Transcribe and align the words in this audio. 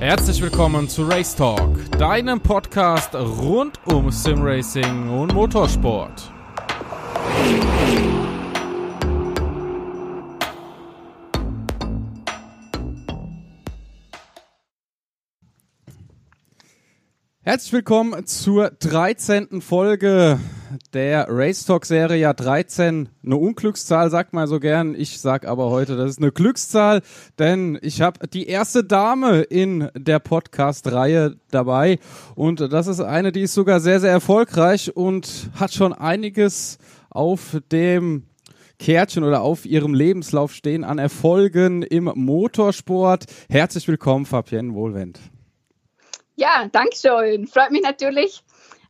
Herzlich 0.00 0.40
willkommen 0.40 0.88
zu 0.88 1.02
Race 1.02 1.36
Talk, 1.36 1.78
deinem 1.98 2.40
Podcast 2.40 3.14
rund 3.14 3.78
um 3.84 4.10
Simracing 4.10 5.10
und 5.10 5.34
Motorsport. 5.34 6.32
Herzlich 17.42 17.72
willkommen 17.74 18.24
zur 18.24 18.70
13. 18.70 19.60
Folge 19.60 20.40
der 20.92 21.26
Race 21.28 21.64
Talk 21.64 21.86
Serie. 21.86 22.20
Ja, 22.20 22.32
13, 22.32 23.08
eine 23.24 23.36
Unglückszahl, 23.36 24.10
sagt 24.10 24.32
man 24.32 24.46
so 24.46 24.60
gern. 24.60 24.94
Ich 24.94 25.20
sag 25.20 25.46
aber 25.46 25.70
heute, 25.70 25.96
das 25.96 26.10
ist 26.10 26.18
eine 26.18 26.32
Glückszahl, 26.32 27.02
denn 27.38 27.78
ich 27.82 28.00
habe 28.00 28.26
die 28.28 28.46
erste 28.46 28.84
Dame 28.84 29.42
in 29.42 29.88
der 29.94 30.18
Podcast-Reihe 30.18 31.36
dabei. 31.50 31.98
Und 32.34 32.60
das 32.72 32.86
ist 32.86 33.00
eine, 33.00 33.32
die 33.32 33.42
ist 33.42 33.54
sogar 33.54 33.80
sehr, 33.80 34.00
sehr 34.00 34.10
erfolgreich 34.10 34.96
und 34.96 35.50
hat 35.58 35.72
schon 35.72 35.92
einiges 35.92 36.78
auf 37.10 37.58
dem 37.72 38.24
Kärtchen 38.78 39.24
oder 39.24 39.42
auf 39.42 39.66
ihrem 39.66 39.94
Lebenslauf 39.94 40.52
stehen 40.52 40.84
an 40.84 40.98
Erfolgen 40.98 41.82
im 41.82 42.10
Motorsport. 42.14 43.24
Herzlich 43.50 43.86
willkommen, 43.88 44.24
Fabienne 44.24 44.74
Wohlwend. 44.74 45.20
Ja, 46.36 46.66
danke 46.72 46.96
schön. 46.96 47.46
Freut 47.46 47.70
mich 47.70 47.82
natürlich. 47.82 48.42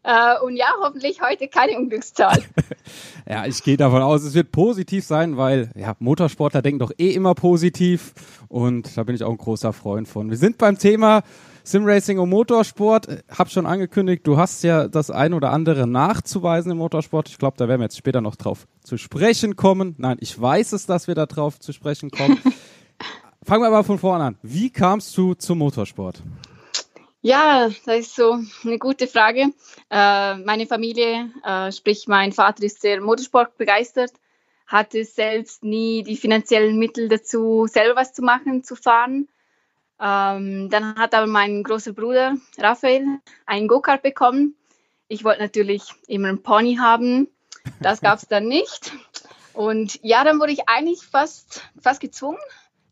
Äh, 0.02 0.40
und 0.44 0.56
ja, 0.56 0.66
hoffentlich 0.82 1.20
heute 1.20 1.48
keine 1.48 1.76
Unglückszahl. 1.78 2.42
ja, 3.28 3.44
ich 3.46 3.62
gehe 3.62 3.76
davon 3.76 4.00
aus, 4.02 4.22
es 4.22 4.34
wird 4.34 4.50
positiv 4.50 5.04
sein, 5.04 5.36
weil 5.36 5.70
ja, 5.76 5.94
Motorsportler 5.98 6.62
denken 6.62 6.78
doch 6.78 6.92
eh 6.98 7.10
immer 7.10 7.34
positiv. 7.34 8.12
Und 8.48 8.96
da 8.96 9.02
bin 9.02 9.14
ich 9.14 9.22
auch 9.22 9.30
ein 9.30 9.36
großer 9.36 9.72
Freund 9.72 10.08
von. 10.08 10.30
Wir 10.30 10.38
sind 10.38 10.56
beim 10.56 10.78
Thema 10.78 11.22
Simracing 11.64 12.18
und 12.18 12.30
Motorsport. 12.30 13.24
Hab 13.28 13.50
schon 13.50 13.66
angekündigt, 13.66 14.26
du 14.26 14.38
hast 14.38 14.62
ja 14.62 14.88
das 14.88 15.10
ein 15.10 15.34
oder 15.34 15.52
andere 15.52 15.86
nachzuweisen 15.86 16.72
im 16.72 16.78
Motorsport. 16.78 17.28
Ich 17.28 17.38
glaube, 17.38 17.58
da 17.58 17.68
werden 17.68 17.80
wir 17.80 17.84
jetzt 17.84 17.98
später 17.98 18.22
noch 18.22 18.36
drauf 18.36 18.66
zu 18.82 18.96
sprechen 18.96 19.54
kommen. 19.56 19.94
Nein, 19.98 20.16
ich 20.20 20.40
weiß 20.40 20.72
es, 20.72 20.86
dass 20.86 21.08
wir 21.08 21.14
da 21.14 21.26
drauf 21.26 21.60
zu 21.60 21.72
sprechen 21.72 22.10
kommen. 22.10 22.38
Fangen 23.42 23.62
wir 23.62 23.68
aber 23.68 23.84
von 23.84 23.98
vorne 23.98 24.24
an. 24.24 24.38
Wie 24.42 24.70
kamst 24.70 25.16
du 25.16 25.34
zum 25.34 25.58
Motorsport? 25.58 26.22
Ja, 27.22 27.68
das 27.84 27.98
ist 27.98 28.16
so 28.16 28.38
eine 28.64 28.78
gute 28.78 29.06
Frage. 29.06 29.52
Äh, 29.90 30.34
meine 30.36 30.66
Familie, 30.66 31.30
äh, 31.44 31.70
sprich 31.70 32.08
mein 32.08 32.32
Vater 32.32 32.62
ist 32.62 32.80
sehr 32.80 33.00
Motorsport 33.02 33.58
begeistert, 33.58 34.12
hatte 34.66 35.04
selbst 35.04 35.62
nie 35.62 36.02
die 36.02 36.16
finanziellen 36.16 36.78
Mittel 36.78 37.08
dazu, 37.08 37.66
selber 37.66 37.96
was 37.96 38.14
zu 38.14 38.22
machen, 38.22 38.64
zu 38.64 38.74
fahren. 38.74 39.28
Ähm, 40.00 40.70
dann 40.70 40.96
hat 40.96 41.14
aber 41.14 41.26
mein 41.26 41.62
großer 41.62 41.92
Bruder 41.92 42.36
Raphael 42.56 43.18
einen 43.44 43.68
Go-Kart 43.68 44.02
bekommen. 44.02 44.56
Ich 45.08 45.22
wollte 45.22 45.42
natürlich 45.42 45.92
immer 46.06 46.28
einen 46.28 46.42
Pony 46.42 46.76
haben. 46.76 47.28
Das 47.80 48.00
gab 48.00 48.18
es 48.18 48.28
dann 48.28 48.46
nicht. 48.46 48.92
Und 49.52 49.98
ja, 50.02 50.24
dann 50.24 50.40
wurde 50.40 50.52
ich 50.52 50.68
eigentlich 50.70 51.02
fast, 51.02 51.68
fast 51.78 52.00
gezwungen, 52.00 52.38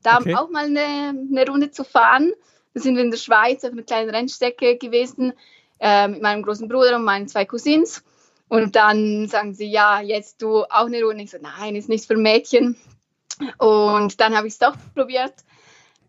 da 0.03 0.19
okay. 0.19 0.35
auch 0.35 0.51
mal 0.51 0.67
eine, 0.67 1.15
eine 1.31 1.47
Runde 1.47 1.71
zu 1.71 1.83
fahren. 1.83 2.33
Da 2.75 2.81
sind 2.81 2.97
wir 2.97 3.03
in 3.03 3.11
der 3.11 3.19
Schweiz 3.19 3.65
auf 3.65 3.73
einer 3.73 3.83
kleinen 3.83 4.11
Rennstrecke 4.11 4.77
gewesen 4.77 5.33
äh, 5.81 6.09
mit 6.09 6.23
meinem 6.23 6.43
großen 6.43 6.69
Bruder 6.69 6.97
und 6.97 7.05
meinen 7.05 7.29
zwei 7.29 7.45
Cousins. 7.45 8.03
Und 8.49 8.77
dann 8.77 9.29
sagen 9.29 9.55
sie, 9.55 9.71
ja, 9.71 10.01
jetzt 10.01 10.41
du 10.41 10.65
auch 10.65 10.87
eine 10.87 11.03
Runde. 11.03 11.23
Ich 11.23 11.31
so, 11.31 11.39
nein, 11.41 11.77
ist 11.77 11.89
nichts 11.89 12.07
für 12.07 12.17
Mädchen. 12.17 12.77
Und 13.59 14.21
dann 14.21 14.37
habe 14.37 14.47
ich 14.47 14.55
es 14.55 14.59
doch 14.59 14.75
probiert, 14.95 15.35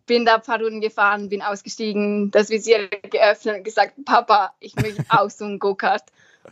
bin 0.06 0.24
da 0.24 0.36
ein 0.36 0.42
paar 0.42 0.60
Runden 0.60 0.80
gefahren, 0.80 1.28
bin 1.28 1.42
ausgestiegen, 1.42 2.30
das 2.30 2.50
Visier 2.50 2.88
geöffnet 2.88 3.58
und 3.58 3.64
gesagt, 3.64 3.94
Papa, 4.04 4.52
ich 4.58 4.74
möchte 4.76 5.04
auch 5.08 5.30
so 5.30 5.44
einen 5.44 5.58
Go-Kart. 5.58 6.04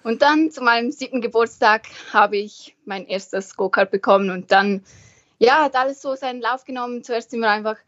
Und 0.04 0.22
dann 0.22 0.50
zu 0.50 0.62
meinem 0.62 0.92
siebten 0.92 1.20
Geburtstag 1.20 1.86
habe 2.12 2.36
ich 2.36 2.76
mein 2.84 3.06
erstes 3.06 3.56
Go-Kart 3.56 3.90
bekommen 3.90 4.30
und 4.30 4.52
dann, 4.52 4.84
ja, 5.38 5.64
hat 5.64 5.74
alles 5.74 6.02
so 6.02 6.14
seinen 6.14 6.40
Lauf 6.40 6.64
genommen. 6.64 7.02
Zuerst 7.02 7.30
sind 7.30 7.40
wir 7.40 7.50
einfach 7.50 7.78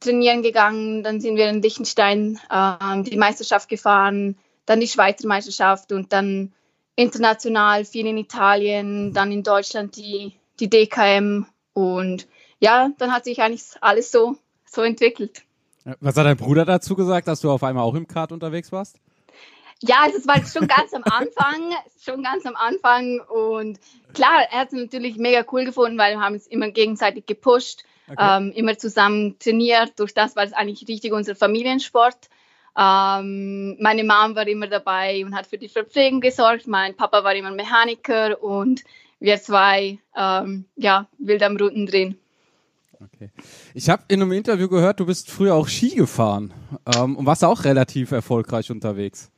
trainieren 0.00 0.42
gegangen, 0.42 1.02
dann 1.02 1.20
sind 1.20 1.36
wir 1.36 1.48
in 1.48 1.62
Liechtenstein 1.62 2.40
äh, 2.50 3.02
die 3.02 3.16
Meisterschaft 3.16 3.68
gefahren, 3.68 4.36
dann 4.66 4.80
die 4.80 4.88
Schweizer 4.88 5.28
Meisterschaft 5.28 5.92
und 5.92 6.12
dann 6.12 6.52
international 6.96 7.84
viel 7.84 8.06
in 8.06 8.18
Italien, 8.18 9.12
dann 9.12 9.30
in 9.32 9.42
Deutschland 9.42 9.96
die, 9.96 10.32
die 10.58 10.68
DKM 10.68 11.46
und 11.72 12.26
ja, 12.58 12.90
dann 12.98 13.12
hat 13.12 13.24
sich 13.24 13.40
eigentlich 13.40 13.64
alles 13.80 14.10
so, 14.10 14.36
so 14.66 14.82
entwickelt. 14.82 15.42
Was 16.00 16.16
hat 16.16 16.26
dein 16.26 16.36
Bruder 16.36 16.64
dazu 16.64 16.94
gesagt, 16.94 17.26
dass 17.26 17.40
du 17.40 17.50
auf 17.50 17.62
einmal 17.62 17.84
auch 17.84 17.94
im 17.94 18.06
Kart 18.06 18.32
unterwegs 18.32 18.70
warst? 18.70 18.96
Ja, 19.82 20.06
das 20.12 20.26
war 20.26 20.44
schon 20.44 20.68
ganz 20.68 20.92
am 20.92 21.04
Anfang, 21.04 21.72
schon 22.04 22.22
ganz 22.22 22.44
am 22.44 22.54
Anfang 22.54 23.20
und 23.20 23.80
klar, 24.12 24.42
er 24.50 24.60
hat 24.60 24.68
es 24.68 24.74
natürlich 24.74 25.16
mega 25.16 25.44
cool 25.52 25.64
gefunden, 25.64 25.96
weil 25.96 26.16
wir 26.16 26.20
haben 26.20 26.34
es 26.34 26.46
immer 26.46 26.70
gegenseitig 26.70 27.24
gepusht 27.24 27.84
okay. 28.10 28.36
ähm, 28.36 28.52
immer 28.52 28.76
zusammen 28.78 29.38
trainiert. 29.38 29.98
Durch 29.98 30.14
das 30.14 30.36
war 30.36 30.44
es 30.44 30.52
eigentlich 30.52 30.88
richtig 30.88 31.12
unser 31.12 31.34
Familiensport. 31.34 32.28
Ähm, 32.76 33.76
meine 33.80 34.04
Mom 34.04 34.34
war 34.36 34.46
immer 34.46 34.66
dabei 34.66 35.24
und 35.24 35.34
hat 35.34 35.46
für 35.46 35.58
die 35.58 35.68
Verpflegung 35.68 36.20
gesorgt. 36.20 36.66
Mein 36.66 36.96
Papa 36.96 37.24
war 37.24 37.34
immer 37.34 37.50
Mechaniker 37.50 38.42
und 38.42 38.82
wir 39.18 39.40
zwei, 39.40 39.98
ähm, 40.16 40.64
ja, 40.76 41.08
wild 41.18 41.42
am 41.42 41.56
Runden 41.56 41.86
drehen. 41.86 42.18
Okay. 43.02 43.30
Ich 43.74 43.88
habe 43.88 44.02
in 44.08 44.20
einem 44.20 44.32
Interview 44.32 44.68
gehört, 44.68 45.00
du 45.00 45.06
bist 45.06 45.30
früher 45.30 45.54
auch 45.54 45.68
Ski 45.68 45.94
gefahren 45.94 46.52
ähm, 46.94 47.16
und 47.16 47.26
warst 47.26 47.44
auch 47.44 47.64
relativ 47.64 48.12
erfolgreich 48.12 48.70
unterwegs. 48.70 49.30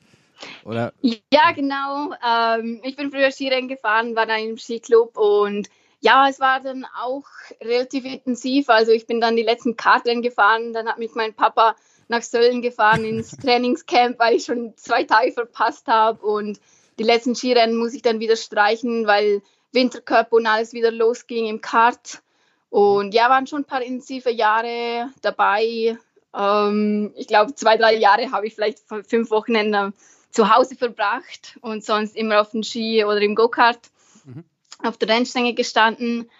Oder? 0.64 0.92
Ja, 1.00 1.52
genau. 1.52 2.12
Ähm, 2.26 2.80
ich 2.82 2.96
bin 2.96 3.10
früher 3.10 3.30
Skirennen 3.30 3.68
gefahren, 3.68 4.16
war 4.16 4.26
da 4.26 4.36
im 4.36 4.58
Skiclub 4.58 5.16
und 5.16 5.68
ja, 6.02 6.28
es 6.28 6.40
war 6.40 6.60
dann 6.60 6.84
auch 7.00 7.24
relativ 7.60 8.04
intensiv. 8.04 8.68
Also 8.68 8.90
ich 8.90 9.06
bin 9.06 9.20
dann 9.20 9.36
die 9.36 9.44
letzten 9.44 9.76
Kartrennen 9.76 10.22
gefahren, 10.22 10.72
dann 10.72 10.88
hat 10.88 10.98
mich 10.98 11.14
mein 11.14 11.32
Papa 11.32 11.76
nach 12.08 12.22
Sölden 12.22 12.60
gefahren 12.60 13.04
ins 13.04 13.30
Trainingscamp, 13.38 14.18
weil 14.18 14.34
ich 14.36 14.44
schon 14.44 14.76
zwei 14.76 15.04
Tage 15.04 15.32
verpasst 15.32 15.86
habe. 15.86 16.26
Und 16.26 16.60
die 16.98 17.04
letzten 17.04 17.36
Skirennen 17.36 17.76
muss 17.76 17.94
ich 17.94 18.02
dann 18.02 18.18
wieder 18.18 18.36
streichen, 18.36 19.06
weil 19.06 19.42
Wintercup 19.70 20.32
und 20.32 20.46
alles 20.46 20.72
wieder 20.72 20.90
losging 20.90 21.46
im 21.46 21.60
Kart. 21.60 22.20
Und 22.69 23.14
ja, 23.14 23.30
waren 23.30 23.46
schon 23.46 23.60
ein 23.60 23.66
paar 23.66 23.82
intensive 23.82 24.30
Jahre 24.30 25.08
dabei. 25.22 25.96
Ähm, 26.34 27.12
ich 27.14 27.28
glaube, 27.28 27.54
zwei, 27.54 27.76
drei 27.76 27.94
Jahre 27.94 28.32
habe 28.32 28.48
ich 28.48 28.56
vielleicht 28.56 28.80
fünf 29.06 29.30
Wochenende 29.30 29.92
zu 30.30 30.52
Hause 30.52 30.74
verbracht 30.74 31.58
und 31.60 31.84
sonst 31.84 32.16
immer 32.16 32.40
auf 32.40 32.50
dem 32.50 32.64
Ski 32.64 33.04
oder 33.04 33.20
im 33.20 33.36
Go-Kart. 33.36 33.78
Mhm 34.24 34.44
auf 34.82 34.97
der 34.98 35.09
Rennstrecke 35.09 35.54
gestanden. 35.54 36.31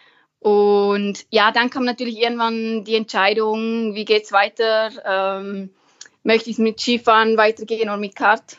Und 0.41 1.25
ja, 1.31 1.53
dann 1.53 1.71
kam 1.71 1.85
natürlich 1.85 2.19
irgendwann 2.19 2.85
die 2.85 2.97
Entscheidung, 2.97 3.95
wie 3.95 4.05
geht 4.05 4.25
es 4.25 4.33
weiter? 4.33 4.91
Ähm, 5.05 5.71
möchte 6.25 6.51
ich 6.51 6.59
mit 6.59 6.81
Skifahren 6.81 7.37
weitergehen 7.37 7.89
oder 7.89 7.97
mit 7.97 8.17
Kart? 8.17 8.57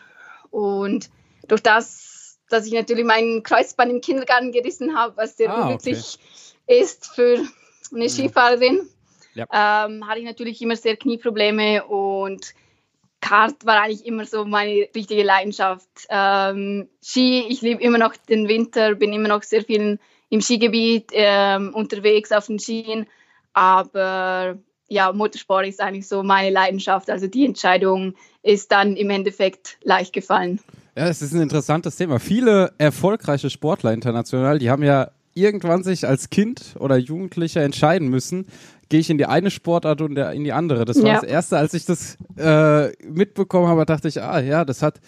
Und 0.49 1.09
durch 1.47 1.61
das, 1.61 2.39
dass 2.49 2.65
ich 2.65 2.73
natürlich 2.73 3.05
meinen 3.05 3.43
Kreuzband 3.43 3.91
im 3.91 4.01
Kindergarten 4.01 4.51
gerissen 4.51 4.95
habe, 4.95 5.17
was 5.17 5.35
sehr 5.35 5.49
ah, 5.49 5.63
unglücklich 5.63 6.17
okay. 6.65 6.81
ist 6.81 7.07
für 7.07 7.43
eine 7.93 8.09
Skifahrerin, 8.09 8.87
ja. 9.33 9.45
ähm, 9.51 10.07
hatte 10.07 10.19
ich 10.19 10.25
natürlich 10.25 10.61
immer 10.61 10.75
sehr 10.75 10.95
Knieprobleme 10.95 11.83
und 11.85 12.53
Kart 13.23 13.65
war 13.65 13.81
eigentlich 13.81 14.05
immer 14.05 14.25
so 14.25 14.43
meine 14.43 14.87
richtige 14.93 15.23
Leidenschaft. 15.23 15.87
Ähm, 16.09 16.89
Ski, 17.01 17.45
ich 17.47 17.61
liebe 17.61 17.81
immer 17.81 17.97
noch 17.97 18.17
den 18.17 18.49
Winter, 18.49 18.95
bin 18.95 19.13
immer 19.13 19.29
noch 19.29 19.43
sehr 19.43 19.63
viel 19.63 19.97
im 20.29 20.41
Skigebiet 20.41 21.11
ähm, 21.13 21.73
unterwegs 21.73 22.33
auf 22.33 22.47
den 22.47 22.59
Skien. 22.59 23.07
Aber 23.53 24.57
ja, 24.89 25.13
Motorsport 25.13 25.65
ist 25.65 25.79
eigentlich 25.79 26.07
so 26.09 26.21
meine 26.21 26.49
Leidenschaft. 26.49 27.09
Also 27.09 27.27
die 27.27 27.45
Entscheidung 27.45 28.15
ist 28.41 28.73
dann 28.73 28.97
im 28.97 29.09
Endeffekt 29.09 29.77
leicht 29.83 30.11
gefallen. 30.11 30.59
Ja, 30.97 31.07
es 31.07 31.21
ist 31.21 31.33
ein 31.33 31.41
interessantes 31.41 31.95
Thema. 31.95 32.19
Viele 32.19 32.73
erfolgreiche 32.77 33.49
Sportler 33.49 33.93
international, 33.93 34.59
die 34.59 34.69
haben 34.69 34.83
ja 34.83 35.11
irgendwann 35.33 35.83
sich 35.83 36.07
als 36.07 36.29
Kind 36.29 36.75
oder 36.79 36.97
Jugendlicher 36.97 37.61
entscheiden 37.61 38.07
müssen, 38.09 38.45
gehe 38.89 38.99
ich 38.99 39.09
in 39.09 39.17
die 39.17 39.25
eine 39.25 39.49
Sportart 39.49 40.01
und 40.01 40.17
in 40.17 40.43
die 40.43 40.53
andere. 40.53 40.85
Das 40.85 41.01
war 41.01 41.07
ja. 41.07 41.13
das 41.15 41.23
Erste, 41.23 41.57
als 41.57 41.73
ich 41.73 41.85
das 41.85 42.17
äh, 42.37 42.91
mitbekommen 43.03 43.67
habe, 43.67 43.85
dachte 43.85 44.07
ich, 44.07 44.21
ah 44.21 44.39
ja, 44.39 44.65
das 44.65 44.81
hat 44.81 44.99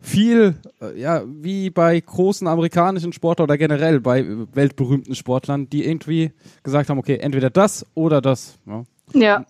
viel, 0.00 0.54
äh, 0.80 1.00
ja, 1.00 1.22
wie 1.26 1.70
bei 1.70 1.98
großen 1.98 2.46
amerikanischen 2.46 3.12
Sportlern 3.12 3.44
oder 3.44 3.58
generell 3.58 4.00
bei 4.00 4.24
weltberühmten 4.52 5.14
Sportlern, 5.14 5.68
die 5.68 5.84
irgendwie 5.84 6.32
gesagt 6.62 6.90
haben, 6.90 6.98
okay, 6.98 7.16
entweder 7.16 7.50
das 7.50 7.86
oder 7.94 8.20
das. 8.20 8.58
Ja. 8.66 8.84
ja. 9.14 9.46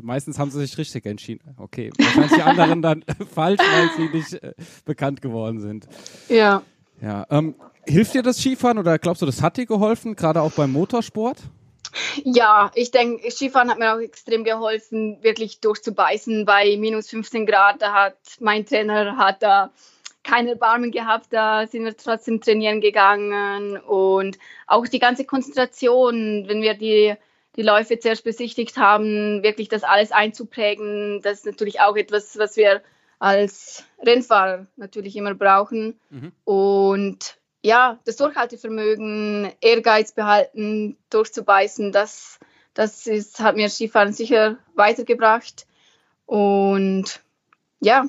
Meistens 0.00 0.38
haben 0.38 0.50
sie 0.50 0.58
sich 0.60 0.76
richtig 0.76 1.06
entschieden. 1.06 1.54
Okay, 1.56 1.92
wahrscheinlich 1.96 2.32
die 2.32 2.42
anderen 2.42 2.82
dann 2.82 3.04
falsch, 3.34 3.60
weil 3.60 3.90
sie 3.96 4.16
nicht 4.16 4.42
äh, 4.42 4.54
bekannt 4.84 5.22
geworden 5.22 5.60
sind. 5.60 5.86
Ja. 6.28 6.62
Ja. 7.04 7.26
Ähm, 7.30 7.54
hilft 7.86 8.14
dir 8.14 8.22
das 8.22 8.38
Skifahren 8.38 8.78
oder 8.78 8.98
glaubst 8.98 9.20
du, 9.20 9.26
das 9.26 9.42
hat 9.42 9.58
dir 9.58 9.66
geholfen, 9.66 10.16
gerade 10.16 10.40
auch 10.40 10.52
beim 10.52 10.72
Motorsport? 10.72 11.38
Ja, 12.24 12.72
ich 12.74 12.90
denke, 12.90 13.30
Skifahren 13.30 13.70
hat 13.70 13.78
mir 13.78 13.94
auch 13.94 14.00
extrem 14.00 14.42
geholfen, 14.42 15.22
wirklich 15.22 15.60
durchzubeißen 15.60 16.44
bei 16.44 16.76
minus 16.76 17.10
15 17.10 17.46
Grad. 17.46 17.82
Da 17.82 17.92
hat 17.92 18.16
mein 18.40 18.64
Trainer 18.66 19.16
hat 19.16 19.42
da 19.42 19.70
keine 20.24 20.50
Erbarmen 20.50 20.90
gehabt, 20.90 21.26
da 21.30 21.66
sind 21.66 21.84
wir 21.84 21.94
trotzdem 21.96 22.40
trainieren 22.40 22.80
gegangen 22.80 23.76
und 23.76 24.38
auch 24.66 24.86
die 24.86 24.98
ganze 24.98 25.26
Konzentration, 25.26 26.44
wenn 26.48 26.62
wir 26.62 26.72
die, 26.72 27.14
die 27.56 27.62
Läufe 27.62 27.98
zuerst 27.98 28.24
besichtigt 28.24 28.78
haben, 28.78 29.42
wirklich 29.42 29.68
das 29.68 29.84
alles 29.84 30.12
einzuprägen, 30.12 31.20
das 31.20 31.40
ist 31.40 31.46
natürlich 31.46 31.80
auch 31.80 31.96
etwas, 31.96 32.38
was 32.38 32.56
wir 32.56 32.80
als 33.24 33.84
Rennfahrer 34.04 34.66
natürlich 34.76 35.16
immer 35.16 35.34
brauchen. 35.34 35.98
Mhm. 36.10 36.32
Und 36.44 37.38
ja, 37.62 37.98
das 38.04 38.16
Durchhaltevermögen, 38.16 39.50
Ehrgeiz 39.62 40.12
behalten, 40.12 40.98
durchzubeißen, 41.08 41.90
das, 41.90 42.38
das 42.74 43.06
ist, 43.06 43.40
hat 43.40 43.56
mir 43.56 43.70
Skifahren 43.70 44.12
sicher 44.12 44.58
weitergebracht. 44.74 45.66
Und 46.26 47.22
ja. 47.80 48.04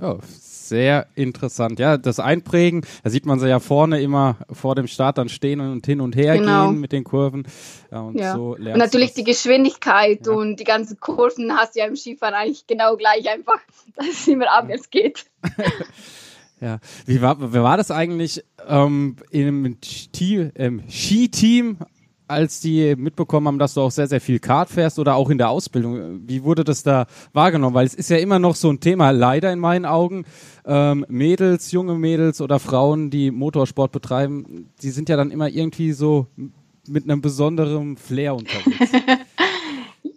Ja, 0.00 0.18
sehr 0.22 1.08
interessant. 1.16 1.78
Ja, 1.78 1.96
das 1.96 2.20
Einprägen, 2.20 2.82
da 3.02 3.10
sieht 3.10 3.26
man 3.26 3.40
sie 3.40 3.48
ja 3.48 3.58
vorne 3.58 4.00
immer 4.00 4.36
vor 4.50 4.74
dem 4.74 4.86
Start 4.86 5.18
dann 5.18 5.28
stehen 5.28 5.60
und 5.60 5.84
hin 5.84 6.00
und 6.00 6.14
her 6.14 6.38
genau. 6.38 6.68
gehen 6.68 6.80
mit 6.80 6.92
den 6.92 7.04
Kurven. 7.04 7.46
Ja, 7.90 8.00
und, 8.02 8.18
ja. 8.18 8.34
So 8.34 8.54
und 8.54 8.76
natürlich 8.76 9.12
die 9.12 9.24
Geschwindigkeit 9.24 10.26
ja. 10.26 10.32
und 10.32 10.60
die 10.60 10.64
ganzen 10.64 11.00
Kurven 11.00 11.56
hast 11.56 11.74
du 11.74 11.80
ja 11.80 11.86
im 11.86 11.96
Skifahren 11.96 12.34
eigentlich 12.34 12.66
genau 12.66 12.96
gleich 12.96 13.28
einfach, 13.28 13.58
dass 13.96 14.06
es 14.06 14.28
immer 14.28 14.50
abwärts 14.50 14.90
geht. 14.90 15.26
Ja, 16.62 16.78
wie 17.06 17.22
war, 17.22 17.40
wie 17.54 17.60
war 17.60 17.78
das 17.78 17.90
eigentlich 17.90 18.44
ähm, 18.68 19.16
im, 19.30 19.64
im 19.64 19.78
Skiteam, 20.90 21.78
als 22.30 22.60
die 22.60 22.94
mitbekommen 22.96 23.46
haben, 23.48 23.58
dass 23.58 23.74
du 23.74 23.80
auch 23.80 23.90
sehr, 23.90 24.06
sehr 24.06 24.20
viel 24.20 24.38
Kart 24.38 24.70
fährst 24.70 24.98
oder 24.98 25.16
auch 25.16 25.30
in 25.30 25.38
der 25.38 25.50
Ausbildung? 25.50 26.20
Wie 26.26 26.44
wurde 26.44 26.64
das 26.64 26.82
da 26.82 27.06
wahrgenommen? 27.32 27.74
Weil 27.74 27.86
es 27.86 27.94
ist 27.94 28.10
ja 28.10 28.16
immer 28.16 28.38
noch 28.38 28.54
so 28.54 28.70
ein 28.70 28.80
Thema, 28.80 29.10
leider 29.10 29.52
in 29.52 29.58
meinen 29.58 29.84
Augen. 29.84 30.24
Ähm, 30.64 31.04
Mädels, 31.08 31.72
junge 31.72 31.94
Mädels 31.94 32.40
oder 32.40 32.58
Frauen, 32.58 33.10
die 33.10 33.30
Motorsport 33.30 33.92
betreiben, 33.92 34.70
die 34.82 34.90
sind 34.90 35.08
ja 35.08 35.16
dann 35.16 35.30
immer 35.30 35.48
irgendwie 35.48 35.92
so 35.92 36.26
mit 36.86 37.04
einem 37.04 37.20
besonderen 37.20 37.96
Flair 37.96 38.34
unterwegs. 38.34 38.90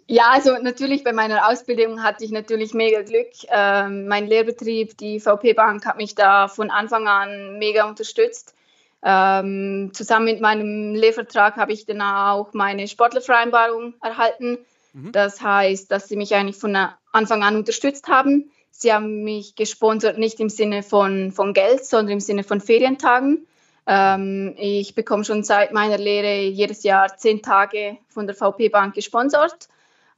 Ja, 0.06 0.30
also 0.30 0.52
natürlich 0.62 1.02
bei 1.02 1.12
meiner 1.12 1.48
Ausbildung 1.48 2.02
hatte 2.02 2.24
ich 2.24 2.30
natürlich 2.30 2.74
mega 2.74 3.02
Glück. 3.02 3.28
Ähm, 3.48 4.06
mein 4.06 4.26
Lehrbetrieb, 4.26 4.96
die 4.98 5.18
VP 5.18 5.54
Bank, 5.54 5.86
hat 5.86 5.96
mich 5.96 6.14
da 6.14 6.46
von 6.46 6.70
Anfang 6.70 7.08
an 7.08 7.58
mega 7.58 7.88
unterstützt. 7.88 8.54
Ähm, 9.04 9.90
zusammen 9.92 10.24
mit 10.24 10.40
meinem 10.40 10.94
Lehrvertrag 10.94 11.56
habe 11.56 11.72
ich 11.72 11.84
dann 11.86 12.00
auch 12.00 12.54
meine 12.54 12.88
Sportlervereinbarung 12.88 13.94
erhalten. 14.00 14.58
Mhm. 14.92 15.12
Das 15.12 15.42
heißt, 15.42 15.90
dass 15.90 16.08
sie 16.08 16.16
mich 16.16 16.34
eigentlich 16.34 16.56
von 16.56 16.76
Anfang 17.12 17.42
an 17.42 17.56
unterstützt 17.56 18.08
haben. 18.08 18.50
Sie 18.70 18.92
haben 18.92 19.22
mich 19.22 19.54
gesponsert, 19.54 20.18
nicht 20.18 20.40
im 20.40 20.48
Sinne 20.48 20.82
von, 20.82 21.32
von 21.32 21.52
Geld, 21.52 21.84
sondern 21.84 22.14
im 22.14 22.20
Sinne 22.20 22.44
von 22.44 22.60
Ferientagen. 22.60 23.46
Ähm, 23.86 24.54
ich 24.56 24.94
bekomme 24.94 25.24
schon 25.24 25.44
seit 25.44 25.72
meiner 25.72 25.98
Lehre 25.98 26.40
jedes 26.40 26.82
Jahr 26.82 27.16
zehn 27.16 27.42
Tage 27.42 27.98
von 28.08 28.26
der 28.26 28.34
VP 28.34 28.70
Bank 28.70 28.94
gesponsert 28.94 29.68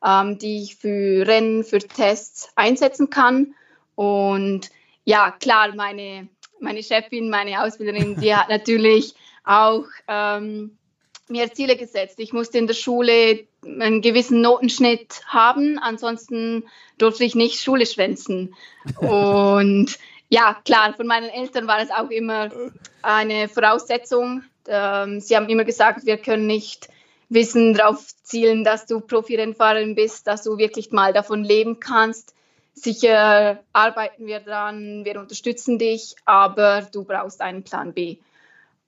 ähm, 0.04 0.38
die 0.38 0.62
ich 0.62 0.76
für 0.76 1.26
Rennen, 1.26 1.64
für 1.64 1.78
Tests 1.78 2.50
einsetzen 2.54 3.10
kann. 3.10 3.54
Und 3.94 4.70
ja, 5.04 5.30
klar, 5.30 5.74
meine, 5.74 6.28
meine 6.60 6.82
Chefin, 6.82 7.30
meine 7.30 7.62
Ausbilderin, 7.62 8.16
die 8.20 8.34
hat 8.34 8.48
natürlich 8.48 9.14
auch 9.44 9.84
ähm, 10.08 10.76
mir 11.28 11.52
Ziele 11.52 11.76
gesetzt. 11.76 12.18
Ich 12.18 12.32
musste 12.32 12.58
in 12.58 12.66
der 12.66 12.74
Schule 12.74 13.46
einen 13.64 14.00
gewissen 14.00 14.40
Notenschnitt 14.40 15.22
haben, 15.26 15.78
ansonsten 15.78 16.64
durfte 16.98 17.24
ich 17.24 17.34
nicht 17.34 17.60
Schule 17.60 17.86
schwänzen. 17.86 18.54
Und 18.98 19.98
ja, 20.28 20.56
klar, 20.64 20.94
von 20.94 21.06
meinen 21.06 21.28
Eltern 21.28 21.66
war 21.66 21.80
es 21.80 21.90
auch 21.90 22.10
immer 22.10 22.50
eine 23.02 23.48
Voraussetzung. 23.48 24.42
Ähm, 24.68 25.20
sie 25.20 25.36
haben 25.36 25.48
immer 25.48 25.64
gesagt, 25.64 26.06
wir 26.06 26.16
können 26.16 26.46
nicht 26.46 26.88
Wissen 27.28 27.74
darauf 27.74 28.06
zielen, 28.22 28.62
dass 28.62 28.86
du 28.86 29.00
Profirennfahrerin 29.00 29.94
bist, 29.94 30.26
dass 30.26 30.42
du 30.42 30.58
wirklich 30.58 30.92
mal 30.92 31.12
davon 31.12 31.42
leben 31.42 31.80
kannst. 31.80 32.35
Sicher 32.78 33.64
arbeiten 33.72 34.26
wir 34.26 34.40
dran, 34.40 35.06
wir 35.06 35.18
unterstützen 35.18 35.78
dich, 35.78 36.14
aber 36.26 36.82
du 36.82 37.04
brauchst 37.04 37.40
einen 37.40 37.64
Plan 37.64 37.94
B. 37.94 38.18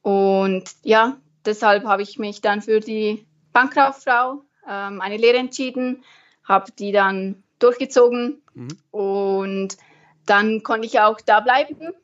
Und 0.03 0.65
ja, 0.83 1.17
deshalb 1.47 1.85
habe 1.85 2.03
ich 2.03 2.19
mich 2.19 2.43
dann 2.43 2.61
für 2.61 2.81
die 2.81 3.27
Bankkauffrau 3.55 4.43
ähm, 4.69 5.01
eine 5.01 5.17
Lehre 5.17 5.39
entschieden, 5.39 6.05
habe 6.45 6.71
die 6.79 6.93
dann 6.93 7.43
durchgezogen 7.59 8.43
mhm. 8.53 8.69
und 8.91 9.79
dann 10.27 10.63
konnte 10.63 10.87
ich 10.87 11.01
auch 11.01 11.21
da 11.23 11.41
bleiben. 11.41 11.95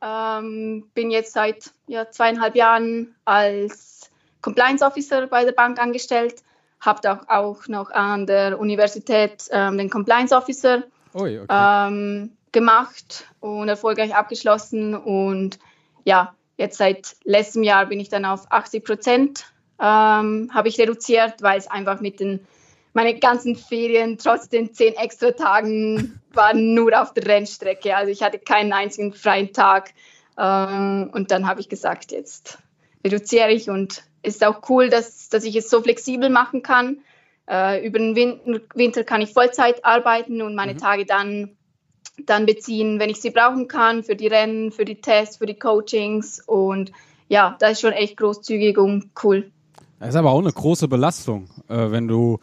Ähm, 0.00 0.90
bin 0.94 1.10
jetzt 1.10 1.32
seit 1.32 1.72
ja, 1.88 2.08
zweieinhalb 2.08 2.54
Jahren 2.54 3.16
als 3.24 4.12
Compliance 4.42 4.84
Officer 4.84 5.26
bei 5.26 5.44
der 5.44 5.52
Bank 5.52 5.80
angestellt, 5.80 6.36
habe 6.80 7.10
auch, 7.10 7.28
auch 7.28 7.66
noch 7.66 7.90
an 7.90 8.26
der 8.26 8.60
Universität 8.60 9.48
ähm, 9.50 9.76
den 9.76 9.90
Compliance 9.90 10.34
Officer 10.34 10.84
Ui, 11.14 11.40
okay. 11.40 11.46
ähm, 11.88 12.32
gemacht 12.52 13.26
und 13.40 13.68
erfolgreich 13.68 14.14
abgeschlossen. 14.14 14.94
Und 14.94 15.58
ja, 16.04 16.34
jetzt 16.56 16.78
seit 16.78 17.16
letztem 17.24 17.62
Jahr 17.62 17.86
bin 17.86 18.00
ich 18.00 18.08
dann 18.08 18.24
auf 18.24 18.50
80 18.50 18.84
Prozent 18.84 19.52
ähm, 19.82 20.48
habe 20.54 20.68
ich 20.68 20.78
reduziert, 20.78 21.42
weil 21.42 21.58
es 21.58 21.66
einfach 21.66 22.00
mit 22.00 22.20
den 22.20 22.46
meine 22.94 23.18
ganzen 23.18 23.56
Ferien 23.56 24.18
trotz 24.18 24.48
den 24.48 24.74
zehn 24.74 24.94
extra 24.94 25.32
Tagen 25.32 26.20
waren 26.32 26.74
nur 26.74 27.00
auf 27.00 27.14
der 27.14 27.26
Rennstrecke. 27.26 27.96
Also 27.96 28.12
ich 28.12 28.22
hatte 28.22 28.38
keinen 28.38 28.72
einzigen 28.72 29.12
freien 29.12 29.52
Tag. 29.52 29.92
Ähm, 30.38 31.10
und 31.12 31.30
dann 31.30 31.48
habe 31.48 31.60
ich 31.60 31.68
gesagt, 31.68 32.12
jetzt 32.12 32.58
reduziere 33.04 33.50
ich 33.50 33.70
und 33.70 34.04
ist 34.22 34.44
auch 34.44 34.68
cool, 34.68 34.88
dass, 34.88 35.30
dass 35.30 35.44
ich 35.44 35.56
es 35.56 35.68
so 35.68 35.82
flexibel 35.82 36.30
machen 36.30 36.62
kann. 36.62 36.98
Äh, 37.48 37.86
über 37.86 37.98
den 37.98 38.14
Winter, 38.74 39.04
kann 39.04 39.20
ich 39.20 39.32
Vollzeit 39.32 39.84
arbeiten 39.84 40.42
und 40.42 40.54
meine 40.54 40.74
mhm. 40.74 40.78
Tage 40.78 41.06
dann, 41.06 41.56
dann 42.24 42.46
beziehen, 42.46 43.00
wenn 43.00 43.10
ich 43.10 43.20
sie 43.20 43.30
brauchen 43.30 43.68
kann, 43.68 44.04
für 44.04 44.16
die 44.16 44.28
Rennen, 44.28 44.70
für 44.70 44.84
die 44.84 45.00
Tests, 45.00 45.38
für 45.38 45.46
die 45.46 45.58
Coachings. 45.58 46.40
Und 46.46 46.92
ja, 47.28 47.56
das 47.58 47.72
ist 47.72 47.80
schon 47.80 47.92
echt 47.92 48.16
großzügig 48.16 48.78
und 48.78 49.10
cool. 49.24 49.50
Das 49.98 50.10
ist 50.10 50.16
aber 50.16 50.30
auch 50.30 50.40
eine 50.40 50.52
große 50.52 50.88
Belastung, 50.88 51.48
äh, 51.68 51.90
wenn 51.90 52.08
du 52.08 52.38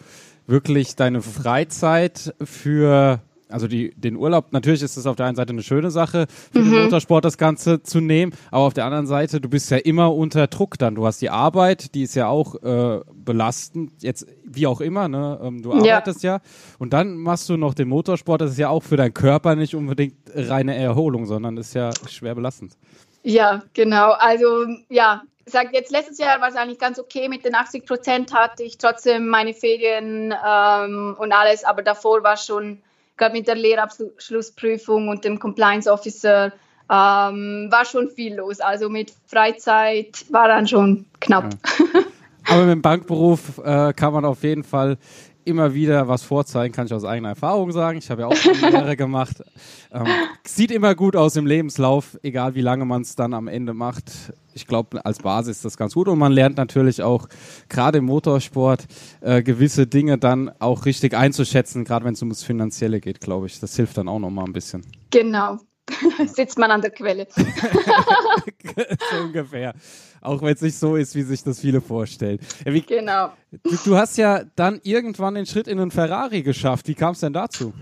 wirklich 0.48 0.96
deine 0.96 1.22
Freizeit 1.22 2.34
für 2.41 3.22
also 3.50 3.68
die, 3.68 3.91
den 3.96 4.15
Urlaub, 4.15 4.53
natürlich 4.53 4.84
ist 4.84 4.96
es 4.96 5.06
auf 5.06 5.15
der 5.15 5.25
einen 5.25 5.36
Seite 5.36 5.51
eine 5.51 5.63
schöne 5.63 5.91
Sache 5.91 6.27
für 6.51 6.60
mhm. 6.60 6.72
den 6.72 6.84
Motorsport, 6.84 7.25
das 7.25 7.38
Ganze 7.38 7.82
zu 7.82 8.00
nehmen, 8.00 8.34
aber 8.51 8.63
auf 8.63 8.74
der 8.74 8.86
anderen 8.86 9.08
Seite, 9.08 9.41
du 9.41 9.50
bist 9.50 9.72
ja 9.72 9.77
immer 9.77 10.13
unter 10.13 10.48
Druck 10.48 10.77
dann. 10.77 10.96
Du 10.96 11.06
hast 11.06 11.22
die 11.22 11.29
Arbeit, 11.29 11.96
die 11.96 12.03
ist 12.03 12.15
ja 12.15 12.27
auch 12.27 12.56
äh, 12.62 13.01
belastend, 13.12 14.03
jetzt 14.03 14.27
wie 14.44 14.68
auch 14.68 14.82
immer, 14.82 15.08
ne? 15.08 15.39
Ähm, 15.41 15.62
du 15.62 15.74
arbeitest 15.74 16.24
ja. 16.24 16.36
ja. 16.36 16.41
Und 16.77 16.94
dann 16.94 17.18
machst 17.18 17.50
du 17.50 17.58
noch 17.58 17.74
den 17.74 17.89
Motorsport, 17.89 18.41
das 18.41 18.51
ist 18.51 18.60
ja 18.60 18.70
auch 18.70 18.84
für 18.84 18.98
deinen 18.98 19.13
Körper 19.13 19.56
nicht 19.56 19.75
unbedingt 19.75 20.15
reine 20.34 20.75
Erholung, 20.75 21.25
sondern 21.25 21.58
ist 21.58 21.74
ja 21.74 21.89
schwer 22.08 22.36
belastend. 22.36 22.77
Ja, 23.24 23.63
genau. 23.74 24.12
Also 24.12 24.65
ja, 24.89 25.24
sag 25.46 25.74
jetzt 25.74 25.91
letztes 25.91 26.20
Jahr 26.20 26.39
war 26.39 26.50
es 26.50 26.56
eigentlich 26.56 26.79
ganz 26.79 27.00
okay 27.00 27.27
mit 27.27 27.44
den 27.44 27.56
80 27.56 27.86
Prozent 27.86 28.34
hatte 28.34 28.63
ich 28.63 28.77
trotzdem 28.77 29.27
meine 29.27 29.53
Ferien 29.53 30.34
ähm, 30.46 31.15
und 31.20 31.32
alles, 31.32 31.63
aber 31.63 31.82
davor 31.82 32.24
war 32.24 32.38
schon 32.38 32.82
gerade 33.20 33.36
mit 33.36 33.48
der 33.48 33.56
Lehrabschlussprüfung 33.56 35.10
und 35.10 35.24
dem 35.24 35.38
Compliance 35.38 35.92
Officer 35.92 36.52
ähm, 36.90 37.68
war 37.70 37.86
schon 37.86 38.10
viel 38.10 38.36
los. 38.36 38.60
Also 38.60 38.90
mit 38.90 39.14
Freizeit 39.28 40.26
war 40.30 40.48
dann 40.48 40.68
schon 40.68 41.06
knapp. 41.20 41.54
Ja. 41.54 42.02
Aber 42.50 42.62
mit 42.62 42.72
dem 42.72 42.82
Bankberuf 42.82 43.60
äh, 43.64 43.94
kann 43.94 44.12
man 44.14 44.26
auf 44.26 44.42
jeden 44.42 44.64
Fall 44.64 44.98
immer 45.46 45.74
wieder 45.74 46.08
was 46.08 46.24
vorzeigen, 46.24 46.74
kann 46.74 46.86
ich 46.86 46.93
aus 46.93 47.05
eigener 47.05 47.29
Erfahrung 47.29 47.72
sagen. 47.72 47.98
Ich 47.98 48.10
habe 48.10 48.22
ja 48.22 48.27
auch 48.27 48.72
Lehre 48.72 48.96
gemacht. 48.98 49.43
Ähm, 49.91 50.05
sieht 50.46 50.72
immer 50.72 50.96
gut 50.96 51.15
aus 51.15 51.36
im 51.36 51.46
Lebenslauf, 51.46 52.17
egal 52.24 52.55
wie 52.55 52.62
lange 52.62 52.86
man 52.86 53.01
es 53.01 53.15
dann 53.15 53.34
am 53.34 53.48
Ende 53.48 53.74
macht. 53.74 54.34
Ich 54.53 54.67
glaube, 54.67 55.05
als 55.05 55.19
Basis 55.19 55.58
ist 55.58 55.65
das 55.65 55.77
ganz 55.77 55.93
gut 55.93 56.08
und 56.08 56.19
man 56.19 56.31
lernt 56.31 56.58
natürlich 56.58 57.01
auch 57.01 57.27
gerade 57.69 58.00
im 58.00 58.05
Motorsport 58.05 58.86
äh, 59.22 59.41
gewisse 59.41 59.88
Dinge 59.88 60.17
dann 60.17 60.51
auch 60.60 60.86
richtig 60.86 61.13
einzuschätzen, 61.13 61.86
gerade 61.86 62.05
wenn 62.05 62.13
es 62.13 62.22
ums 62.22 62.43
Finanzielle 62.43 63.00
geht, 63.00 63.22
glaube 63.22 63.48
ich. 63.48 63.60
Das 63.60 63.75
hilft 63.75 63.98
dann 63.98 64.08
auch 64.08 64.19
nochmal 64.19 64.46
ein 64.46 64.53
bisschen. 64.53 64.86
Genau. 65.12 65.60
Sitzt 66.27 66.58
man 66.58 66.72
an 66.72 66.81
der 66.81 66.91
Quelle. 66.91 67.27
so 69.12 69.17
ungefähr. 69.24 69.74
Auch 70.22 70.41
wenn 70.41 70.53
es 70.53 70.62
nicht 70.62 70.77
so 70.77 70.96
ist, 70.96 71.15
wie 71.15 71.22
sich 71.22 71.43
das 71.43 71.60
viele 71.60 71.81
vorstellen. 71.81 72.39
Wie, 72.65 72.81
genau. 72.81 73.31
Du, 73.63 73.75
du, 73.86 73.98
hast 73.98 74.17
ja 74.17 74.43
dann 74.55 74.79
irgendwann 74.84 75.36
den 75.36 75.46
Schritt 75.46 75.67
in 75.67 75.79
einen 75.79 75.91
Ferrari 75.91 76.43
geschafft. 76.43 76.88
Wie 76.88 76.96
kam 76.96 77.13
es 77.13 77.22
denn 77.22 77.34
dazu? 77.34 77.74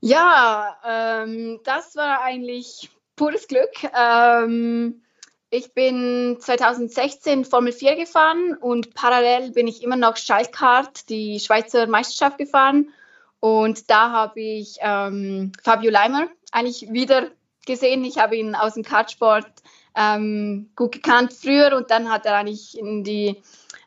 Ja, 0.00 0.76
ähm, 0.86 1.60
das 1.64 1.96
war 1.96 2.22
eigentlich 2.22 2.90
pures 3.16 3.48
Glück. 3.48 3.70
Ähm, 3.96 5.02
ich 5.50 5.72
bin 5.72 6.36
2016 6.38 7.44
Formel 7.44 7.72
4 7.72 7.96
gefahren 7.96 8.54
und 8.60 8.94
parallel 8.94 9.52
bin 9.52 9.66
ich 9.66 9.82
immer 9.82 9.96
noch 9.96 10.16
Schaltkart, 10.16 11.08
die 11.08 11.40
Schweizer 11.40 11.86
Meisterschaft 11.86 12.38
gefahren. 12.38 12.90
Und 13.40 13.88
da 13.88 14.10
habe 14.10 14.40
ich 14.40 14.78
ähm, 14.80 15.52
Fabio 15.62 15.90
Leimer 15.90 16.26
eigentlich 16.52 16.92
wieder 16.92 17.30
gesehen. 17.68 18.04
Ich 18.04 18.18
habe 18.18 18.36
ihn 18.36 18.56
aus 18.56 18.74
dem 18.74 18.82
Kartsport 18.82 19.46
ähm, 19.94 20.70
gut 20.74 20.92
gekannt 20.92 21.32
früher 21.32 21.76
und 21.76 21.90
dann 21.90 22.10
hat 22.10 22.26
er 22.26 22.36
eigentlich 22.36 22.76
in 22.76 23.04
die 23.04 23.40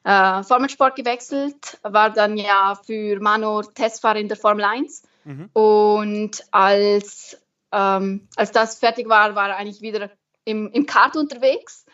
äh, 0.04 0.44
Formelsport 0.44 0.96
gewechselt, 0.96 1.80
war 1.84 2.10
dann 2.10 2.38
ja 2.38 2.80
für 2.86 3.20
Manor 3.20 3.74
Testfahrer 3.74 4.20
in 4.20 4.30
der 4.30 4.38
Formel 4.38 4.64
1. 4.64 5.04
Mhm. 5.26 5.50
Und 5.54 6.44
als, 6.52 7.38
ähm, 7.72 8.28
als 8.36 8.52
das 8.52 8.80
fertig 8.80 9.10
war, 9.10 9.36
war 9.36 9.50
er 9.50 9.58
eigentlich 9.58 9.82
wieder 9.82 10.10
im, 10.46 10.72
im 10.72 10.86
Kart 10.86 11.16
unterwegs. 11.16 11.86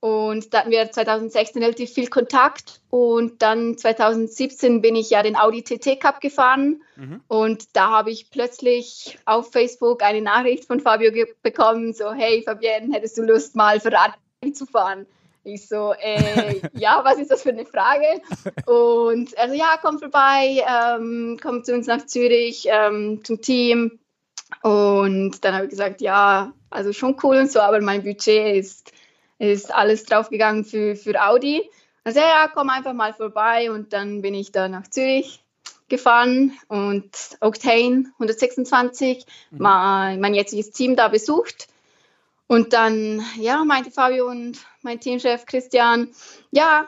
Und 0.00 0.54
da 0.54 0.60
hatten 0.60 0.70
wir 0.70 0.90
2016 0.90 1.60
relativ 1.60 1.90
viel 1.92 2.08
Kontakt. 2.08 2.80
Und 2.90 3.42
dann 3.42 3.76
2017 3.76 4.80
bin 4.80 4.94
ich 4.94 5.10
ja 5.10 5.22
den 5.22 5.36
Audi 5.36 5.62
TT 5.62 6.00
Cup 6.00 6.20
gefahren. 6.20 6.82
Mhm. 6.96 7.20
Und 7.26 7.76
da 7.76 7.90
habe 7.90 8.10
ich 8.10 8.30
plötzlich 8.30 9.18
auf 9.24 9.50
Facebook 9.50 10.02
eine 10.02 10.22
Nachricht 10.22 10.66
von 10.66 10.80
Fabio 10.80 11.10
bekommen, 11.42 11.92
so, 11.94 12.12
hey 12.12 12.42
Fabienne, 12.42 12.94
hättest 12.94 13.18
du 13.18 13.22
Lust 13.22 13.56
mal 13.56 13.80
Ferrari 13.80 14.12
zu 14.52 14.66
fahren? 14.66 15.06
Ich 15.42 15.66
so, 15.66 15.94
äh, 15.94 16.60
ja, 16.74 17.00
was 17.04 17.18
ist 17.18 17.30
das 17.30 17.42
für 17.42 17.50
eine 17.50 17.66
Frage? 17.66 18.20
Und 18.66 19.36
also 19.36 19.54
ja, 19.54 19.78
komm 19.82 19.98
vorbei, 19.98 20.62
ähm, 20.68 21.38
komm 21.42 21.64
zu 21.64 21.74
uns 21.74 21.88
nach 21.88 22.06
Zürich 22.06 22.68
ähm, 22.70 23.24
zum 23.24 23.40
Team. 23.40 23.98
Und 24.62 25.44
dann 25.44 25.54
habe 25.54 25.64
ich 25.64 25.70
gesagt, 25.70 26.00
ja, 26.00 26.52
also 26.70 26.92
schon 26.92 27.16
cool 27.22 27.36
und 27.36 27.50
so, 27.50 27.60
aber 27.60 27.80
mein 27.80 28.02
Budget 28.02 28.56
ist, 28.56 28.92
ist 29.38 29.72
alles 29.72 30.04
draufgegangen 30.04 30.64
für, 30.64 30.96
für 30.96 31.20
Audi. 31.22 31.68
Also 32.04 32.20
ja, 32.20 32.48
komm 32.52 32.70
einfach 32.70 32.94
mal 32.94 33.12
vorbei 33.12 33.70
und 33.70 33.92
dann 33.92 34.22
bin 34.22 34.34
ich 34.34 34.52
da 34.52 34.68
nach 34.68 34.88
Zürich 34.88 35.44
gefahren 35.88 36.52
und 36.68 37.10
Octane 37.40 38.04
126, 38.14 39.24
mhm. 39.50 39.58
mein, 39.58 40.20
mein 40.20 40.34
jetziges 40.34 40.70
Team 40.70 40.96
da 40.96 41.08
besucht. 41.08 41.68
Und 42.46 42.72
dann, 42.72 43.22
ja, 43.36 43.64
meinte 43.64 43.90
Fabio 43.90 44.26
und 44.28 44.58
mein 44.82 45.00
Teamchef 45.00 45.44
Christian, 45.44 46.08
ja, 46.50 46.86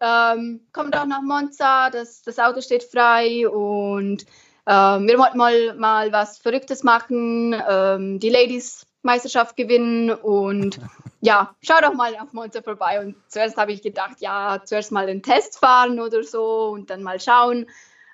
ähm, 0.00 0.60
komm 0.72 0.90
doch 0.90 1.06
nach 1.06 1.22
Monza, 1.22 1.88
das, 1.88 2.22
das 2.22 2.38
Auto 2.38 2.60
steht 2.60 2.84
frei 2.84 3.48
und 3.48 4.26
ähm, 4.66 5.08
wir 5.08 5.18
wollten 5.18 5.38
mal, 5.38 5.74
mal 5.74 6.12
was 6.12 6.38
Verrücktes 6.38 6.82
machen, 6.82 7.54
ähm, 7.66 8.18
die 8.20 8.28
Ladies 8.28 8.86
Meisterschaft 9.02 9.56
gewinnen 9.56 10.10
und 10.10 10.80
ja, 11.24 11.56
schau 11.62 11.80
doch 11.80 11.94
mal 11.94 12.12
nach 12.12 12.32
Monza 12.32 12.62
vorbei. 12.62 13.00
Und 13.00 13.16
zuerst 13.28 13.56
habe 13.56 13.72
ich 13.72 13.80
gedacht, 13.80 14.20
ja, 14.20 14.60
zuerst 14.64 14.92
mal 14.92 15.06
den 15.06 15.22
Test 15.22 15.58
fahren 15.58 15.98
oder 15.98 16.22
so 16.22 16.68
und 16.68 16.90
dann 16.90 17.02
mal 17.02 17.18
schauen. 17.18 17.66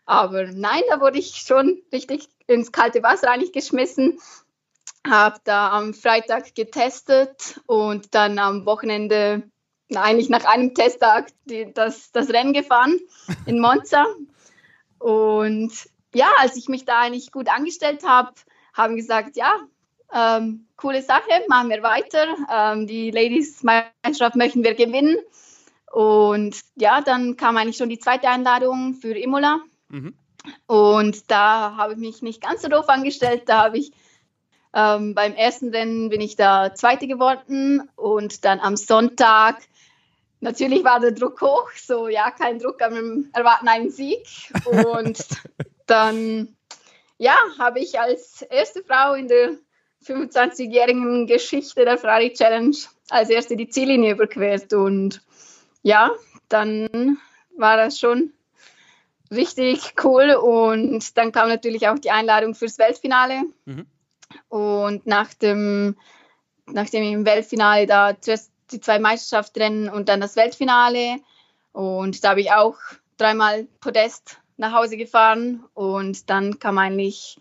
Aber 0.06 0.44
nein, 0.44 0.82
da 0.88 1.00
wurde 1.00 1.18
ich 1.18 1.34
schon 1.34 1.82
richtig 1.92 2.28
ins 2.46 2.70
kalte 2.70 3.02
Wasser 3.02 3.30
eigentlich 3.30 3.52
geschmissen. 3.52 4.20
Habe 5.04 5.40
da 5.44 5.70
am 5.70 5.92
Freitag 5.92 6.54
getestet 6.54 7.60
und 7.66 8.14
dann 8.14 8.38
am 8.38 8.64
Wochenende, 8.64 9.42
eigentlich 9.92 10.28
nach 10.28 10.44
einem 10.44 10.74
Testtag, 10.74 11.30
die, 11.46 11.72
das, 11.72 12.12
das 12.12 12.30
Rennen 12.30 12.52
gefahren 12.52 13.00
in 13.46 13.60
Monza. 13.60 14.06
Und 15.00 15.72
ja, 16.14 16.30
als 16.38 16.56
ich 16.56 16.68
mich 16.68 16.84
da 16.84 17.00
eigentlich 17.00 17.32
gut 17.32 17.48
angestellt 17.48 18.06
habe, 18.06 18.32
haben 18.72 18.94
gesagt, 18.94 19.36
ja, 19.36 19.52
ähm, 20.12 20.66
coole 20.76 21.02
Sache, 21.02 21.28
machen 21.48 21.70
wir 21.70 21.82
weiter. 21.82 22.26
Ähm, 22.52 22.86
die 22.86 23.10
Ladies 23.10 23.62
Meisterschaft 23.62 24.36
möchten 24.36 24.64
wir 24.64 24.74
gewinnen. 24.74 25.18
Und 25.92 26.60
ja, 26.76 27.00
dann 27.00 27.36
kam 27.36 27.56
eigentlich 27.56 27.76
schon 27.76 27.88
die 27.88 27.98
zweite 27.98 28.28
Einladung 28.28 28.94
für 28.94 29.16
Imola. 29.16 29.60
Mhm. 29.88 30.14
Und 30.66 31.30
da 31.30 31.76
habe 31.76 31.94
ich 31.94 31.98
mich 31.98 32.22
nicht 32.22 32.40
ganz 32.40 32.62
so 32.62 32.68
doof 32.68 32.88
angestellt. 32.88 33.42
Da 33.46 33.64
habe 33.64 33.78
ich 33.78 33.92
ähm, 34.72 35.14
beim 35.14 35.34
ersten 35.34 35.70
Rennen 35.70 36.08
bin 36.08 36.20
ich 36.20 36.36
da 36.36 36.74
Zweite 36.74 37.08
geworden 37.08 37.90
und 37.96 38.44
dann 38.44 38.60
am 38.60 38.76
Sonntag 38.76 39.60
natürlich 40.40 40.84
war 40.84 41.00
der 41.00 41.12
Druck 41.12 41.40
hoch. 41.40 41.70
So 41.76 42.08
ja, 42.08 42.30
kein 42.30 42.58
Druck, 42.58 42.80
aber 42.82 42.96
wir 42.96 43.24
erwarten 43.32 43.68
einen 43.68 43.90
Sieg. 43.90 44.26
Und 44.66 45.26
dann 45.86 46.56
ja, 47.18 47.36
habe 47.58 47.80
ich 47.80 48.00
als 48.00 48.42
erste 48.42 48.82
Frau 48.82 49.14
in 49.14 49.28
der 49.28 49.56
25-jährigen 50.04 51.26
Geschichte 51.26 51.84
der 51.84 51.98
Ferrari 51.98 52.32
Challenge 52.32 52.76
als 53.10 53.30
erste 53.30 53.56
die 53.56 53.68
Ziellinie 53.68 54.12
überquert. 54.12 54.72
Und 54.72 55.22
ja, 55.82 56.10
dann 56.48 57.18
war 57.56 57.76
das 57.76 57.98
schon 57.98 58.32
richtig 59.30 59.94
cool. 60.02 60.34
Und 60.34 61.16
dann 61.16 61.32
kam 61.32 61.48
natürlich 61.48 61.88
auch 61.88 61.98
die 61.98 62.10
Einladung 62.10 62.54
fürs 62.54 62.78
Weltfinale. 62.78 63.42
Mhm. 63.64 63.86
Und 64.48 65.06
nach 65.06 65.34
dem, 65.34 65.96
nach 66.66 66.88
dem 66.88 67.24
Weltfinale 67.26 67.86
da 67.86 68.20
zuerst 68.20 68.52
die 68.70 68.80
zwei 68.80 68.98
Meisterschaftsrennen 68.98 69.88
und 69.88 70.08
dann 70.08 70.20
das 70.20 70.36
Weltfinale. 70.36 71.16
Und 71.72 72.24
da 72.24 72.30
habe 72.30 72.40
ich 72.40 72.52
auch 72.52 72.76
dreimal 73.16 73.66
Podest 73.80 74.38
nach 74.56 74.72
Hause 74.72 74.96
gefahren 74.96 75.64
und 75.74 76.28
dann 76.28 76.58
kam 76.58 76.78
eigentlich 76.78 77.38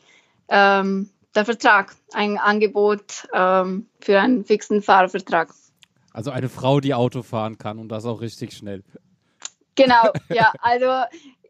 ähm, 0.48 1.10
der 1.36 1.46
Vertrag, 1.46 1.96
ein 2.14 2.38
Angebot 2.38 3.28
ähm, 3.34 3.88
für 4.00 4.20
einen 4.20 4.46
fixen 4.46 4.82
Fahrervertrag. 4.82 5.54
Also 6.12 6.32
eine 6.32 6.50
Frau, 6.50 6.80
die 6.80 6.94
Auto 6.94 7.22
fahren 7.22 7.58
kann 7.58 7.80
und 7.80 7.90
das 7.90 8.06
auch 8.06 8.22
richtig 8.22 8.54
schnell. 8.54 8.84
Genau, 9.76 10.12
ja, 10.30 10.52
also 10.60 11.06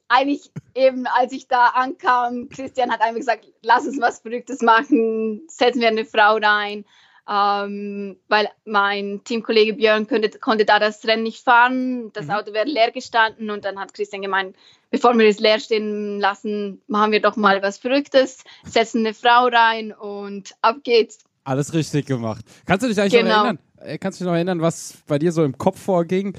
eigentlich 0.09 0.51
eben, 0.75 1.05
als 1.07 1.31
ich 1.31 1.47
da 1.47 1.67
ankam, 1.67 2.49
Christian 2.49 2.91
hat 2.91 3.01
einfach 3.01 3.19
gesagt, 3.19 3.47
lass 3.61 3.85
uns 3.85 4.01
was 4.01 4.19
Verrücktes 4.19 4.61
machen, 4.61 5.43
setzen 5.47 5.81
wir 5.81 5.87
eine 5.87 6.05
Frau 6.05 6.37
rein 6.37 6.85
ähm, 7.29 8.17
weil 8.27 8.49
mein 8.65 9.23
Teamkollege 9.23 9.73
Björn 9.73 10.07
könnte, 10.07 10.39
konnte 10.39 10.65
da 10.65 10.79
das 10.79 11.05
Rennen 11.05 11.23
nicht 11.23 11.43
fahren. 11.43 12.11
Das 12.13 12.25
mhm. 12.25 12.31
Auto 12.31 12.53
wäre 12.53 12.67
leer 12.67 12.91
gestanden 12.91 13.51
und 13.51 13.65
dann 13.65 13.79
hat 13.79 13.93
Christian 13.93 14.23
gemeint, 14.23 14.55
bevor 14.89 15.17
wir 15.17 15.27
es 15.27 15.39
leer 15.39 15.59
stehen 15.59 16.19
lassen, 16.19 16.81
machen 16.87 17.11
wir 17.11 17.21
doch 17.21 17.35
mal 17.35 17.61
was 17.61 17.77
Verrücktes, 17.77 18.43
setzen 18.65 19.05
eine 19.05 19.13
Frau 19.13 19.47
rein 19.47 19.91
und 19.93 20.55
ab 20.61 20.77
geht's. 20.83 21.19
Alles 21.43 21.73
richtig 21.73 22.05
gemacht. 22.05 22.45
Kannst 22.65 22.83
du 22.83 22.89
dich 22.89 22.99
eigentlich 22.99 23.13
genau. 23.13 23.29
noch 23.29 23.35
erinnern? 23.37 23.59
Äh, 23.77 23.97
kannst 23.97 24.19
du 24.19 24.23
dich 24.23 24.29
noch 24.29 24.35
erinnern, 24.35 24.61
was 24.61 24.97
bei 25.07 25.19
dir 25.19 25.31
so 25.31 25.43
im 25.43 25.57
Kopf 25.57 25.79
vorging? 25.79 26.37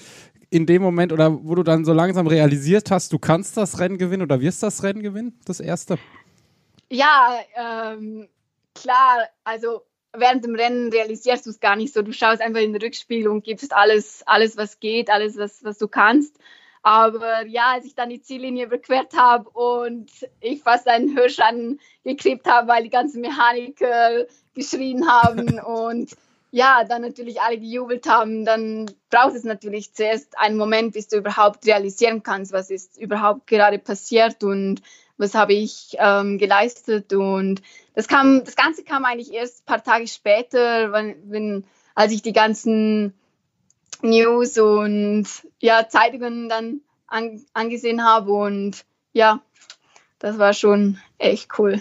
In 0.50 0.66
dem 0.66 0.82
Moment 0.82 1.12
oder 1.12 1.44
wo 1.44 1.54
du 1.54 1.62
dann 1.62 1.84
so 1.84 1.92
langsam 1.92 2.26
realisiert 2.26 2.90
hast, 2.90 3.12
du 3.12 3.18
kannst 3.18 3.56
das 3.56 3.78
Rennen 3.78 3.98
gewinnen 3.98 4.22
oder 4.22 4.40
wirst 4.40 4.62
das 4.62 4.82
Rennen 4.82 5.02
gewinnen, 5.02 5.38
das 5.44 5.60
erste? 5.60 5.96
Ja, 6.90 7.38
ähm, 7.56 8.28
klar, 8.74 9.28
also 9.44 9.82
während 10.12 10.44
dem 10.44 10.56
Rennen 10.56 10.90
realisierst 10.90 11.46
du 11.46 11.50
es 11.50 11.60
gar 11.60 11.76
nicht 11.76 11.94
so. 11.94 12.02
Du 12.02 12.12
schaust 12.12 12.42
einfach 12.42 12.60
in 12.60 12.72
den 12.72 12.82
Rückspiel 12.82 13.28
und 13.28 13.44
gibst 13.44 13.72
alles, 13.72 14.22
alles 14.26 14.56
was 14.56 14.80
geht, 14.80 15.08
alles, 15.08 15.36
was, 15.36 15.62
was 15.62 15.78
du 15.78 15.86
kannst. 15.86 16.36
Aber 16.82 17.46
ja, 17.46 17.72
als 17.74 17.84
ich 17.84 17.94
dann 17.94 18.08
die 18.08 18.22
Ziellinie 18.22 18.66
überquert 18.66 19.14
habe 19.14 19.50
und 19.50 20.10
ich 20.40 20.62
fast 20.62 20.88
einen 20.88 21.14
Hirsch 21.14 21.38
angeklebt 21.38 22.46
habe, 22.46 22.68
weil 22.68 22.84
die 22.84 22.90
ganzen 22.90 23.20
Mechaniker 23.20 24.26
geschrien 24.54 25.10
haben 25.10 25.60
und 25.64 26.10
ja, 26.52 26.82
dann 26.84 27.02
natürlich 27.02 27.40
alle 27.40 27.58
gejubelt 27.58 28.08
haben, 28.08 28.44
dann 28.44 28.90
braucht 29.08 29.34
es 29.34 29.44
natürlich 29.44 29.94
zuerst 29.94 30.36
einen 30.36 30.56
Moment, 30.56 30.94
bis 30.94 31.06
du 31.06 31.18
überhaupt 31.18 31.64
realisieren 31.66 32.22
kannst, 32.22 32.52
was 32.52 32.70
ist 32.70 32.98
überhaupt 32.98 33.46
gerade 33.46 33.78
passiert 33.78 34.42
und 34.42 34.82
was 35.16 35.34
habe 35.34 35.52
ich 35.52 35.96
ähm, 35.98 36.38
geleistet. 36.38 37.12
Und 37.12 37.62
das 37.94 38.08
kam, 38.08 38.42
das 38.42 38.56
Ganze 38.56 38.82
kam 38.82 39.04
eigentlich 39.04 39.32
erst 39.32 39.62
ein 39.62 39.66
paar 39.66 39.84
Tage 39.84 40.08
später, 40.08 40.90
wenn, 40.92 41.30
wenn 41.30 41.64
als 41.94 42.12
ich 42.12 42.22
die 42.22 42.32
ganzen 42.32 43.14
News 44.02 44.58
und 44.58 45.26
ja, 45.60 45.88
Zeitungen 45.88 46.48
dann 46.48 46.80
an, 47.06 47.44
angesehen 47.52 48.04
habe. 48.04 48.32
Und 48.32 48.84
ja, 49.12 49.40
das 50.18 50.38
war 50.38 50.52
schon 50.52 50.98
echt 51.18 51.58
cool. 51.58 51.80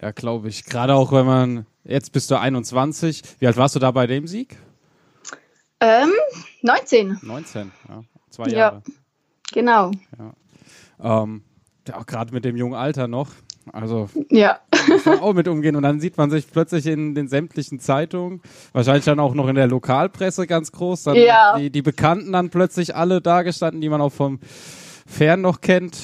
Ja, 0.00 0.10
glaube 0.10 0.48
ich. 0.48 0.64
Gerade 0.64 0.94
auch, 0.94 1.12
wenn 1.12 1.26
man, 1.26 1.66
jetzt 1.84 2.12
bist 2.12 2.30
du 2.30 2.38
21. 2.38 3.22
Wie 3.38 3.46
alt 3.46 3.56
warst 3.56 3.74
du 3.74 3.78
da 3.78 3.90
bei 3.90 4.06
dem 4.06 4.26
Sieg? 4.26 4.56
Ähm, 5.80 6.12
19. 6.62 7.20
19, 7.22 7.72
ja. 7.88 8.02
Zwei 8.30 8.48
Jahre. 8.48 8.82
Ja, 8.86 8.92
genau. 9.52 9.90
Ja. 10.18 11.22
Ähm, 11.22 11.44
ja, 11.86 11.98
auch 11.98 12.06
gerade 12.06 12.32
mit 12.32 12.44
dem 12.44 12.56
jungen 12.56 12.74
Alter 12.74 13.06
noch. 13.06 13.30
Also 13.72 14.08
ja. 14.30 14.60
Muss 14.88 15.04
man 15.04 15.20
auch 15.20 15.34
mit 15.34 15.48
umgehen 15.48 15.76
und 15.76 15.82
dann 15.82 16.00
sieht 16.00 16.16
man 16.16 16.30
sich 16.30 16.50
plötzlich 16.50 16.86
in 16.86 17.14
den 17.14 17.28
sämtlichen 17.28 17.80
Zeitungen, 17.80 18.42
wahrscheinlich 18.72 19.04
dann 19.04 19.20
auch 19.20 19.34
noch 19.34 19.48
in 19.48 19.54
der 19.54 19.66
Lokalpresse 19.66 20.46
ganz 20.46 20.72
groß, 20.72 21.04
dann 21.04 21.16
ja. 21.16 21.58
die, 21.58 21.70
die 21.70 21.82
Bekannten 21.82 22.32
dann 22.32 22.50
plötzlich 22.50 22.94
alle 22.94 23.20
dargestanden, 23.20 23.80
die 23.80 23.88
man 23.88 24.00
auch 24.00 24.12
vom 24.12 24.40
Fern 25.06 25.40
noch 25.40 25.60
kennt. 25.60 25.98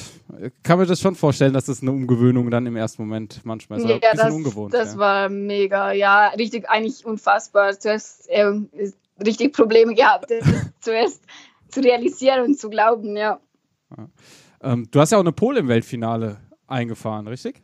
Kann 0.63 0.79
mir 0.79 0.85
das 0.85 1.01
schon 1.01 1.15
vorstellen, 1.15 1.53
dass 1.53 1.65
das 1.65 1.81
eine 1.81 1.91
Umgewöhnung 1.91 2.49
dann 2.51 2.65
im 2.65 2.75
ersten 2.75 3.03
Moment 3.03 3.41
manchmal 3.43 3.79
ist. 3.79 3.87
Ja, 3.87 3.95
ein 3.95 3.99
bisschen 3.99 4.17
das, 4.17 4.33
ungewohnt. 4.33 4.73
Das 4.73 4.93
ja. 4.93 4.99
war 4.99 5.29
mega, 5.29 5.91
ja, 5.91 6.27
richtig 6.29 6.69
eigentlich 6.69 7.05
unfassbar. 7.05 7.77
Zuerst 7.77 8.29
äh, 8.29 8.51
richtig 9.25 9.53
Probleme 9.53 9.93
gehabt, 9.95 10.31
das 10.31 10.47
zuerst 10.79 11.23
zu 11.69 11.81
realisieren 11.81 12.45
und 12.45 12.59
zu 12.59 12.69
glauben, 12.69 13.15
ja. 13.15 13.39
Ähm, 14.61 14.87
du 14.91 14.99
hast 14.99 15.11
ja 15.11 15.17
auch 15.17 15.21
eine 15.21 15.31
Pole 15.31 15.59
im 15.59 15.67
Weltfinale 15.67 16.37
eingefahren, 16.67 17.27
richtig? 17.27 17.61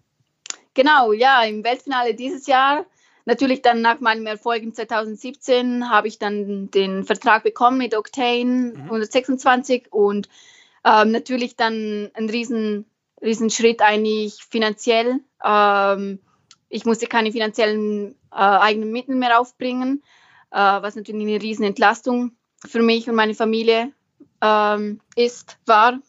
Genau, 0.77 1.11
ja, 1.11 1.41
im 1.41 1.63
Weltfinale 1.63 2.13
dieses 2.13 2.45
Jahr. 2.45 2.85
Natürlich 3.25 3.63
dann 3.63 3.81
nach 3.81 3.99
meinem 3.99 4.27
Erfolg 4.27 4.61
im 4.61 4.75
2017 4.75 5.89
habe 5.89 6.07
ich 6.07 6.19
dann 6.19 6.69
den 6.69 7.03
Vertrag 7.03 7.41
bekommen 7.41 7.79
mit 7.79 7.97
Octane 7.97 8.73
mhm. 8.75 8.83
126 8.83 9.91
und 9.91 10.29
ähm, 10.85 11.09
natürlich 11.09 11.55
dann 11.55 12.11
ein 12.13 12.29
riesen, 12.29 12.85
riesen 13.23 13.49
Schritt 13.49 13.81
eigentlich 13.81 14.35
finanziell. 14.47 15.19
Ähm, 15.43 16.19
ich 16.69 16.85
musste 16.85 17.07
keine 17.07 17.31
finanziellen 17.31 18.11
äh, 18.31 18.35
eigenen 18.35 18.91
Mittel 18.91 19.15
mehr 19.15 19.39
aufbringen, 19.39 20.03
äh, 20.51 20.57
was 20.57 20.95
natürlich 20.95 21.25
eine 21.25 21.41
riesen 21.41 21.65
Entlastung 21.65 22.33
für 22.63 22.83
mich 22.83 23.09
und 23.09 23.15
meine 23.15 23.33
Familie 23.33 23.93
ähm, 24.43 25.01
ist, 25.15 25.57
war. 25.65 25.99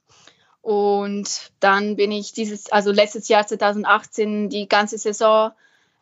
Und 0.68 1.50
dann 1.60 1.96
bin 1.96 2.12
ich 2.12 2.34
dieses, 2.34 2.70
also 2.70 2.92
letztes 2.92 3.28
Jahr 3.28 3.46
2018 3.46 4.50
die 4.50 4.68
ganze 4.68 4.98
Saison 4.98 5.52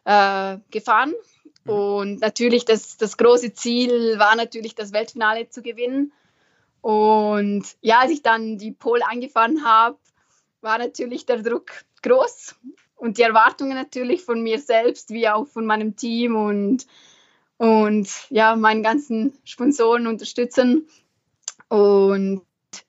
äh, 0.05 0.59
gefahren. 0.73 1.15
Mhm. 1.63 1.71
Und 1.71 2.21
natürlich 2.21 2.65
das, 2.65 2.97
das 2.97 3.17
große 3.17 3.53
Ziel 3.55 4.19
war 4.19 4.35
natürlich 4.35 4.75
das 4.75 4.93
Weltfinale 4.93 5.49
zu 5.49 5.63
gewinnen. 5.63 6.13
Und 6.81 7.65
ja, 7.81 8.01
als 8.01 8.11
ich 8.11 8.23
dann 8.23 8.59
die 8.59 8.73
Pole 8.73 9.07
eingefahren 9.07 9.65
habe, 9.65 9.99
war 10.63 10.79
natürlich 10.79 11.27
der 11.27 11.45
Druck 11.45 11.71
groß 12.03 12.57
und 12.97 13.19
die 13.19 13.23
Erwartungen 13.23 13.75
natürlich 13.75 14.25
von 14.25 14.43
mir 14.43 14.59
selbst 14.59 15.11
wie 15.11 15.29
auch 15.29 15.47
von 15.47 15.65
meinem 15.65 15.95
Team 15.95 16.35
und, 16.35 16.89
und 17.57 18.09
ja, 18.31 18.57
meinen 18.57 18.83
ganzen 18.83 19.33
Sponsoren 19.45 20.09
unterstützen. 20.09 20.89
Und 21.69 22.43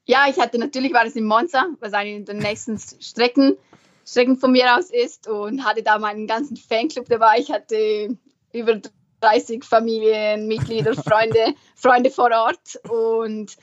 ja, 0.06 0.26
ich 0.30 0.40
hatte 0.40 0.58
natürlich, 0.58 0.94
war 0.94 1.06
es 1.06 1.16
in 1.16 1.26
Monza, 1.26 1.68
was 1.80 1.94
eine 1.94 2.22
der 2.22 2.36
nächsten 2.36 2.78
Strecken, 2.80 3.58
Strecken 4.06 4.38
von 4.38 4.52
mir 4.52 4.78
aus 4.78 4.90
ist 4.90 5.28
und 5.28 5.66
hatte 5.66 5.84
da 5.84 6.00
meinen 6.00 6.28
ganzen 6.28 6.58
Fanclub 6.58 7.08
dabei. 7.10 7.40
Ich 7.40 7.52
hatte 7.52 8.18
über 8.54 8.82
30 9.22 9.64
Familienmitglieder, 9.64 10.94
Freunde, 11.04 11.54
Freunde 11.76 12.10
vor 12.10 12.32
Ort 12.32 12.80
und 12.90 13.58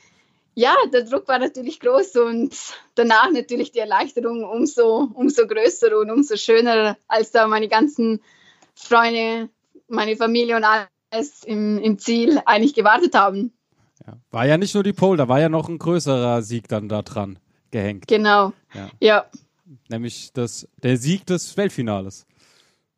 ja, 0.57 0.73
der 0.91 1.03
Druck 1.03 1.27
war 1.27 1.37
natürlich 1.37 1.81
groß 1.81 2.15
und 2.15 2.55
danach 2.95 3.29
natürlich 3.31 3.71
die 3.71 3.79
Erleichterung 3.79 4.45
umso, 4.45 5.09
umso 5.13 5.45
größer 5.45 5.97
und 5.97 6.09
umso 6.09 6.37
schöner, 6.37 6.97
als 7.09 7.31
da 7.31 7.45
meine 7.47 7.67
ganzen 7.67 8.21
Freunde, 8.73 9.49
meine 9.89 10.15
Familie 10.15 10.55
und 10.55 10.63
alles 10.63 11.43
im, 11.43 11.77
im 11.79 11.99
Ziel 11.99 12.41
eigentlich 12.45 12.73
gewartet 12.73 13.15
haben. 13.15 13.54
Ja. 14.07 14.17
War 14.31 14.45
ja 14.45 14.57
nicht 14.57 14.73
nur 14.73 14.83
die 14.83 14.93
Pole, 14.93 15.17
da 15.17 15.27
war 15.27 15.39
ja 15.39 15.49
noch 15.49 15.69
ein 15.69 15.79
größerer 15.79 16.41
Sieg 16.41 16.67
dann 16.67 16.89
da 16.89 17.01
dran 17.01 17.39
gehängt. 17.71 18.07
Genau. 18.07 18.53
Ja. 18.73 18.89
ja. 18.99 19.25
Nämlich 19.89 20.31
das, 20.33 20.67
der 20.83 20.97
Sieg 20.97 21.25
des 21.25 21.57
Weltfinales. 21.57 22.25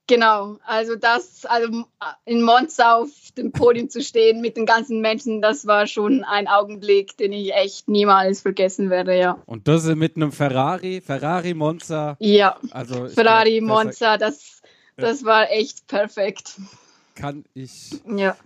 Genau, 0.10 0.58
also 0.66 0.96
das, 0.96 1.46
also 1.46 1.84
in 2.24 2.42
Monza 2.42 2.96
auf 2.96 3.10
dem 3.38 3.52
Podium 3.52 3.90
zu 3.90 4.02
stehen 4.02 4.40
mit 4.40 4.56
den 4.56 4.66
ganzen 4.66 5.02
Menschen, 5.02 5.42
das 5.42 5.68
war 5.68 5.86
schon 5.86 6.24
ein 6.24 6.48
Augenblick, 6.48 7.18
den 7.18 7.34
ich 7.34 7.54
echt 7.54 7.90
niemals 7.90 8.42
vergessen 8.42 8.90
werde, 8.90 9.18
ja. 9.18 9.38
Und 9.46 9.68
das 9.68 9.84
mit 9.84 10.16
einem 10.16 10.32
Ferrari, 10.32 11.02
Ferrari 11.02 11.54
Monza. 11.54 12.16
Ja, 12.20 12.58
also 12.72 13.10
Ferrari 13.10 13.60
glaub, 13.60 13.84
Monza, 13.84 14.18
das, 14.18 14.62
das 14.96 15.26
war 15.26 15.52
echt 15.52 15.88
perfekt. 15.88 16.56
Kann 17.16 17.44
ich 17.54 18.00
ja. 18.08 18.38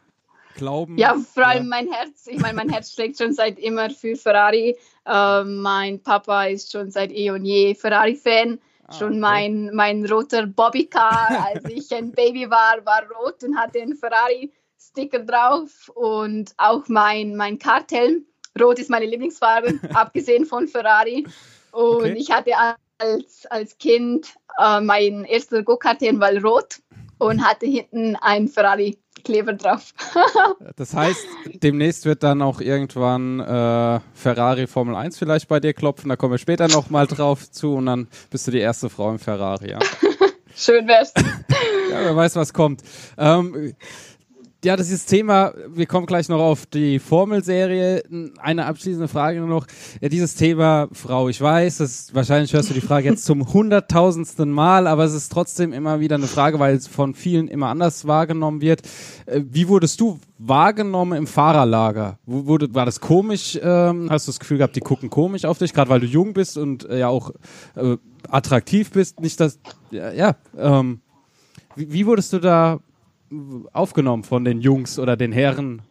Glauben. 0.55 0.97
Ja, 0.97 1.15
vor 1.15 1.45
allem 1.45 1.67
mein 1.67 1.91
Herz, 1.91 2.27
ich 2.27 2.39
meine, 2.39 2.55
mein 2.55 2.69
Herz 2.69 2.93
schlägt 2.93 3.17
schon 3.17 3.33
seit 3.33 3.59
immer 3.59 3.89
für 3.89 4.15
Ferrari. 4.15 4.77
Äh, 5.05 5.43
mein 5.43 6.01
Papa 6.01 6.45
ist 6.45 6.71
schon 6.71 6.91
seit 6.91 7.11
eh 7.11 7.31
und 7.31 7.45
je 7.45 7.75
Ferrari-Fan 7.75 8.59
Ah, 8.91 8.97
schon 8.97 9.11
okay. 9.11 9.19
mein, 9.19 9.71
mein 9.73 10.05
roter 10.05 10.45
Bobbycar, 10.45 11.47
als 11.47 11.63
ich 11.69 11.93
ein 11.93 12.11
Baby 12.11 12.49
war, 12.49 12.85
war 12.85 13.03
rot 13.19 13.43
und 13.43 13.57
hatte 13.57 13.81
einen 13.81 13.95
Ferrari-Sticker 13.95 15.19
drauf 15.19 15.89
und 15.95 16.53
auch 16.57 16.87
mein, 16.87 17.35
mein 17.35 17.57
Karthelm. 17.57 18.25
Rot 18.59 18.79
ist 18.79 18.89
meine 18.89 19.05
Lieblingsfarbe, 19.05 19.79
abgesehen 19.93 20.45
von 20.45 20.67
Ferrari. 20.67 21.25
Und 21.71 22.01
okay. 22.01 22.15
ich 22.17 22.31
hatte 22.31 22.51
als, 22.97 23.45
als 23.45 23.77
Kind 23.77 24.33
äh, 24.57 24.81
mein 24.81 25.23
erster 25.23 25.63
Go-Karthelm 25.63 26.19
war 26.19 26.33
rot 26.43 26.79
und 27.17 27.45
hatte 27.45 27.65
hinten 27.65 28.17
ein 28.17 28.49
Ferrari 28.49 28.97
Kleber 29.23 29.53
drauf. 29.53 29.93
das 30.75 30.93
heißt, 30.93 31.25
demnächst 31.61 32.05
wird 32.05 32.23
dann 32.23 32.41
auch 32.41 32.59
irgendwann 32.61 33.39
äh, 33.39 33.99
Ferrari 34.13 34.67
Formel 34.67 34.95
1 34.95 35.17
vielleicht 35.17 35.47
bei 35.47 35.59
dir 35.59 35.73
klopfen. 35.73 36.09
Da 36.09 36.15
kommen 36.15 36.33
wir 36.33 36.37
später 36.37 36.67
nochmal 36.67 37.07
drauf 37.07 37.51
zu 37.51 37.75
und 37.75 37.85
dann 37.85 38.07
bist 38.29 38.47
du 38.47 38.51
die 38.51 38.59
erste 38.59 38.89
Frau 38.89 39.11
im 39.11 39.19
Ferrari. 39.19 39.71
Ja? 39.71 39.79
Schön 40.55 40.87
wär's. 40.87 41.13
ja, 41.17 42.03
wer 42.03 42.15
weiß, 42.15 42.35
was 42.35 42.53
kommt. 42.53 42.81
Ähm, 43.17 43.73
ja, 44.63 44.75
das 44.75 44.91
ist 44.91 45.07
Thema, 45.07 45.53
wir 45.73 45.87
kommen 45.87 46.05
gleich 46.05 46.29
noch 46.29 46.39
auf 46.39 46.67
die 46.67 46.99
Formelserie. 46.99 48.03
Eine 48.39 48.67
abschließende 48.67 49.07
Frage 49.07 49.41
noch. 49.41 49.65
Ja, 50.01 50.09
dieses 50.09 50.35
Thema, 50.35 50.87
Frau, 50.91 51.29
ich 51.29 51.41
weiß, 51.41 51.77
das, 51.77 52.13
wahrscheinlich 52.13 52.53
hörst 52.53 52.69
du 52.69 52.75
die 52.75 52.81
Frage 52.81 53.09
jetzt 53.09 53.25
zum 53.25 53.53
hunderttausendsten 53.53 54.51
Mal, 54.51 54.85
aber 54.85 55.03
es 55.03 55.13
ist 55.13 55.31
trotzdem 55.31 55.73
immer 55.73 55.99
wieder 55.99 56.15
eine 56.15 56.27
Frage, 56.27 56.59
weil 56.59 56.75
es 56.75 56.85
von 56.85 57.15
vielen 57.15 57.47
immer 57.47 57.69
anders 57.69 58.05
wahrgenommen 58.05 58.61
wird. 58.61 58.83
Äh, 59.25 59.41
wie 59.49 59.67
wurdest 59.67 59.99
du 59.99 60.19
wahrgenommen 60.37 61.17
im 61.17 61.25
Fahrerlager? 61.25 62.19
Wurde, 62.27 62.71
war 62.75 62.85
das 62.85 62.99
komisch? 62.99 63.59
Ähm, 63.61 64.11
hast 64.11 64.27
du 64.27 64.31
das 64.31 64.39
Gefühl 64.39 64.59
gehabt, 64.59 64.75
die 64.75 64.81
gucken 64.81 65.09
komisch 65.09 65.43
auf 65.45 65.57
dich, 65.57 65.73
gerade 65.73 65.89
weil 65.89 66.01
du 66.01 66.05
jung 66.05 66.33
bist 66.33 66.59
und 66.59 66.87
äh, 66.87 66.99
ja 66.99 67.07
auch 67.07 67.31
äh, 67.75 67.97
attraktiv 68.29 68.91
bist? 68.91 69.21
Nicht 69.21 69.39
das, 69.39 69.59
ja, 69.89 70.11
ja 70.11 70.35
ähm, 70.55 71.01
wie, 71.75 71.91
wie 71.91 72.05
wurdest 72.05 72.31
du 72.33 72.39
da 72.39 72.79
aufgenommen 73.73 74.23
von 74.23 74.43
den 74.43 74.61
Jungs 74.61 74.99
oder 74.99 75.15
den 75.15 75.31
Herren 75.31 75.81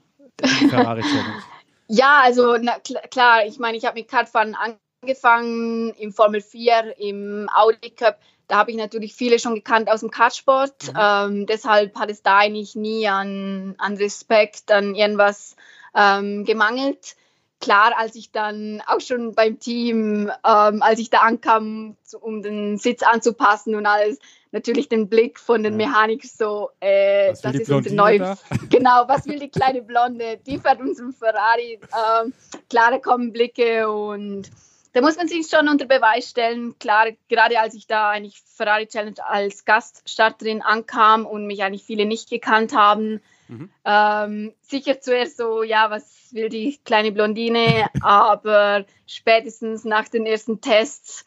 Ferrari 0.68 1.02
Challenge? 1.02 1.42
Ja, 1.88 2.20
also 2.22 2.56
na, 2.56 2.78
kl 2.78 2.96
klar, 3.10 3.44
ich 3.46 3.58
meine, 3.58 3.76
ich 3.76 3.84
habe 3.84 3.98
mit 3.98 4.08
Kartfahren 4.08 4.56
angefangen 5.02 5.90
im 5.98 6.12
Formel 6.12 6.40
4, 6.40 6.98
im 6.98 7.48
Audi 7.52 7.90
Cup. 7.90 8.18
Da 8.46 8.56
habe 8.56 8.70
ich 8.70 8.76
natürlich 8.76 9.14
viele 9.14 9.38
schon 9.38 9.54
gekannt 9.54 9.90
aus 9.90 10.00
dem 10.00 10.10
Kartsport. 10.10 10.88
Mhm. 10.88 10.98
Ähm, 10.98 11.46
deshalb 11.46 11.96
hat 11.96 12.10
es 12.10 12.22
da 12.22 12.38
eigentlich 12.38 12.74
nie 12.74 13.08
an, 13.08 13.74
an 13.78 13.96
Respekt, 13.96 14.70
an 14.70 14.94
irgendwas 14.94 15.56
ähm, 15.94 16.44
gemangelt. 16.44 17.16
Klar, 17.60 17.92
als 17.96 18.16
ich 18.16 18.32
dann 18.32 18.82
auch 18.86 19.00
schon 19.00 19.34
beim 19.34 19.58
Team, 19.58 20.30
ähm, 20.44 20.82
als 20.82 20.98
ich 20.98 21.10
da 21.10 21.20
ankam, 21.20 21.96
um 22.20 22.42
den 22.42 22.78
Sitz 22.78 23.02
anzupassen 23.02 23.74
und 23.74 23.86
alles, 23.86 24.18
natürlich 24.52 24.88
den 24.88 25.08
Blick 25.08 25.38
von 25.38 25.62
den 25.62 25.76
Mechanikern 25.76 26.30
so, 26.32 26.70
äh, 26.80 27.32
das 27.42 27.54
ist 27.54 27.70
unser 27.70 27.94
neues. 27.94 28.38
Genau, 28.70 29.04
was 29.06 29.26
will 29.26 29.38
die 29.38 29.48
kleine 29.48 29.82
Blonde? 29.82 30.38
Die 30.46 30.58
fährt 30.58 30.80
unseren 30.80 31.12
Ferrari. 31.12 31.80
Ähm, 31.82 32.32
klar, 32.68 32.90
da 32.90 32.98
kommen 32.98 33.32
Blicke 33.32 33.90
und 33.90 34.50
da 34.92 35.00
muss 35.00 35.16
man 35.16 35.28
sich 35.28 35.46
schon 35.48 35.68
unter 35.68 35.86
Beweis 35.86 36.28
stellen. 36.28 36.76
Klar, 36.78 37.08
gerade 37.28 37.60
als 37.60 37.74
ich 37.74 37.86
da 37.86 38.10
eigentlich 38.10 38.42
Ferrari 38.44 38.86
Challenge 38.86 39.24
als 39.24 39.64
Gaststarterin 39.64 40.62
ankam 40.62 41.26
und 41.26 41.46
mich 41.46 41.62
eigentlich 41.62 41.84
viele 41.84 42.06
nicht 42.06 42.28
gekannt 42.28 42.74
haben, 42.74 43.20
mhm. 43.48 43.70
ähm, 43.84 44.54
sicher 44.62 45.00
zuerst 45.00 45.36
so, 45.36 45.62
ja, 45.62 45.90
was 45.90 46.32
will 46.32 46.48
die 46.48 46.78
kleine 46.84 47.12
Blondine? 47.12 47.88
Aber 48.02 48.84
spätestens 49.06 49.84
nach 49.84 50.08
den 50.08 50.26
ersten 50.26 50.60
Tests 50.60 51.24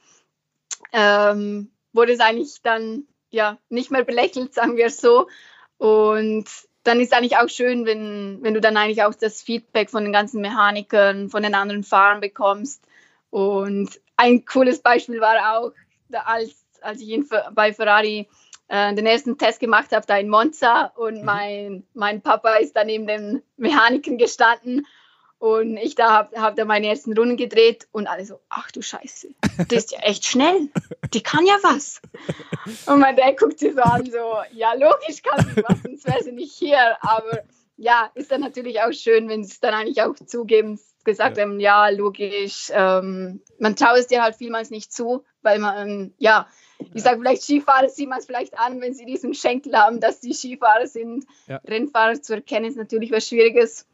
ähm, 0.92 1.72
wurde 1.94 2.14
es 2.14 2.20
eigentlich 2.20 2.62
dann 2.64 3.08
ja, 3.34 3.58
nicht 3.70 3.90
mehr 3.90 4.04
belächelt, 4.04 4.54
sagen 4.54 4.78
wir 4.78 4.92
so. 4.92 5.28
Und 5.78 6.46
dann 6.84 7.00
ist 7.00 7.14
eigentlich 7.14 7.38
auch 7.38 7.50
schön, 7.50 7.86
wenn, 7.86 8.40
wenn 8.42 8.54
du 8.54 8.62
dann 8.62 8.78
eigentlich 8.78 9.04
auch 9.04 9.16
das 9.16 9.42
Feedback 9.42 9.90
von 9.90 10.04
den 10.04 10.14
ganzen 10.14 10.40
Mechanikern, 10.40 11.30
von 11.30 11.42
den 11.42 11.56
anderen 11.56 11.84
Fahrern 11.84 12.22
bekommst. 12.22 12.84
Und 13.32 14.00
ein 14.18 14.46
cooles 14.46 14.80
Beispiel 14.80 15.20
war 15.20 15.58
auch, 15.58 15.72
als, 16.26 16.64
als 16.82 17.02
ich 17.02 17.10
in, 17.10 17.28
bei 17.54 17.74
Ferrari 17.74 18.28
äh, 18.68 18.94
den 18.94 19.08
ersten 19.08 19.38
Test 19.40 19.60
gemacht 19.60 19.92
habe, 19.92 20.06
da 20.06 20.16
in 20.18 20.30
Monza 20.30 20.94
und 20.96 21.20
mhm. 21.20 21.26
mein, 21.26 21.88
mein 21.96 22.22
Papa 22.22 22.58
ist 22.58 22.76
dann 22.76 22.86
neben 22.88 23.08
den 23.08 23.42
Mechanikern 23.58 24.20
gestanden 24.20 24.86
und 25.44 25.76
ich 25.76 25.96
da 25.96 26.10
habe 26.10 26.40
hab 26.40 26.56
da 26.56 26.64
meine 26.64 26.88
ersten 26.88 27.12
Runden 27.18 27.36
gedreht 27.36 27.90
und 27.92 28.08
alle 28.08 28.24
so, 28.24 28.40
ach 28.48 28.72
du 28.72 28.82
Scheiße, 28.82 29.28
die 29.70 29.76
ist 29.76 29.92
ja 29.92 30.00
echt 30.00 30.26
schnell. 30.26 30.70
Die 31.14 31.22
kann 31.22 31.46
ja 31.46 31.56
was. 31.64 32.02
Und 32.86 33.02
mein 33.02 33.18
Dad 33.18 33.38
guckt 33.38 33.60
sie 33.60 33.74
so 33.74 33.82
an, 33.82 34.06
so, 34.06 34.38
ja, 34.54 34.72
logisch 34.72 35.22
kann 35.22 35.46
sie 35.46 35.62
was, 35.68 35.82
sonst 35.84 36.08
wäre 36.08 36.24
sie 36.24 36.32
nicht 36.32 36.54
hier. 36.54 36.96
Aber 37.02 37.42
ja, 37.76 38.10
ist 38.16 38.32
dann 38.32 38.40
natürlich 38.40 38.80
auch 38.80 38.94
schön, 38.94 39.28
wenn 39.28 39.44
sie 39.44 39.52
es 39.52 39.60
dann 39.60 39.74
eigentlich 39.74 40.02
auch 40.02 40.16
zugeben, 40.16 40.80
gesagt 41.04 41.36
ja. 41.36 41.44
haben, 41.44 41.60
ja, 41.60 41.90
logisch. 41.90 42.72
Ähm, 42.74 43.42
man 43.60 43.76
traut 43.76 43.98
es 43.98 44.08
dir 44.08 44.24
halt 44.24 44.38
vielmals 44.38 44.70
nicht 44.70 44.94
zu, 44.94 45.26
weil 45.42 45.60
man, 45.60 46.14
ja, 46.20 46.48
ich 46.94 47.04
sage 47.04 47.20
vielleicht 47.20 47.44
Skifahrer 47.44 47.90
sieht 47.90 48.08
man 48.08 48.20
es 48.20 48.28
vielleicht 48.28 48.58
an, 48.58 48.80
wenn 48.80 48.94
sie 48.94 49.04
diesen 49.04 49.34
Schenkel 49.34 49.78
haben, 49.78 50.00
dass 50.00 50.22
die 50.22 50.34
Skifahrer 50.34 50.88
sind. 50.88 51.26
Ja. 51.48 51.60
Rennfahrer 51.68 52.22
zu 52.22 52.34
erkennen 52.34 52.64
ist 52.66 52.78
natürlich 52.78 53.12
was 53.12 53.28
Schwieriges. 53.28 53.86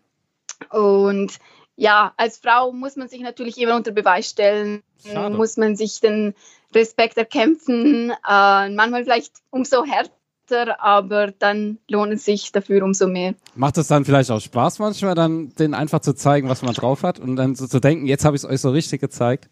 Und 0.72 1.39
ja, 1.76 2.13
als 2.17 2.38
Frau 2.38 2.72
muss 2.72 2.95
man 2.95 3.08
sich 3.08 3.22
natürlich 3.22 3.58
immer 3.58 3.76
unter 3.76 3.91
Beweis 3.91 4.30
stellen, 4.30 4.84
Schade. 5.06 5.36
muss 5.36 5.58
man 5.58 5.76
sich 5.76 6.02
den 6.02 6.34
Respekt 6.76 7.17
erkämpfen, 7.17 8.12
äh, 8.12 8.69
manchmal 8.69 9.04
vielleicht 9.04 9.34
umso 9.50 9.86
härter, 9.86 10.82
aber 10.82 11.32
dann 11.32 11.80
lohnt 11.89 12.13
es 12.13 12.26
sich 12.26 12.52
dafür 12.52 12.84
umso 12.84 13.08
mehr. 13.08 13.34
Macht 13.56 13.78
es 13.78 13.88
dann 13.88 14.06
vielleicht 14.06 14.30
auch 14.30 14.41
Spaß 14.41 14.80
manchmal, 14.80 15.15
dann 15.15 15.56
denen 15.56 15.74
einfach 15.74 16.02
zu 16.02 16.13
zeigen, 16.13 16.50
was 16.50 16.62
man 16.62 16.74
drauf 16.74 17.04
hat 17.04 17.19
und 17.19 17.38
dann 17.38 17.56
so 17.56 17.65
zu 17.65 17.80
denken, 17.80 18.06
jetzt 18.08 18.26
habe 18.26 18.36
ich 18.36 18.43
es 18.43 18.50
euch 18.50 18.62
so 18.62 18.72
richtig 18.72 19.00
gezeigt? 19.02 19.50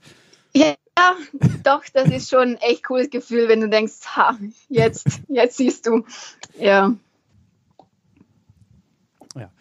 Ja, 0.54 0.76
doch, 1.63 1.84
das 1.93 2.10
ist 2.10 2.30
schon 2.30 2.50
ein 2.50 2.58
echt 2.58 2.84
cooles 2.86 3.10
Gefühl, 3.10 3.48
wenn 3.48 3.62
du 3.62 3.70
denkst, 3.70 3.93
ha, 4.15 4.38
jetzt, 4.70 5.08
jetzt 5.28 5.58
siehst 5.58 5.86
du. 5.86 6.04
Ja. 6.60 6.93
Ja. 9.36 9.52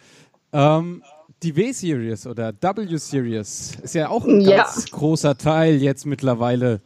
Ähm, 0.52 1.02
die 1.42 1.54
W-Series 1.54 2.26
oder 2.26 2.52
W-Series 2.52 3.78
ist 3.82 3.94
ja 3.94 4.08
auch 4.08 4.24
ein 4.24 4.40
ja. 4.40 4.64
ganz 4.64 4.90
großer 4.90 5.36
Teil 5.36 5.82
jetzt 5.82 6.06
mittlerweile 6.06 6.80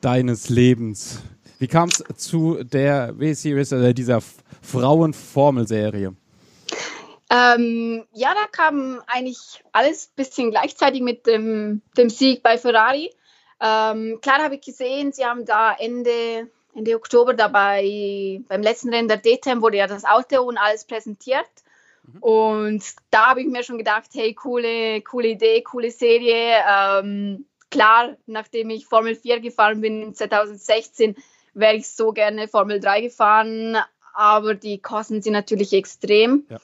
deines 0.00 0.48
Lebens. 0.48 1.20
Wie 1.58 1.66
kam 1.66 1.88
es 1.88 2.04
zu 2.16 2.62
der 2.62 3.18
W-Series 3.18 3.72
oder 3.72 3.94
dieser 3.94 4.20
Frauenformelserie? 4.62 6.14
Ähm, 7.28 8.04
ja, 8.12 8.34
da 8.34 8.46
kam 8.52 9.02
eigentlich 9.06 9.64
alles 9.72 10.08
ein 10.08 10.16
bisschen 10.16 10.50
gleichzeitig 10.50 11.00
mit 11.00 11.26
dem, 11.26 11.82
dem 11.96 12.10
Sieg 12.10 12.42
bei 12.42 12.58
Ferrari. 12.58 13.10
Ähm, 13.60 14.18
klar 14.20 14.42
habe 14.42 14.56
ich 14.56 14.60
gesehen, 14.60 15.12
sie 15.12 15.24
haben 15.24 15.44
da 15.44 15.72
Ende, 15.72 16.48
Ende 16.74 16.94
Oktober 16.94 17.34
dabei, 17.34 18.40
beim 18.48 18.62
letzten 18.62 18.92
Rennen 18.92 19.08
der 19.08 19.22
DTM 19.22 19.62
wurde 19.62 19.78
ja 19.78 19.86
das 19.86 20.04
Auto 20.04 20.42
und 20.42 20.58
alles 20.58 20.84
präsentiert. 20.84 21.46
Mhm. 22.06 22.18
Und 22.20 22.84
da 23.10 23.30
habe 23.30 23.40
ich 23.40 23.46
mir 23.46 23.62
schon 23.62 23.78
gedacht, 23.78 24.10
hey, 24.14 24.34
coole, 24.34 25.00
coole 25.02 25.28
Idee, 25.28 25.62
coole 25.62 25.90
Serie. 25.90 26.56
Ähm, 26.68 27.46
klar, 27.70 28.16
nachdem 28.26 28.70
ich 28.70 28.86
Formel 28.86 29.14
4 29.14 29.40
gefahren 29.40 29.80
bin 29.80 30.14
2016, 30.14 31.16
wäre 31.54 31.74
ich 31.74 31.88
so 31.88 32.12
gerne 32.12 32.48
Formel 32.48 32.80
3 32.80 33.02
gefahren, 33.02 33.76
aber 34.14 34.54
die 34.54 34.78
Kosten 34.78 35.22
sind 35.22 35.32
natürlich 35.32 35.72
extrem. 35.72 36.46
Ja. 36.48 36.58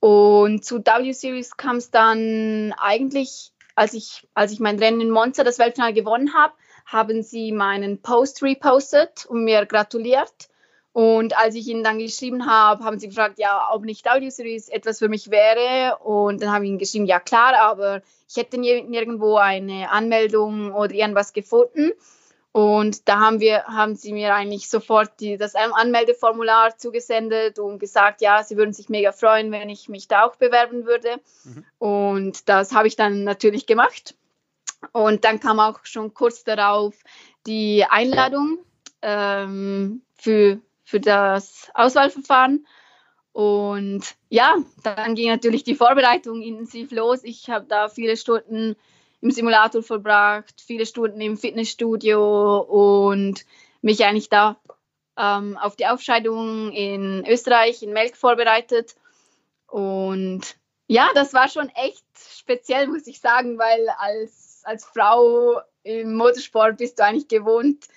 Und 0.00 0.64
zu 0.64 0.78
W-Series 0.78 1.56
kam 1.56 1.76
es 1.76 1.90
dann 1.90 2.72
eigentlich, 2.78 3.52
als 3.74 3.94
ich, 3.94 4.28
als 4.34 4.52
ich 4.52 4.60
mein 4.60 4.78
Rennen 4.78 5.00
in 5.00 5.10
Monza, 5.10 5.44
das 5.44 5.58
Weltfinale 5.58 5.92
gewonnen 5.92 6.34
habe, 6.34 6.54
haben 6.86 7.22
sie 7.22 7.52
meinen 7.52 8.00
Post 8.00 8.42
repostet 8.42 9.26
und 9.26 9.44
mir 9.44 9.66
gratuliert. 9.66 10.48
Und 10.92 11.36
als 11.38 11.54
ich 11.54 11.68
ihnen 11.68 11.84
dann 11.84 11.98
geschrieben 11.98 12.46
habe, 12.46 12.82
haben 12.84 12.98
sie 12.98 13.08
gefragt, 13.08 13.38
ja, 13.38 13.68
ob 13.72 13.84
nicht 13.84 14.10
Audio-Series 14.10 14.68
etwas 14.68 14.98
für 14.98 15.08
mich 15.08 15.30
wäre. 15.30 15.98
Und 15.98 16.42
dann 16.42 16.52
habe 16.52 16.64
ich 16.64 16.70
ihnen 16.70 16.78
geschrieben, 16.78 17.06
ja 17.06 17.20
klar, 17.20 17.54
aber 17.56 18.02
ich 18.28 18.36
hätte 18.36 18.58
nirgendwo 18.58 19.36
eine 19.36 19.90
Anmeldung 19.90 20.72
oder 20.72 20.92
irgendwas 20.92 21.32
gefunden. 21.32 21.92
Und 22.52 23.08
da 23.08 23.20
haben 23.20 23.40
wir, 23.40 23.64
haben 23.64 23.94
sie 23.94 24.12
mir 24.12 24.34
eigentlich 24.34 24.68
sofort 24.68 25.20
die, 25.20 25.36
das 25.36 25.54
Anmeldeformular 25.54 26.76
zugesendet 26.76 27.58
und 27.58 27.78
gesagt, 27.78 28.20
ja, 28.20 28.42
sie 28.42 28.56
würden 28.56 28.72
sich 28.72 28.88
mega 28.88 29.12
freuen, 29.12 29.52
wenn 29.52 29.68
ich 29.68 29.88
mich 29.88 30.08
da 30.08 30.24
auch 30.24 30.36
bewerben 30.36 30.86
würde. 30.86 31.20
Mhm. 31.44 31.64
Und 31.78 32.48
das 32.48 32.72
habe 32.74 32.88
ich 32.88 32.96
dann 32.96 33.22
natürlich 33.22 33.66
gemacht. 33.66 34.16
Und 34.92 35.24
dann 35.24 35.40
kam 35.40 35.60
auch 35.60 35.80
schon 35.84 36.14
kurz 36.14 36.42
darauf 36.44 36.94
die 37.46 37.84
Einladung 37.88 38.58
ähm, 39.02 40.02
für 40.16 40.58
für 40.88 41.00
das 41.00 41.70
Auswahlverfahren. 41.74 42.66
Und 43.32 44.16
ja, 44.30 44.56
dann 44.82 45.14
ging 45.14 45.28
natürlich 45.28 45.62
die 45.62 45.74
Vorbereitung 45.74 46.40
intensiv 46.40 46.92
los. 46.92 47.20
Ich 47.24 47.50
habe 47.50 47.66
da 47.68 47.90
viele 47.90 48.16
Stunden 48.16 48.74
im 49.20 49.30
Simulator 49.30 49.82
verbracht, 49.82 50.62
viele 50.64 50.86
Stunden 50.86 51.20
im 51.20 51.36
Fitnessstudio 51.36 52.60
und 52.60 53.44
mich 53.82 54.02
eigentlich 54.02 54.30
da 54.30 54.56
ähm, 55.18 55.58
auf 55.58 55.76
die 55.76 55.86
Aufscheidung 55.86 56.72
in 56.72 57.26
Österreich, 57.28 57.82
in 57.82 57.92
Melk 57.92 58.16
vorbereitet. 58.16 58.96
Und 59.66 60.56
ja, 60.86 61.10
das 61.14 61.34
war 61.34 61.48
schon 61.48 61.68
echt 61.68 62.06
speziell, 62.32 62.86
muss 62.86 63.06
ich 63.06 63.20
sagen, 63.20 63.58
weil 63.58 63.86
als, 63.98 64.62
als 64.64 64.86
Frau 64.86 65.60
im 65.82 66.16
Motorsport 66.16 66.78
bist 66.78 66.98
du 66.98 67.04
eigentlich 67.04 67.28
gewohnt, 67.28 67.88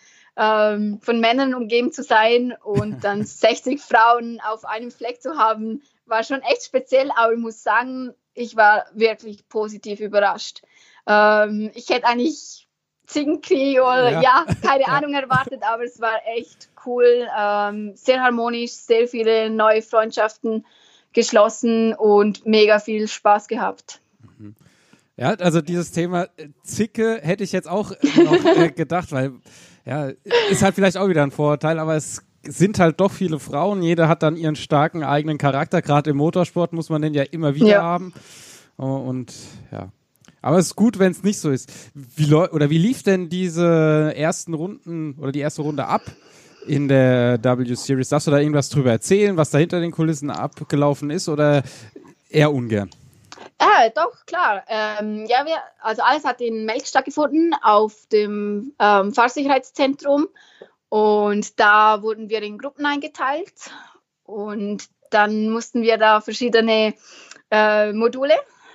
ähm, 0.41 0.99
von 1.01 1.19
Männern 1.19 1.54
umgeben 1.54 1.91
zu 1.91 2.04
sein 2.04 2.56
und 2.63 3.04
dann 3.04 3.23
60 3.25 3.80
Frauen 3.80 4.41
auf 4.41 4.65
einem 4.65 4.89
Fleck 4.91 5.21
zu 5.21 5.38
haben, 5.38 5.84
war 6.06 6.23
schon 6.23 6.41
echt 6.41 6.65
speziell, 6.65 7.12
aber 7.15 7.34
ich 7.34 7.39
muss 7.39 7.62
sagen, 7.62 8.13
ich 8.34 8.56
war 8.56 8.86
wirklich 8.93 9.47
positiv 9.47 9.99
überrascht. 9.99 10.63
Ähm, 11.08 11.69
ich 11.75 11.89
hätte 11.89 12.08
eigentlich 12.08 12.67
Zickenkrieg 13.06 13.80
oder 13.80 14.12
ja, 14.12 14.21
ja 14.21 14.45
keine 14.63 14.88
Ahnung 14.88 15.13
erwartet, 15.13 15.62
aber 15.63 15.84
es 15.84 16.01
war 16.01 16.19
echt 16.36 16.69
cool, 16.86 17.27
ähm, 17.38 17.91
sehr 17.95 18.23
harmonisch, 18.23 18.71
sehr 18.71 19.08
viele 19.08 19.49
neue 19.49 19.82
Freundschaften 19.82 20.65
geschlossen 21.13 21.93
und 21.93 22.45
mega 22.45 22.80
viel 22.80 23.08
Spaß 23.08 23.47
gehabt. 23.47 23.99
Mhm. 24.39 24.56
Ja, 25.17 25.36
also 25.36 25.62
dieses 25.62 25.91
Thema 25.91 26.30
Zicke 26.63 27.19
hätte 27.21 27.43
ich 27.43 27.51
jetzt 27.51 27.67
auch 27.67 27.91
noch 28.15 28.45
äh, 28.45 28.71
gedacht, 28.75 29.12
weil 29.12 29.34
ja, 29.86 30.12
ist 30.50 30.62
halt 30.62 30.76
vielleicht 30.76 30.98
auch 30.98 31.10
wieder 31.10 31.24
ein 31.24 31.32
Vorurteil, 31.32 31.80
aber 31.80 31.96
es 31.96 32.22
sind 32.44 32.80
halt 32.80 33.00
doch 33.00 33.12
viele 33.12 33.39
Frauen. 33.39 33.82
Jeder 33.84 34.08
hat 34.08 34.24
dann 34.24 34.36
ihren 34.36 34.56
starken 34.56 35.04
eigenen 35.04 35.38
Charakter. 35.38 35.82
Gerade 35.82 36.12
im 36.12 36.17
Motorsport 36.17 36.74
muss 36.74 36.89
man 36.89 37.02
den 37.02 37.13
ja 37.13 37.24
immer 37.24 37.56
wieder 37.56 37.67
ja. 37.67 37.82
haben. 37.82 38.13
Oh, 38.78 38.96
und 38.96 39.34
ja. 39.72 39.89
Aber 40.41 40.58
es 40.58 40.67
ist 40.67 40.76
gut, 40.76 40.98
wenn 40.98 41.12
es 41.12 41.24
nicht 41.24 41.39
so 41.39 41.52
ist. 41.52 41.72
Wie 41.94 42.34
oder 42.34 42.70
wie 42.70 42.80
lief 42.80 43.04
denn 43.04 43.30
diese 43.30 44.13
ersten 44.15 44.56
Runden 44.56 45.13
oder 45.20 45.32
die 45.32 45.39
erste 45.39 45.62
Runde 45.62 45.86
ab 45.86 46.02
in 46.67 46.88
der 46.88 47.39
W 47.44 47.76
Series? 47.76 48.10
Darfst 48.10 48.28
du 48.28 48.32
da 48.32 48.39
irgendwas 48.39 48.70
drüber 48.70 48.91
erzählen, 48.91 49.38
was 49.38 49.52
da 49.52 49.60
hinter 49.60 49.80
den 49.80 49.91
Kulissen 49.91 50.32
abgelaufen 50.32 51.12
ist 51.12 51.30
oder 51.30 51.62
eher 52.30 52.52
ungern? 52.52 52.89
Ja, 53.62 53.89
doch, 53.89 54.26
klar. 54.26 54.63
Ähm, 54.67 55.28
ja, 55.28 55.45
wir, 55.45 55.58
also 55.82 56.02
alles 56.02 56.26
hat 56.26 56.41
in 56.41 56.65
Melk 56.65 56.88
stattgefunden 56.88 57.54
auf 57.62 58.08
dem 58.12 58.74
ähm, 58.80 59.13
Fahrsicherheitszentrum 59.13 60.28
und 60.89 61.60
da 61.60 62.02
wurden 62.02 62.30
wir 62.30 62.41
in 62.41 62.58
Gruppen 62.58 62.88
eingeteilt 62.88 63.54
und 64.24 64.89
dann 65.12 65.52
mussten 65.52 65.84
wir 65.84 65.97
da 65.97 66.21
verschiedene 66.21 66.95
äh, 67.52 67.93
Module 67.93 68.34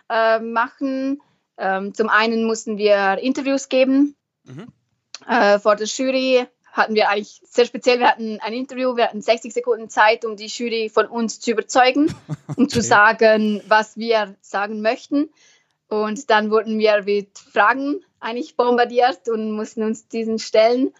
äh, 0.08 0.38
machen. 0.38 1.20
Ähm, 1.58 1.92
zum 1.92 2.08
einen 2.08 2.44
mussten 2.44 2.78
wir 2.78 3.18
Interviews 3.18 3.68
geben 3.68 4.14
mhm. 4.44 4.68
äh, 5.26 5.58
vor 5.58 5.74
der 5.74 5.88
Jury, 5.88 6.46
hatten 6.76 6.94
wir 6.94 7.08
eigentlich 7.08 7.40
sehr 7.44 7.64
speziell, 7.64 7.98
wir 7.98 8.08
hatten 8.08 8.38
ein 8.40 8.52
Interview, 8.52 8.96
wir 8.96 9.04
hatten 9.04 9.22
60 9.22 9.52
Sekunden 9.52 9.88
Zeit, 9.88 10.24
um 10.24 10.36
die 10.36 10.46
Jury 10.46 10.90
von 10.92 11.06
uns 11.06 11.40
zu 11.40 11.52
überzeugen, 11.52 12.14
um 12.56 12.64
okay. 12.64 12.68
zu 12.68 12.82
sagen, 12.82 13.62
was 13.66 13.96
wir 13.96 14.36
sagen 14.40 14.82
möchten. 14.82 15.30
Und 15.88 16.30
dann 16.30 16.50
wurden 16.50 16.78
wir 16.78 17.04
mit 17.04 17.38
Fragen 17.38 18.00
eigentlich 18.20 18.56
bombardiert 18.56 19.28
und 19.28 19.52
mussten 19.52 19.82
uns 19.82 20.08
diesen 20.08 20.38
stellen. 20.38 20.92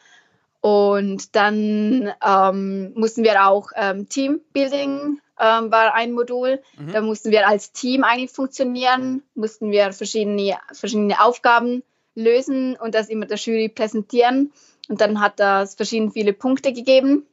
Und 0.61 1.37
dann 1.37 2.13
ähm, 2.25 2.93
mussten 2.95 3.23
wir 3.23 3.47
auch 3.47 3.71
ähm, 3.77 4.09
Teambuilding 4.09 5.21
ähm, 5.39 5.71
war 5.71 5.95
ein 5.95 6.13
Modul. 6.13 6.63
Mhm. 6.79 6.93
Da 6.93 7.01
mussten 7.01 7.31
wir 7.31 7.47
als 7.47 7.73
Team 7.73 8.05
eigentlich 8.05 8.31
funktionieren, 8.31 9.23
mussten 9.35 9.71
wir 9.71 9.93
verschiedene, 9.93 10.57
verschiedene 10.73 11.21
Aufgaben 11.21 11.83
lösen 12.15 12.77
und 12.77 12.95
das 12.95 13.09
immer 13.09 13.27
der 13.27 13.37
Jury 13.37 13.69
präsentieren. 13.69 14.53
Und 14.89 15.01
dann 15.01 15.21
hat 15.21 15.41
das 15.41 15.75
verschieden 15.75 16.13
viele 16.13 16.33
Punkte 16.33 16.73
gegeben 16.73 17.27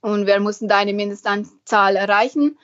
und 0.00 0.26
wir 0.26 0.40
mussten 0.40 0.68
da 0.68 0.78
eine 0.78 0.94
Mindestanzahl 0.94 1.96
erreichen. 1.96 2.58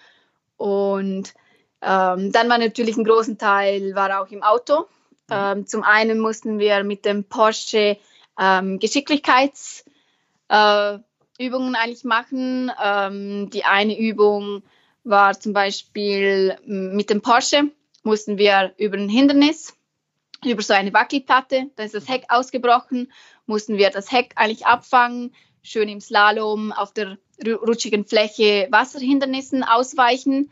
Und 0.57 1.35
ähm, 1.83 2.33
dann 2.33 2.49
war 2.49 2.59
natürlich 2.59 2.97
ein 2.97 3.05
großen 3.05 3.39
Teil 3.39 3.95
war 3.95 4.21
auch 4.21 4.31
im 4.31 4.43
Auto. 4.43 4.87
Mhm. 5.29 5.33
Ähm, 5.33 5.67
zum 5.67 5.83
einen 5.83 6.19
mussten 6.19 6.59
wir 6.59 6.83
mit 6.85 7.05
dem 7.05 7.25
Porsche 7.25 7.99
ähm, 8.39 8.79
Geschicklichkeitsübungen 8.79 9.85
äh, 10.49 11.79
eigentlich 11.79 12.05
machen. 12.05 12.73
Ähm, 12.83 13.51
die 13.51 13.65
eine 13.65 13.99
Übung 13.99 14.63
war 15.05 15.39
zum 15.39 15.53
Beispiel 15.53 16.57
mit 16.65 17.11
dem 17.11 17.21
Porsche 17.21 17.71
mussten 18.03 18.39
wir 18.39 18.73
über 18.79 18.97
ein 18.97 19.09
Hindernis 19.09 19.77
über 20.45 20.63
so 20.63 20.75
eine 20.75 20.93
Wackelplatte, 20.93 21.71
da 21.77 21.83
ist 21.85 21.95
das 21.95 22.09
Heck 22.09 22.25
ausgebrochen, 22.29 23.11
mussten 23.47 23.79
wir 23.79 23.91
das 23.91 24.11
Heck 24.13 24.33
eigentlich 24.37 24.67
abfangen, 24.67 25.35
schön 25.63 25.89
im 25.89 26.01
Slalom 26.01 26.73
auf 26.73 26.93
der 26.93 27.19
rutschigen 27.45 28.05
Fläche 28.05 28.69
Wasserhindernissen 28.71 29.63
ausweichen 29.63 30.51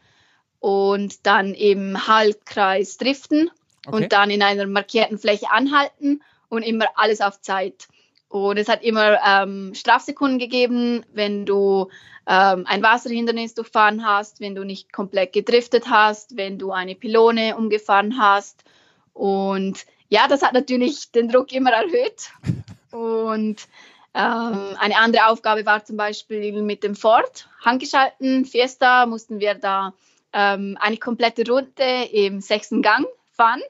und 0.60 1.26
dann 1.26 1.54
im 1.54 2.06
Halbkreis 2.06 2.96
driften 2.96 3.50
okay. 3.86 3.96
und 3.96 4.12
dann 4.12 4.30
in 4.30 4.42
einer 4.42 4.66
markierten 4.66 5.18
Fläche 5.18 5.50
anhalten 5.50 6.22
und 6.48 6.62
immer 6.62 6.86
alles 6.94 7.20
auf 7.20 7.40
Zeit. 7.40 7.88
Und 8.28 8.56
es 8.56 8.68
hat 8.68 8.82
immer 8.82 9.18
ähm, 9.24 9.74
Strafsekunden 9.74 10.38
gegeben, 10.38 11.04
wenn 11.12 11.46
du 11.46 11.88
ähm, 12.26 12.64
ein 12.66 12.82
Wasserhindernis 12.82 13.54
durchfahren 13.54 14.04
hast, 14.04 14.40
wenn 14.40 14.54
du 14.54 14.64
nicht 14.64 14.92
komplett 14.92 15.32
gedriftet 15.32 15.88
hast, 15.88 16.36
wenn 16.36 16.58
du 16.58 16.72
eine 16.72 16.94
Pylone 16.94 17.56
umgefahren 17.56 18.18
hast. 18.18 18.64
Und 19.12 19.86
ja, 20.08 20.26
das 20.28 20.42
hat 20.42 20.52
natürlich 20.52 21.12
den 21.12 21.28
Druck 21.28 21.52
immer 21.52 21.70
erhöht. 21.70 22.32
Und 22.94 23.66
ähm, 24.14 24.76
eine 24.78 24.98
andere 24.98 25.26
Aufgabe 25.26 25.66
war 25.66 25.84
zum 25.84 25.96
Beispiel 25.96 26.62
mit 26.62 26.84
dem 26.84 26.94
Ford 26.94 27.48
handgeschalten 27.64 28.44
Fiesta 28.44 29.06
mussten 29.06 29.40
wir 29.40 29.54
da 29.54 29.92
ähm, 30.32 30.78
eine 30.80 30.98
komplette 30.98 31.44
Runde 31.50 32.04
im 32.12 32.40
sechsten 32.40 32.80
Gang 32.80 33.06
fahren, 33.32 33.62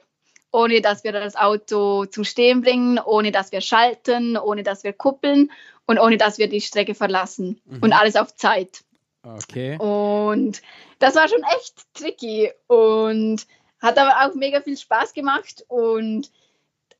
ohne 0.51 0.81
dass 0.81 1.03
wir 1.03 1.11
das 1.11 1.35
Auto 1.35 2.05
zum 2.05 2.23
Stehen 2.23 2.61
bringen, 2.61 2.99
ohne 2.99 3.31
dass 3.31 3.51
wir 3.51 3.61
schalten, 3.61 4.37
ohne 4.37 4.61
dass 4.61 4.83
wir 4.83 4.93
kuppeln 4.93 5.51
und 5.87 5.99
ohne 5.99 6.17
dass 6.17 6.37
wir 6.37 6.47
die 6.47 6.61
Strecke 6.61 6.93
verlassen 6.93 7.59
mhm. 7.65 7.79
und 7.81 7.93
alles 7.93 8.15
auf 8.15 8.35
Zeit. 8.35 8.83
Okay. 9.23 9.77
Und 9.79 10.61
das 10.99 11.15
war 11.15 11.27
schon 11.27 11.41
echt 11.57 11.73
tricky 11.95 12.51
und 12.67 13.47
hat 13.81 13.97
aber 13.97 14.27
auch 14.29 14.35
mega 14.35 14.61
viel 14.61 14.77
Spaß 14.77 15.13
gemacht 15.13 15.65
und 15.67 16.29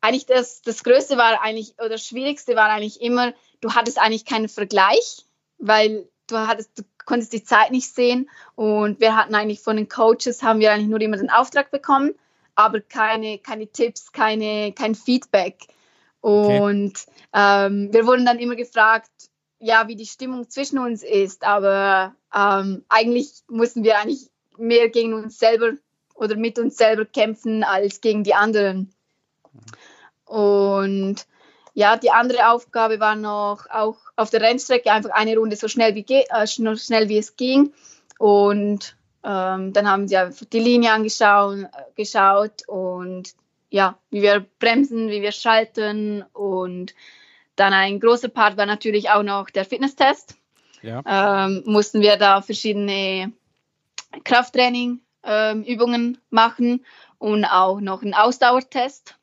eigentlich 0.01 0.25
das, 0.25 0.61
das 0.61 0.83
Größte 0.83 1.17
war 1.17 1.41
eigentlich, 1.41 1.73
oder 1.79 1.89
das 1.89 2.05
Schwierigste 2.05 2.55
war 2.55 2.69
eigentlich 2.69 3.01
immer, 3.01 3.33
du 3.61 3.73
hattest 3.73 3.99
eigentlich 3.99 4.25
keinen 4.25 4.49
Vergleich, 4.49 5.25
weil 5.57 6.07
du 6.27 6.37
hattest, 6.37 6.77
du 6.77 6.83
konntest 7.05 7.33
die 7.33 7.43
Zeit 7.43 7.71
nicht 7.71 7.93
sehen 7.93 8.29
und 8.55 8.99
wir 8.99 9.15
hatten 9.15 9.35
eigentlich 9.35 9.61
von 9.61 9.77
den 9.77 9.89
Coaches, 9.89 10.43
haben 10.43 10.59
wir 10.59 10.71
eigentlich 10.71 10.89
nur 10.89 11.01
immer 11.01 11.17
den 11.17 11.29
Auftrag 11.29 11.71
bekommen, 11.71 12.15
aber 12.55 12.81
keine, 12.81 13.37
keine 13.37 13.67
Tipps, 13.67 14.11
keine, 14.11 14.73
kein 14.73 14.95
Feedback. 14.95 15.67
Und 16.21 16.93
okay. 16.93 17.11
ähm, 17.33 17.93
wir 17.93 18.07
wurden 18.07 18.25
dann 18.25 18.39
immer 18.39 18.55
gefragt, 18.55 19.11
ja, 19.59 19.87
wie 19.87 19.95
die 19.95 20.07
Stimmung 20.07 20.49
zwischen 20.49 20.79
uns 20.79 21.03
ist, 21.03 21.43
aber 21.43 22.15
ähm, 22.33 22.83
eigentlich 22.89 23.43
mussten 23.47 23.83
wir 23.83 23.99
eigentlich 23.99 24.29
mehr 24.57 24.89
gegen 24.89 25.13
uns 25.13 25.37
selber 25.37 25.73
oder 26.15 26.35
mit 26.35 26.57
uns 26.57 26.77
selber 26.77 27.05
kämpfen 27.05 27.63
als 27.63 28.01
gegen 28.01 28.23
die 28.23 28.33
anderen. 28.33 28.94
Und 30.25 31.25
ja, 31.73 31.97
die 31.97 32.11
andere 32.11 32.49
Aufgabe 32.49 32.99
war 32.99 33.15
noch 33.15 33.69
auch 33.69 33.97
auf 34.15 34.29
der 34.29 34.41
Rennstrecke 34.41 34.91
einfach 34.91 35.11
eine 35.11 35.37
Runde 35.37 35.55
so 35.55 35.67
schnell 35.67 35.93
wie, 35.95 36.05
äh, 36.09 36.47
so 36.47 36.75
schnell 36.75 37.09
wie 37.09 37.17
es 37.17 37.35
ging. 37.35 37.73
Und 38.17 38.95
ähm, 39.23 39.73
dann 39.73 39.89
haben 39.89 40.07
sie 40.07 40.17
einfach 40.17 40.45
die 40.45 40.59
Linie 40.59 40.93
angeschaut 40.93 41.65
geschaut 41.95 42.67
und 42.67 43.33
ja, 43.69 43.97
wie 44.09 44.21
wir 44.21 44.45
bremsen, 44.59 45.09
wie 45.09 45.21
wir 45.21 45.33
schalten. 45.33 46.23
Und 46.31 46.93
dann 47.55 47.73
ein 47.73 47.99
großer 47.99 48.29
Part 48.29 48.55
war 48.55 48.65
natürlich 48.65 49.09
auch 49.09 49.23
noch 49.23 49.49
der 49.49 49.65
Fitnesstest. 49.65 50.35
Ja. 50.81 51.01
Ähm, 51.05 51.63
mussten 51.65 52.01
wir 52.01 52.15
da 52.17 52.41
verschiedene 52.41 53.33
Krafttraining 54.23 55.01
ähm, 55.23 56.17
machen 56.29 56.85
und 57.17 57.45
auch 57.45 57.81
noch 57.81 58.01
einen 58.01 58.13
Ausdauertest. 58.13 59.14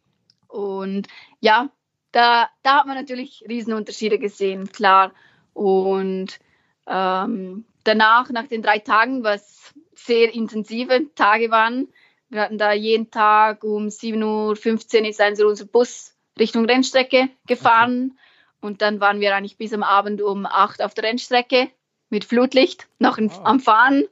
Und 0.52 1.08
ja, 1.40 1.70
da, 2.12 2.48
da 2.62 2.78
hat 2.78 2.86
man 2.86 2.96
natürlich 2.96 3.44
Riesenunterschiede 3.48 4.18
gesehen, 4.18 4.70
klar. 4.70 5.12
Und 5.54 6.38
ähm, 6.86 7.64
danach, 7.84 8.30
nach 8.30 8.46
den 8.46 8.62
drei 8.62 8.78
Tagen, 8.78 9.24
was 9.24 9.72
sehr 9.94 10.34
intensive 10.34 11.06
Tage 11.14 11.50
waren, 11.50 11.88
wir 12.28 12.42
hatten 12.42 12.58
da 12.58 12.72
jeden 12.72 13.10
Tag 13.10 13.64
um 13.64 13.88
7.15 13.88 15.00
Uhr 15.00 15.08
ist 15.08 15.20
also 15.20 15.48
unser 15.48 15.66
Bus 15.66 16.14
Richtung 16.38 16.64
Rennstrecke 16.64 17.28
gefahren. 17.46 18.18
Und 18.60 18.80
dann 18.80 19.00
waren 19.00 19.20
wir 19.20 19.34
eigentlich 19.34 19.58
bis 19.58 19.72
am 19.72 19.82
Abend 19.82 20.22
um 20.22 20.46
8 20.46 20.80
Uhr 20.80 20.86
auf 20.86 20.94
der 20.94 21.04
Rennstrecke 21.04 21.68
mit 22.08 22.24
Flutlicht 22.24 22.88
noch 22.98 23.18
in, 23.18 23.30
oh. 23.30 23.44
am 23.44 23.60
Fahren. 23.60 24.04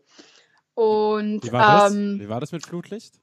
Und, 0.75 1.45
Wie 1.45 1.53
war, 1.53 1.85
das? 1.85 1.95
Ähm, 1.95 2.21
Wie 2.21 2.29
war 2.29 2.41
das 2.41 2.53
mit 2.53 2.67
Flutlicht? 2.67 3.20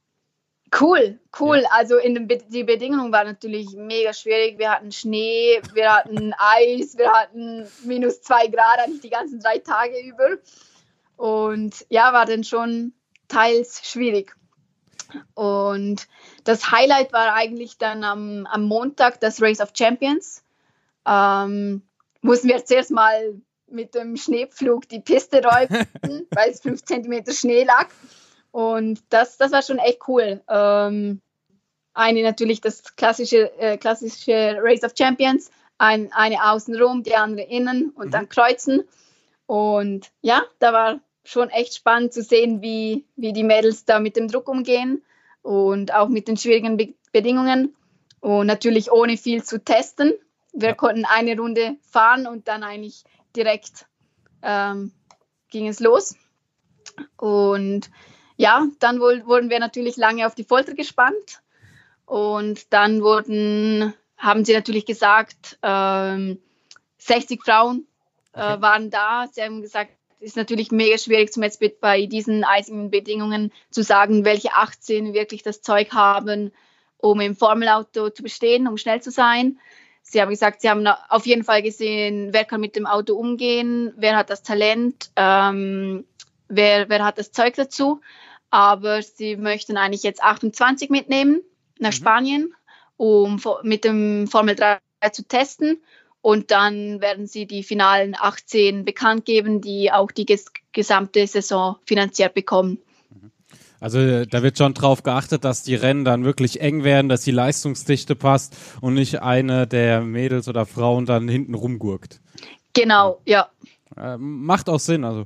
Cool, 0.78 1.18
cool. 1.40 1.60
Ja. 1.62 1.68
Also 1.70 1.96
in 1.96 2.14
den 2.14 2.28
Be 2.28 2.38
die 2.48 2.64
Bedingungen 2.64 3.12
waren 3.12 3.26
natürlich 3.26 3.74
mega 3.74 4.12
schwierig. 4.12 4.58
Wir 4.58 4.70
hatten 4.70 4.92
Schnee, 4.92 5.60
wir 5.72 5.94
hatten 5.94 6.34
Eis, 6.38 6.98
wir 6.98 7.10
hatten 7.12 7.66
minus 7.84 8.20
zwei 8.22 8.48
Grad 8.48 8.80
eigentlich 8.80 9.00
die 9.00 9.10
ganzen 9.10 9.40
drei 9.40 9.58
Tage 9.58 9.98
über. 10.00 10.38
Und 11.16 11.86
ja, 11.88 12.12
war 12.12 12.26
dann 12.26 12.44
schon 12.44 12.92
teils 13.28 13.88
schwierig. 13.88 14.36
Und 15.34 16.06
das 16.44 16.70
Highlight 16.70 17.12
war 17.12 17.34
eigentlich 17.34 17.78
dann 17.78 18.04
am, 18.04 18.46
am 18.46 18.64
Montag 18.64 19.20
das 19.20 19.40
Race 19.40 19.60
of 19.60 19.72
Champions. 19.74 20.42
Ähm, 21.06 21.82
mussten 22.20 22.48
wir 22.48 22.64
zuerst 22.64 22.90
mal 22.90 23.40
mit 23.70 23.94
dem 23.94 24.16
Schneepflug 24.16 24.88
die 24.88 25.00
Piste 25.00 25.42
räumen, 25.42 25.86
weil 26.30 26.50
es 26.50 26.60
fünf 26.60 26.84
Zentimeter 26.84 27.32
Schnee 27.32 27.64
lag. 27.64 27.88
Und 28.58 29.04
das, 29.10 29.36
das 29.36 29.52
war 29.52 29.62
schon 29.62 29.78
echt 29.78 30.08
cool. 30.08 30.42
Ähm, 30.48 31.20
eine 31.94 32.22
natürlich 32.24 32.60
das 32.60 32.96
klassische, 32.96 33.56
äh, 33.60 33.78
klassische 33.78 34.56
Race 34.60 34.82
of 34.82 34.94
Champions, 34.98 35.52
ein, 35.78 36.12
eine 36.12 36.42
außenrum, 36.42 37.04
die 37.04 37.14
andere 37.14 37.46
innen 37.46 37.90
und 37.90 38.06
mhm. 38.06 38.10
dann 38.10 38.28
kreuzen. 38.28 38.82
Und 39.46 40.10
ja, 40.22 40.42
da 40.58 40.72
war 40.72 40.98
schon 41.22 41.50
echt 41.50 41.76
spannend 41.76 42.12
zu 42.12 42.20
sehen, 42.20 42.60
wie, 42.60 43.04
wie 43.14 43.32
die 43.32 43.44
Mädels 43.44 43.84
da 43.84 44.00
mit 44.00 44.16
dem 44.16 44.26
Druck 44.26 44.48
umgehen 44.48 45.04
und 45.42 45.94
auch 45.94 46.08
mit 46.08 46.26
den 46.26 46.36
schwierigen 46.36 46.76
Be 46.76 46.94
Bedingungen. 47.12 47.76
Und 48.18 48.48
natürlich 48.48 48.90
ohne 48.90 49.16
viel 49.16 49.44
zu 49.44 49.62
testen. 49.64 50.14
Wir 50.52 50.70
ja. 50.70 50.74
konnten 50.74 51.04
eine 51.04 51.38
Runde 51.38 51.76
fahren 51.88 52.26
und 52.26 52.48
dann 52.48 52.64
eigentlich 52.64 53.04
direkt 53.36 53.86
ähm, 54.42 54.90
ging 55.48 55.68
es 55.68 55.78
los. 55.78 56.16
Und 57.18 57.88
ja, 58.38 58.66
dann 58.78 59.00
wurden 59.00 59.50
wir 59.50 59.58
natürlich 59.58 59.96
lange 59.96 60.24
auf 60.24 60.34
die 60.34 60.44
Folter 60.44 60.74
gespannt 60.74 61.42
und 62.06 62.72
dann 62.72 63.02
wurden, 63.02 63.92
haben 64.16 64.44
sie 64.44 64.54
natürlich 64.54 64.86
gesagt, 64.86 65.58
ähm, 65.62 66.38
60 66.98 67.42
Frauen 67.42 67.86
äh, 68.32 68.40
okay. 68.40 68.62
waren 68.62 68.90
da. 68.90 69.26
Sie 69.30 69.42
haben 69.42 69.60
gesagt, 69.60 69.90
es 70.20 70.28
ist 70.28 70.36
natürlich 70.36 70.70
mega 70.70 70.96
schwierig, 70.98 71.32
zum 71.32 71.42
Beispiel 71.42 71.74
bei 71.80 72.06
diesen 72.06 72.44
eisigen 72.44 72.90
Bedingungen 72.90 73.52
zu 73.70 73.82
sagen, 73.82 74.24
welche 74.24 74.52
18 74.54 75.14
wirklich 75.14 75.42
das 75.42 75.60
Zeug 75.60 75.92
haben, 75.92 76.52
um 76.96 77.20
im 77.20 77.34
Formelauto 77.34 78.10
zu 78.10 78.22
bestehen, 78.22 78.68
um 78.68 78.76
schnell 78.76 79.02
zu 79.02 79.10
sein. 79.10 79.58
Sie 80.02 80.22
haben 80.22 80.30
gesagt, 80.30 80.60
sie 80.60 80.70
haben 80.70 80.86
auf 80.86 81.26
jeden 81.26 81.42
Fall 81.42 81.62
gesehen, 81.62 82.32
wer 82.32 82.44
kann 82.44 82.60
mit 82.60 82.76
dem 82.76 82.86
Auto 82.86 83.14
umgehen, 83.14 83.92
wer 83.96 84.16
hat 84.16 84.30
das 84.30 84.44
Talent, 84.44 85.10
ähm, 85.16 86.04
wer, 86.48 86.88
wer 86.88 87.04
hat 87.04 87.18
das 87.18 87.32
Zeug 87.32 87.54
dazu 87.56 88.00
aber 88.50 89.02
sie 89.02 89.36
möchten 89.36 89.76
eigentlich 89.76 90.02
jetzt 90.02 90.22
28 90.22 90.90
mitnehmen 90.90 91.40
nach 91.78 91.90
mhm. 91.90 91.96
Spanien, 91.96 92.54
um 92.96 93.40
mit 93.62 93.84
dem 93.84 94.26
Formel 94.26 94.54
3 94.54 94.78
zu 95.12 95.26
testen. 95.26 95.78
Und 96.20 96.50
dann 96.50 97.00
werden 97.00 97.26
sie 97.26 97.46
die 97.46 97.62
finalen 97.62 98.16
18 98.18 98.84
bekannt 98.84 99.24
geben, 99.24 99.60
die 99.60 99.92
auch 99.92 100.10
die 100.10 100.26
ges 100.26 100.46
gesamte 100.72 101.26
Saison 101.26 101.76
finanziert 101.86 102.34
bekommen. 102.34 102.78
Mhm. 103.10 103.30
Also 103.80 104.24
da 104.24 104.42
wird 104.42 104.58
schon 104.58 104.74
drauf 104.74 105.04
geachtet, 105.04 105.44
dass 105.44 105.62
die 105.62 105.76
Rennen 105.76 106.04
dann 106.04 106.24
wirklich 106.24 106.60
eng 106.60 106.82
werden, 106.82 107.08
dass 107.08 107.22
die 107.22 107.30
Leistungsdichte 107.30 108.16
passt 108.16 108.56
und 108.80 108.94
nicht 108.94 109.22
eine 109.22 109.66
der 109.66 110.00
Mädels 110.00 110.48
oder 110.48 110.66
Frauen 110.66 111.06
dann 111.06 111.28
hinten 111.28 111.54
rumgurkt. 111.54 112.20
Genau, 112.72 113.20
ja. 113.24 113.48
Äh, 113.96 114.16
macht 114.18 114.68
auch 114.68 114.80
Sinn. 114.80 115.04
Also 115.04 115.24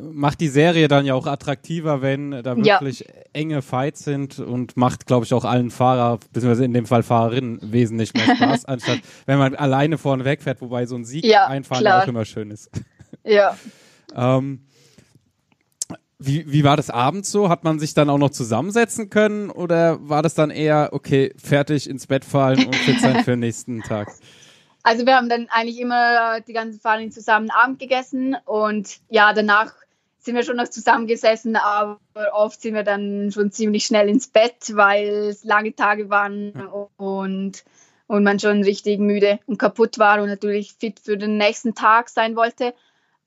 macht 0.00 0.40
die 0.40 0.48
Serie 0.48 0.88
dann 0.88 1.04
ja 1.04 1.14
auch 1.14 1.26
attraktiver, 1.26 2.00
wenn 2.00 2.30
da 2.30 2.56
wirklich 2.56 3.00
ja. 3.00 3.06
enge 3.32 3.60
Fights 3.60 4.04
sind 4.04 4.38
und 4.38 4.76
macht, 4.76 5.06
glaube 5.06 5.26
ich, 5.26 5.34
auch 5.34 5.44
allen 5.44 5.70
Fahrer, 5.70 6.18
beziehungsweise 6.32 6.64
in 6.64 6.72
dem 6.72 6.86
Fall 6.86 7.02
Fahrerinnen, 7.02 7.58
wesentlich 7.62 8.14
mehr 8.14 8.36
Spaß, 8.36 8.64
anstatt 8.64 9.00
wenn 9.26 9.38
man 9.38 9.54
alleine 9.54 9.98
vorne 9.98 10.24
wegfährt, 10.24 10.60
wobei 10.62 10.86
so 10.86 10.96
ein 10.96 11.04
Sieg 11.04 11.24
ja, 11.24 11.46
einfahren 11.46 11.82
klar. 11.82 12.02
auch 12.02 12.08
immer 12.08 12.24
schön 12.24 12.50
ist. 12.50 12.70
Ja. 13.24 13.56
ähm, 14.16 14.62
wie, 16.18 16.50
wie 16.50 16.64
war 16.64 16.76
das 16.76 16.90
abends 16.90 17.30
so? 17.30 17.48
Hat 17.48 17.62
man 17.62 17.78
sich 17.78 17.94
dann 17.94 18.10
auch 18.10 18.18
noch 18.18 18.30
zusammensetzen 18.30 19.10
können 19.10 19.48
oder 19.48 19.98
war 20.08 20.22
das 20.22 20.34
dann 20.34 20.50
eher, 20.50 20.88
okay, 20.90 21.32
fertig 21.36 21.88
ins 21.88 22.08
Bett 22.08 22.24
fallen 22.24 22.66
und 22.66 22.74
fit 22.74 23.00
sein 23.00 23.22
für 23.22 23.32
den 23.32 23.40
nächsten 23.40 23.82
Tag? 23.82 24.08
Also 24.82 25.06
wir 25.06 25.16
haben 25.16 25.28
dann 25.28 25.48
eigentlich 25.50 25.80
immer 25.80 26.40
die 26.40 26.52
ganzen 26.52 26.80
Fahrerinnen 26.80 27.12
zusammen 27.12 27.50
Abend 27.50 27.78
gegessen 27.78 28.36
und 28.44 28.98
ja, 29.08 29.32
danach 29.32 29.72
sind 30.18 30.36
wir 30.36 30.44
schon 30.44 30.56
noch 30.56 30.68
zusammengesessen, 30.68 31.56
aber 31.56 31.98
oft 32.32 32.60
sind 32.60 32.74
wir 32.74 32.84
dann 32.84 33.30
schon 33.32 33.50
ziemlich 33.50 33.84
schnell 33.84 34.08
ins 34.08 34.28
Bett, 34.28 34.72
weil 34.74 35.08
es 35.30 35.44
lange 35.44 35.74
Tage 35.74 36.10
waren 36.10 36.52
und, 36.96 37.64
und 38.06 38.24
man 38.24 38.38
schon 38.38 38.62
richtig 38.62 39.00
müde 39.00 39.40
und 39.46 39.58
kaputt 39.58 39.98
war 39.98 40.22
und 40.22 40.28
natürlich 40.28 40.74
fit 40.74 41.00
für 41.00 41.16
den 41.16 41.38
nächsten 41.38 41.74
Tag 41.74 42.08
sein 42.08 42.36
wollte. 42.36 42.74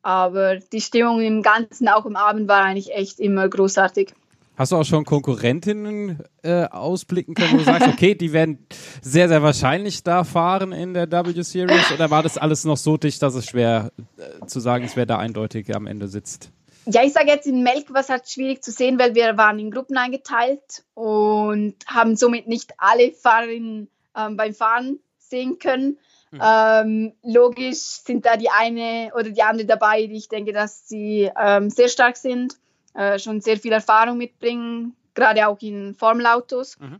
Aber 0.02 0.58
die 0.58 0.82
Stimmung 0.82 1.22
im 1.22 1.41
Ganzen, 1.41 1.89
auch 1.89 2.06
im 2.06 2.15
Abend, 2.15 2.48
war 2.48 2.62
eigentlich 2.62 2.94
echt 2.94 3.20
immer 3.20 3.50
großartig. 3.50 4.13
Hast 4.58 4.72
du 4.72 4.78
auch 4.78 4.86
schon 4.86 5.04
Konkurrentinnen 5.04 6.24
äh, 6.41 6.63
ausblicken 6.65 7.36
können, 7.36 7.54
wo 7.54 7.58
du 7.58 7.63
sagst, 7.63 7.88
okay, 7.89 8.15
die 8.15 8.32
werden 8.32 8.65
sehr, 9.02 9.28
sehr 9.28 9.44
wahrscheinlich 9.44 10.04
da 10.04 10.24
fahren 10.24 10.72
in 10.72 10.94
der 10.94 11.12
W-Series 11.12 11.91
oder 11.91 12.10
war 12.10 12.24
das 12.24 12.38
alles 12.38 12.63
noch 12.63 12.78
so 12.78 12.96
dicht, 12.96 13.22
dass 13.22 13.36
es 13.36 13.46
schwer 13.46 13.91
äh, 14.18 14.46
zu 14.46 14.62
sagen 14.62 14.86
ist, 14.86 14.96
wer 14.96 15.06
da 15.06 15.18
eindeutig 15.18 15.76
am 15.76 15.88
Ende 15.88 16.08
sitzt? 16.08 16.52
Ja, 16.86 17.04
ich 17.04 17.13
sage 17.13 17.28
jetzt 17.28 17.48
in 17.48 17.63
Melk 17.63 17.91
war 17.94 18.02
es 18.02 18.10
halt 18.10 18.30
schwierig 18.30 18.63
zu 18.63 18.72
sehen, 18.72 18.98
weil 19.00 19.15
wir 19.15 19.38
waren 19.38 19.60
in 19.60 19.72
Gruppen 19.72 19.98
eingeteilt 19.98 20.84
und 20.94 21.76
haben 21.88 22.15
somit 22.15 22.48
nicht 22.48 22.74
alle 22.78 23.12
Fahrerinnen 23.12 23.89
ähm, 24.15 24.38
beim 24.38 24.54
Fahren 24.54 25.00
sehen 25.18 25.60
können. 25.60 25.98
Mhm. 26.32 26.41
Ähm, 26.41 27.13
logisch 27.24 28.04
sind 28.06 28.26
da 28.26 28.38
die 28.38 28.50
eine 28.50 29.12
oder 29.15 29.32
die 29.32 29.41
andere 29.41 29.65
dabei, 29.65 30.06
die 30.06 30.15
ich 30.15 30.30
denke, 30.30 30.54
dass 30.54 30.88
sie 30.88 31.30
ähm, 31.38 31.70
sehr 31.70 31.89
stark 31.89 32.18
sind 32.18 32.56
äh, 32.95 33.19
schon 33.19 33.41
sehr 33.41 33.58
viel 33.58 33.71
Erfahrung 33.71 34.17
mitbringen, 34.17 34.95
gerade 35.13 35.47
auch 35.47 35.62
in 35.62 35.95
Formelautos. 35.95 36.79
Mhm. 36.79 36.99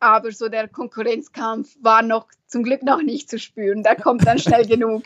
Aber 0.00 0.30
so 0.30 0.48
der 0.48 0.68
Konkurrenzkampf 0.68 1.76
war 1.82 2.02
noch 2.02 2.28
zum 2.46 2.62
Glück 2.62 2.82
noch 2.82 3.02
nicht 3.02 3.28
zu 3.28 3.38
spüren. 3.38 3.82
Da 3.82 3.94
kommt 3.94 4.26
dann 4.26 4.38
schnell 4.38 4.64
genug. 4.68 5.04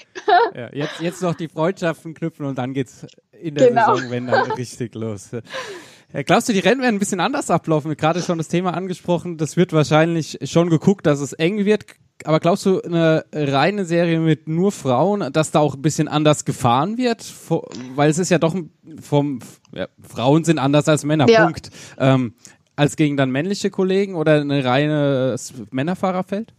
Ja, 0.55 0.73
jetzt, 0.73 1.01
jetzt 1.01 1.23
noch 1.23 1.35
die 1.35 1.49
Freundschaften 1.49 2.15
knüpfen 2.15 2.47
und 2.47 2.59
dann 2.59 2.75
geht 2.75 2.89
es 2.89 3.07
in 3.33 3.55
der 3.55 3.69
genau. 3.69 3.95
Saison, 3.95 4.11
wenn 4.11 4.27
dann 4.27 4.51
richtig 4.53 4.95
los. 4.95 5.31
Ja, 6.13 6.23
glaubst 6.23 6.49
du, 6.49 6.53
die 6.53 6.59
Rennen 6.59 6.83
werden 6.83 6.97
ein 6.97 6.99
bisschen 6.99 7.21
anders 7.21 7.51
ablaufen? 7.51 7.97
Gerade 7.97 8.21
schon 8.21 8.37
das 8.37 8.49
Thema 8.49 8.75
angesprochen. 8.75 9.39
Das 9.39 9.57
wird 9.57 9.73
wahrscheinlich 9.73 10.39
schon 10.45 10.69
geguckt, 10.69 11.07
dass 11.07 11.21
es 11.21 11.33
eng 11.33 11.65
wird 11.65 11.87
aber 12.25 12.41
glaubst 12.41 12.67
du, 12.67 12.81
eine 12.81 13.25
reine 13.33 13.85
Serie 13.85 14.19
mit 14.21 14.49
nur 14.49 14.73
Frauen, 14.73 15.33
dass 15.33 15.51
da 15.51 15.61
auch 15.61 15.75
ein 15.75 15.83
bisschen 15.83 16.09
anders 16.09 16.45
gefahren 16.45 16.99
wird? 16.99 17.33
Weil 17.95 18.11
es 18.11 18.19
ist 18.19 18.31
ja 18.31 18.39
doch 18.39 18.55
vom, 19.01 19.41
ja, 19.73 19.89
Frauen 20.01 20.45
sind 20.45 20.59
anders 20.59 20.89
als 20.89 21.05
Männer, 21.05 21.29
ja. 21.29 21.45
Punkt. 21.45 21.71
Ähm, 21.99 22.35
als 22.77 22.97
gegen 22.97 23.17
dann 23.17 23.31
männliche 23.31 23.71
Kollegen 23.71 24.15
oder 24.15 24.41
ein 24.41 24.51
reines 24.51 25.53
Männerfahrerfeld? 25.71 26.55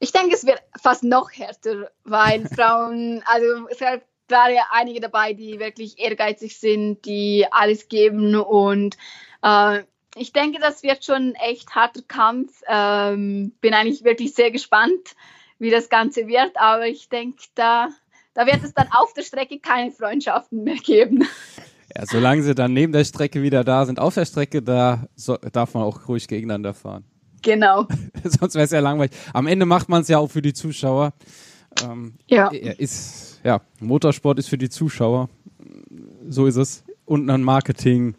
Ich 0.00 0.12
denke, 0.12 0.34
es 0.34 0.44
wird 0.44 0.62
fast 0.80 1.04
noch 1.04 1.30
härter, 1.32 1.90
weil 2.04 2.46
Frauen, 2.54 3.22
also 3.26 3.68
es 3.70 3.78
sind 3.78 4.02
gerade 4.28 4.56
einige 4.72 5.00
dabei, 5.00 5.32
die 5.32 5.58
wirklich 5.58 5.98
ehrgeizig 5.98 6.58
sind, 6.58 7.04
die 7.04 7.46
alles 7.50 7.88
geben 7.88 8.34
und 8.36 8.96
äh, 9.42 9.82
ich 10.16 10.32
denke, 10.32 10.60
das 10.60 10.82
wird 10.82 11.04
schon 11.04 11.30
ein 11.30 11.34
echt 11.34 11.74
harter 11.74 12.02
Kampf. 12.06 12.62
Ähm, 12.68 13.52
bin 13.60 13.74
eigentlich 13.74 14.04
wirklich 14.04 14.34
sehr 14.34 14.50
gespannt, 14.50 15.16
wie 15.58 15.70
das 15.70 15.88
Ganze 15.88 16.26
wird. 16.26 16.56
Aber 16.56 16.86
ich 16.86 17.08
denke, 17.08 17.42
da, 17.54 17.88
da 18.34 18.46
wird 18.46 18.62
es 18.62 18.74
dann 18.74 18.88
auf 18.92 19.12
der 19.14 19.22
Strecke 19.22 19.58
keine 19.58 19.90
Freundschaften 19.90 20.64
mehr 20.64 20.76
geben. 20.76 21.24
Ja, 21.96 22.06
solange 22.06 22.42
sie 22.42 22.54
dann 22.54 22.72
neben 22.72 22.92
der 22.92 23.04
Strecke 23.04 23.42
wieder 23.42 23.62
da 23.64 23.86
sind, 23.86 23.98
auf 23.98 24.14
der 24.14 24.24
Strecke, 24.24 24.62
da 24.62 25.06
so, 25.14 25.36
darf 25.36 25.74
man 25.74 25.84
auch 25.84 26.08
ruhig 26.08 26.26
gegeneinander 26.26 26.74
fahren. 26.74 27.04
Genau. 27.42 27.86
Sonst 28.24 28.54
wäre 28.54 28.64
es 28.64 28.70
ja 28.70 28.80
langweilig. 28.80 29.12
Am 29.32 29.46
Ende 29.46 29.66
macht 29.66 29.88
man 29.88 30.02
es 30.02 30.08
ja 30.08 30.18
auch 30.18 30.30
für 30.30 30.42
die 30.42 30.54
Zuschauer. 30.54 31.12
Ähm, 31.84 32.14
ja. 32.26 32.48
Ist, 32.48 33.40
ja, 33.44 33.60
Motorsport 33.80 34.38
ist 34.38 34.48
für 34.48 34.58
die 34.58 34.70
Zuschauer. 34.70 35.28
So 36.26 36.46
ist 36.46 36.56
es. 36.56 36.84
Und 37.04 37.28
ein 37.28 37.42
Marketing. 37.42 38.16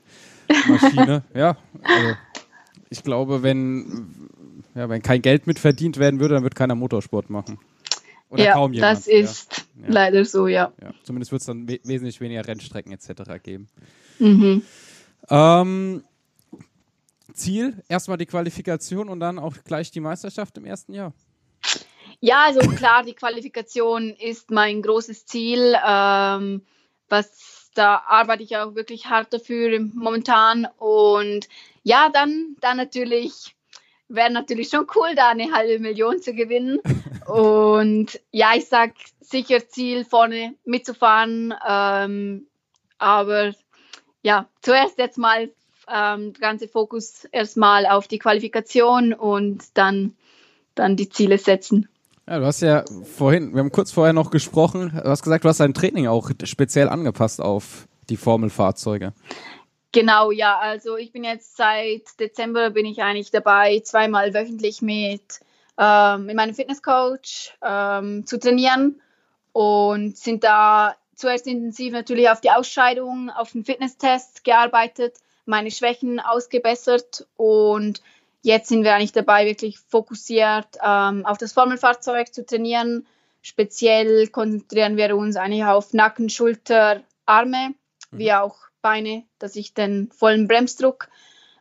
Maschine. 0.68 1.24
ja, 1.34 1.58
also 1.84 2.16
ich 2.90 3.04
glaube, 3.04 3.44
wenn, 3.44 4.30
ja, 4.76 4.90
wenn 4.90 5.02
kein 5.02 5.22
Geld 5.22 5.48
mit 5.48 5.60
verdient 5.60 5.98
werden 5.98 6.20
würde, 6.20 6.36
dann 6.36 6.44
wird 6.44 6.56
keiner 6.56 6.76
Motorsport 6.76 7.30
machen. 7.30 7.60
Oder 8.30 8.44
ja, 8.44 8.54
kaum 8.54 8.74
jemand. 8.74 8.98
Das 8.98 9.08
ist 9.08 9.68
ja. 9.82 9.86
leider 9.88 10.26
so, 10.26 10.48
ja. 10.48 10.74
ja. 10.82 10.94
Zumindest 11.04 11.32
wird 11.32 11.42
es 11.42 11.46
dann 11.46 11.68
we 11.68 11.80
wesentlich 11.84 12.20
weniger 12.22 12.46
Rennstrecken 12.48 12.92
etc. 12.92 13.42
geben. 13.44 13.68
Mhm. 14.20 14.64
Ähm, 15.30 16.04
Ziel, 17.34 17.84
erstmal 17.88 18.18
die 18.18 18.26
Qualifikation 18.26 19.10
und 19.10 19.20
dann 19.20 19.40
auch 19.40 19.56
gleich 19.64 19.92
die 19.92 20.00
Meisterschaft 20.00 20.58
im 20.58 20.66
ersten 20.66 20.94
Jahr. 20.94 21.14
Ja, 22.20 22.46
also 22.46 22.62
klar, 22.62 23.04
die 23.04 23.14
Qualifikation 23.14 24.12
ist 24.12 24.52
mein 24.52 24.82
großes 24.82 25.26
Ziel. 25.26 25.76
Ähm, 25.86 26.62
was 27.10 27.55
da 27.76 28.04
arbeite 28.08 28.44
ich 28.44 28.58
auch 28.58 28.76
wirklich 28.76 29.06
hart 29.08 29.34
dafür 29.34 29.80
momentan. 29.94 30.68
Und 30.78 31.48
ja, 31.84 32.10
dann, 32.10 32.56
dann 32.62 32.78
natürlich 32.78 33.56
wäre 34.08 34.32
natürlich 34.32 34.70
schon 34.70 34.88
cool, 34.96 35.16
da 35.16 35.30
eine 35.30 35.52
halbe 35.52 35.80
Million 35.80 36.22
zu 36.22 36.34
gewinnen. 36.34 36.80
Und 37.28 38.20
ja, 38.32 38.52
ich 38.56 38.68
sage 38.68 38.94
sicher 39.20 39.68
Ziel 39.68 40.06
vorne 40.06 40.56
mitzufahren. 40.64 41.54
Ähm, 41.68 42.48
aber 42.98 43.54
ja, 44.22 44.48
zuerst 44.62 44.98
jetzt 44.98 45.18
mal 45.18 45.52
ähm, 45.88 46.34
der 46.34 46.42
ganze 46.42 46.68
Fokus 46.68 47.26
erstmal 47.26 47.86
auf 47.86 48.08
die 48.08 48.20
Qualifikation 48.20 49.14
und 49.14 49.64
dann, 49.76 50.16
dann 50.76 50.96
die 50.96 51.10
Ziele 51.10 51.38
setzen. 51.38 51.90
Ja, 52.28 52.40
du 52.40 52.46
hast 52.46 52.62
ja 52.62 52.84
vorhin, 53.04 53.54
wir 53.54 53.60
haben 53.60 53.72
kurz 53.72 53.92
vorher 53.92 54.14
noch 54.14 54.32
gesprochen, 54.32 54.92
du 54.92 55.10
hast 55.10 55.22
gesagt, 55.22 55.44
du 55.46 55.50
hast 55.50 55.60
dein 55.60 55.76
Training 55.76 56.08
auch 56.08 56.32
speziell 56.44 56.90
angepasst 56.90 57.40
auf 57.40 57.88
die 58.10 58.18
Formelfahrzeuge. 58.18 59.14
Genau, 59.92 60.32
ja, 60.32 60.58
also 60.58 60.98
ich 60.98 61.12
bin 61.12 61.24
jetzt 61.24 61.56
seit 61.56 62.20
Dezember 62.20 62.72
bin 62.72 62.86
ich 62.86 63.02
eigentlich 63.02 63.30
dabei, 63.30 63.80
zweimal 63.80 64.34
wöchentlich 64.34 64.82
mit, 64.82 65.40
ähm, 65.78 66.26
mit 66.26 66.36
meinem 66.36 66.56
Fitnesscoach 66.56 67.54
ähm, 67.64 68.26
zu 68.26 68.40
trainieren 68.40 69.00
und 69.54 70.18
sind 70.18 70.44
da 70.44 70.96
zuerst 71.16 71.46
intensiv 71.46 71.94
natürlich 71.94 72.30
auf 72.30 72.42
die 72.42 72.52
Ausscheidung, 72.52 73.30
auf 73.30 73.52
den 73.52 73.64
Fitnesstest 73.64 74.44
gearbeitet, 74.44 75.16
meine 75.46 75.70
Schwächen 75.70 76.20
ausgebessert 76.20 77.28
und 77.38 78.02
Jetzt 78.46 78.70
sind 78.70 78.84
wir 78.84 78.94
eigentlich 78.94 79.12
dabei, 79.12 79.48
wirklich 79.48 79.80
fokussiert 79.80 80.68
ähm, 80.80 81.26
auf 81.26 81.40
das 81.40 81.52
Formelfahrzeug 81.54 82.32
zu 82.32 82.46
trainieren. 82.46 83.08
Speziell 83.42 84.28
konzentrieren 84.28 84.98
wir 84.98 85.18
uns 85.18 85.36
eigentlich 85.36 85.66
auf 85.66 85.94
Nacken, 85.94 86.30
Schulter, 86.30 87.02
Arme, 87.26 87.74
mhm. 88.12 88.18
wie 88.20 88.32
auch 88.34 88.56
Beine, 88.84 89.24
dass 89.40 89.56
ich 89.56 89.74
den 89.74 90.12
vollen 90.12 90.48
Bremsdruck 90.48 91.08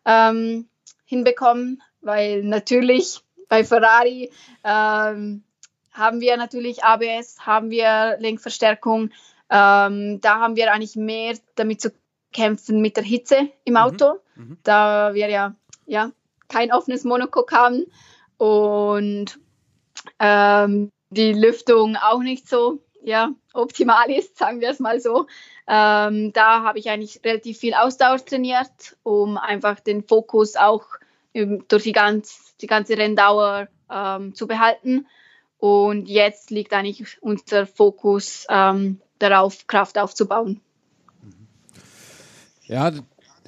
ähm, 0.05 0.69
hinbekomme, 1.07 1.79
weil 2.03 2.43
natürlich 2.43 3.21
bei 3.49 3.65
Ferrari 3.65 4.31
ähm, 4.63 5.43
haben 5.91 6.21
wir 6.21 6.37
natürlich 6.37 6.85
ABS, 6.85 7.47
haben 7.47 7.71
wir 7.71 8.19
Lenkverstärkung. 8.19 9.11
Ähm, 9.49 10.21
da 10.21 10.39
haben 10.39 10.57
wir 10.57 10.71
eigentlich 10.71 10.97
mehr 10.97 11.35
damit 11.55 11.81
zu 11.81 11.95
kämpfen 12.35 12.83
mit 12.83 12.99
der 12.99 13.05
Hitze 13.05 13.49
im 13.65 13.73
mhm. 13.73 13.77
Auto, 13.79 14.19
mhm. 14.35 14.59
da 14.65 15.15
wir 15.15 15.31
ja, 15.31 15.55
ja 15.87 16.13
kein 16.49 16.73
offenes 16.73 17.05
Monocoque 17.05 17.53
haben 17.53 17.85
und 18.39 19.39
ähm, 20.19 20.91
die 21.11 21.33
Lüftung 21.33 21.97
auch 21.97 22.21
nicht 22.21 22.49
so 22.49 22.81
ja, 23.03 23.31
optimal 23.53 24.11
ist, 24.11 24.37
sagen 24.39 24.61
wir 24.61 24.71
es 24.71 24.81
mal 24.81 25.01
so. 25.01 25.27
Ähm, 25.67 26.33
da 26.33 26.63
habe 26.63 26.79
ich 26.79 26.91
eigentlich 26.91 27.21
relativ 27.25 27.59
viel 27.59 27.75
Ausdauer 27.75 28.25
trainiert, 28.25 28.97
um 29.03 29.39
einfach 29.39 29.81
den 29.81 30.03
Fokus 30.03 30.57
auch 30.57 30.85
durch 31.33 31.83
die, 31.83 31.93
ganz, 31.93 32.55
die 32.61 32.67
ganze 32.67 32.97
Renndauer 32.97 33.69
ähm, 33.91 34.35
zu 34.35 34.47
behalten. 34.47 35.07
Und 35.59 36.09
jetzt 36.09 36.51
liegt 36.51 36.73
eigentlich 36.73 37.23
unser 37.23 37.67
Fokus 37.67 38.47
ähm, 38.49 39.01
darauf, 39.19 39.67
Kraft 39.67 39.99
aufzubauen. 39.99 40.61
Ja, 42.67 42.93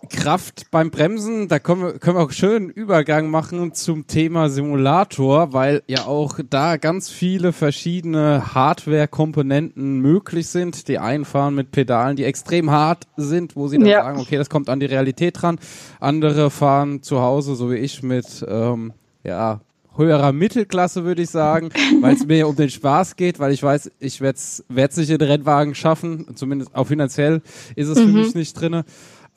Kraft 0.08 0.70
beim 0.70 0.90
Bremsen, 0.90 1.48
da 1.48 1.58
können 1.58 1.82
wir, 1.82 1.98
können 1.98 2.16
wir 2.16 2.22
auch 2.22 2.30
schön 2.30 2.70
Übergang 2.70 3.30
machen 3.30 3.74
zum 3.74 4.06
Thema 4.06 4.48
Simulator, 4.48 5.52
weil 5.52 5.82
ja 5.86 6.06
auch 6.06 6.38
da 6.48 6.76
ganz 6.76 7.10
viele 7.10 7.52
verschiedene 7.52 8.54
Hardware-Komponenten 8.54 10.00
möglich 10.00 10.48
sind. 10.48 10.88
Die 10.88 10.98
einen 10.98 11.24
fahren 11.24 11.54
mit 11.54 11.70
Pedalen, 11.70 12.16
die 12.16 12.24
extrem 12.24 12.70
hart 12.70 13.06
sind, 13.16 13.56
wo 13.56 13.68
sie 13.68 13.78
dann 13.78 13.86
ja. 13.86 14.02
sagen, 14.02 14.20
okay, 14.20 14.36
das 14.36 14.50
kommt 14.50 14.68
an 14.68 14.80
die 14.80 14.86
Realität 14.86 15.42
dran. 15.42 15.58
Andere 16.00 16.50
fahren 16.50 17.02
zu 17.02 17.20
Hause, 17.20 17.54
so 17.54 17.70
wie 17.70 17.76
ich, 17.76 18.02
mit 18.02 18.44
ähm, 18.48 18.92
ja, 19.24 19.60
höherer 19.96 20.32
Mittelklasse, 20.32 21.04
würde 21.04 21.22
ich 21.22 21.30
sagen, 21.30 21.70
weil 22.00 22.14
es 22.14 22.26
mir 22.26 22.48
um 22.48 22.56
den 22.56 22.70
Spaß 22.70 23.16
geht, 23.16 23.38
weil 23.38 23.52
ich 23.52 23.62
weiß, 23.62 23.90
ich 23.98 24.20
werde 24.20 24.36
es 24.36 24.96
nicht 24.96 25.10
in 25.10 25.18
den 25.18 25.28
Rennwagen 25.28 25.74
schaffen, 25.74 26.36
zumindest 26.36 26.74
auch 26.74 26.86
finanziell 26.86 27.42
ist 27.74 27.88
es 27.88 27.98
mhm. 27.98 28.04
für 28.04 28.12
mich 28.12 28.34
nicht 28.34 28.60
drinne. 28.60 28.84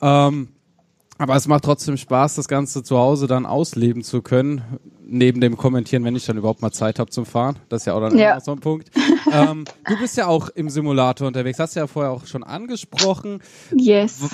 Ähm, 0.00 0.48
aber 1.20 1.36
es 1.36 1.46
macht 1.46 1.64
trotzdem 1.64 1.98
Spaß, 1.98 2.36
das 2.36 2.48
Ganze 2.48 2.82
zu 2.82 2.96
Hause 2.96 3.26
dann 3.26 3.44
ausleben 3.44 4.02
zu 4.02 4.22
können, 4.22 4.62
neben 5.02 5.42
dem 5.42 5.58
Kommentieren, 5.58 6.02
wenn 6.02 6.16
ich 6.16 6.24
dann 6.24 6.38
überhaupt 6.38 6.62
mal 6.62 6.72
Zeit 6.72 6.98
habe 6.98 7.10
zum 7.10 7.26
Fahren. 7.26 7.58
Das 7.68 7.82
ist 7.82 7.86
ja 7.86 7.92
auch 7.92 8.00
dann 8.00 8.16
ja. 8.16 8.40
so 8.40 8.52
ein 8.52 8.60
Punkt. 8.60 8.90
ähm, 9.30 9.66
du 9.86 9.98
bist 9.98 10.16
ja 10.16 10.28
auch 10.28 10.48
im 10.48 10.70
Simulator 10.70 11.26
unterwegs, 11.26 11.58
hast 11.58 11.76
du 11.76 11.80
ja 11.80 11.86
vorher 11.86 12.10
auch 12.10 12.24
schon 12.24 12.42
angesprochen. 12.42 13.42
Yes. 13.70 14.30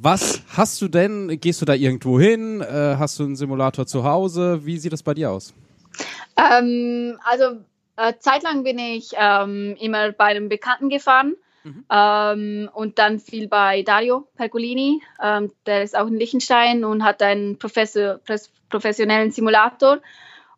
Was 0.00 0.42
hast 0.56 0.80
du 0.80 0.86
denn? 0.86 1.40
Gehst 1.40 1.62
du 1.62 1.66
da 1.66 1.74
irgendwo 1.74 2.20
hin? 2.20 2.60
Äh, 2.60 2.94
hast 2.96 3.18
du 3.18 3.24
einen 3.24 3.34
Simulator 3.34 3.88
zu 3.88 4.04
Hause? 4.04 4.64
Wie 4.64 4.78
sieht 4.78 4.92
das 4.92 5.02
bei 5.02 5.14
dir 5.14 5.32
aus? 5.32 5.52
Ähm, 6.36 7.18
also 7.24 7.56
äh, 7.96 8.12
zeitlang 8.20 8.62
bin 8.62 8.78
ich 8.78 9.10
ähm, 9.18 9.74
immer 9.80 10.12
bei 10.12 10.26
einem 10.26 10.48
Bekannten 10.48 10.90
gefahren 10.90 11.34
Mhm. 11.62 11.84
Ähm, 11.90 12.70
und 12.72 12.98
dann 12.98 13.18
viel 13.18 13.48
bei 13.48 13.82
Dario 13.82 14.28
Pergolini, 14.36 15.02
ähm, 15.22 15.52
der 15.66 15.82
ist 15.82 15.96
auch 15.96 16.06
in 16.06 16.14
Liechtenstein 16.14 16.84
und 16.84 17.04
hat 17.04 17.22
einen 17.22 17.58
Professor, 17.58 18.20
professionellen 18.68 19.30
Simulator. 19.30 20.00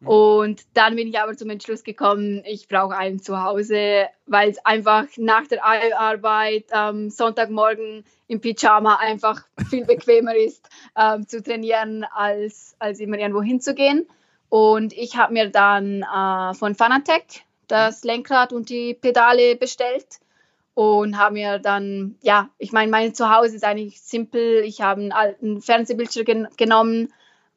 Mhm. 0.01 0.09
Und 0.09 0.63
dann 0.75 0.97
bin 0.97 1.09
ich 1.09 1.19
aber 1.19 1.37
zum 1.37 1.51
Entschluss 1.51 1.83
gekommen, 1.83 2.43
ich 2.47 2.69
brauche 2.69 2.97
einen 2.97 3.21
zu 3.21 3.43
Hause, 3.43 4.07
weil 4.27 4.51
es 4.51 4.65
einfach 4.65 5.07
nach 5.17 5.47
der 5.47 5.65
Arbeit 5.65 6.73
am 6.73 7.05
ähm, 7.05 7.11
Sonntagmorgen 7.11 8.05
im 8.29 8.41
Pyjama 8.41 8.97
einfach 8.97 9.45
viel 9.71 9.85
bequemer 9.85 10.37
ist, 10.37 10.69
ähm, 10.97 11.27
zu 11.27 11.43
trainieren, 11.43 12.05
als, 12.15 12.77
als 12.79 13.01
immer 13.01 13.19
irgendwo 13.19 13.43
hinzugehen. 13.43 14.07
Und 14.49 14.93
ich 14.93 15.17
habe 15.17 15.33
mir 15.33 15.51
dann 15.51 16.03
äh, 16.03 16.55
von 16.55 16.75
Fanatec 16.75 17.43
das 17.69 18.05
Lenkrad 18.05 18.53
und 18.53 18.69
die 18.69 18.95
Pedale 18.95 19.57
bestellt 19.57 20.22
und 20.75 21.19
habe 21.19 21.35
mir 21.35 21.59
dann, 21.59 22.17
ja, 22.23 22.49
ich 22.59 22.73
meine, 22.73 22.91
mein 22.91 23.15
Zuhause 23.15 23.57
ist 23.57 23.65
eigentlich 23.65 24.01
simpel. 24.01 24.63
Ich 24.65 24.81
habe 24.81 25.03
einen 25.03 25.13
alten 25.13 25.61
Fernsehbildschirm 25.61 26.25
gen 26.25 26.49
genommen 26.57 27.13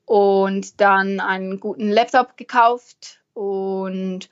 und 0.05 0.80
dann 0.82 1.20
einen 1.20 1.59
guten 1.59 1.89
Laptop 1.89 2.38
gekauft 2.38 3.22
und 3.34 4.30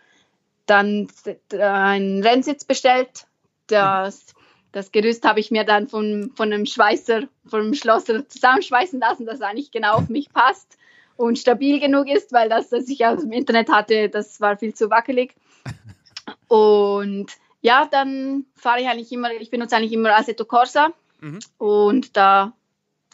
dann 0.66 1.08
einen 1.52 2.24
Rennsitz 2.24 2.66
bestellt. 2.66 3.26
Das, 3.68 4.34
das 4.72 4.92
Gerüst 4.92 5.26
habe 5.26 5.40
ich 5.40 5.50
mir 5.50 5.64
dann 5.64 5.88
von, 5.88 6.32
von 6.36 6.52
einem 6.52 6.66
Schweißer, 6.66 7.24
von 7.46 7.62
einem 7.62 7.74
Schlosser 7.74 8.28
zusammenschweißen 8.28 9.00
lassen, 9.00 9.26
das 9.26 9.42
eigentlich 9.42 9.72
genau 9.72 9.94
auf 9.94 10.10
mich 10.10 10.32
passt 10.32 10.78
und 11.16 11.40
stabil 11.40 11.80
genug 11.80 12.08
ist, 12.08 12.34
weil 12.34 12.50
das, 12.50 12.72
was 12.72 12.90
ich 12.90 13.06
aus 13.06 13.22
dem 13.22 13.32
Internet 13.32 13.70
hatte, 13.70 14.10
das 14.10 14.42
war 14.42 14.58
viel 14.58 14.74
zu 14.74 14.90
wackelig. 14.90 15.36
Und 16.48 17.28
ja, 17.64 17.88
dann 17.90 18.46
fahre 18.56 18.82
ich 18.82 18.88
eigentlich 18.88 19.12
immer, 19.12 19.32
ich 19.32 19.50
benutze 19.50 19.76
eigentlich 19.76 19.94
immer 19.94 20.16
Assetto 20.16 20.46
Corsa 20.46 20.92
mhm. 21.22 21.40
und 21.58 22.16
da 22.16 22.54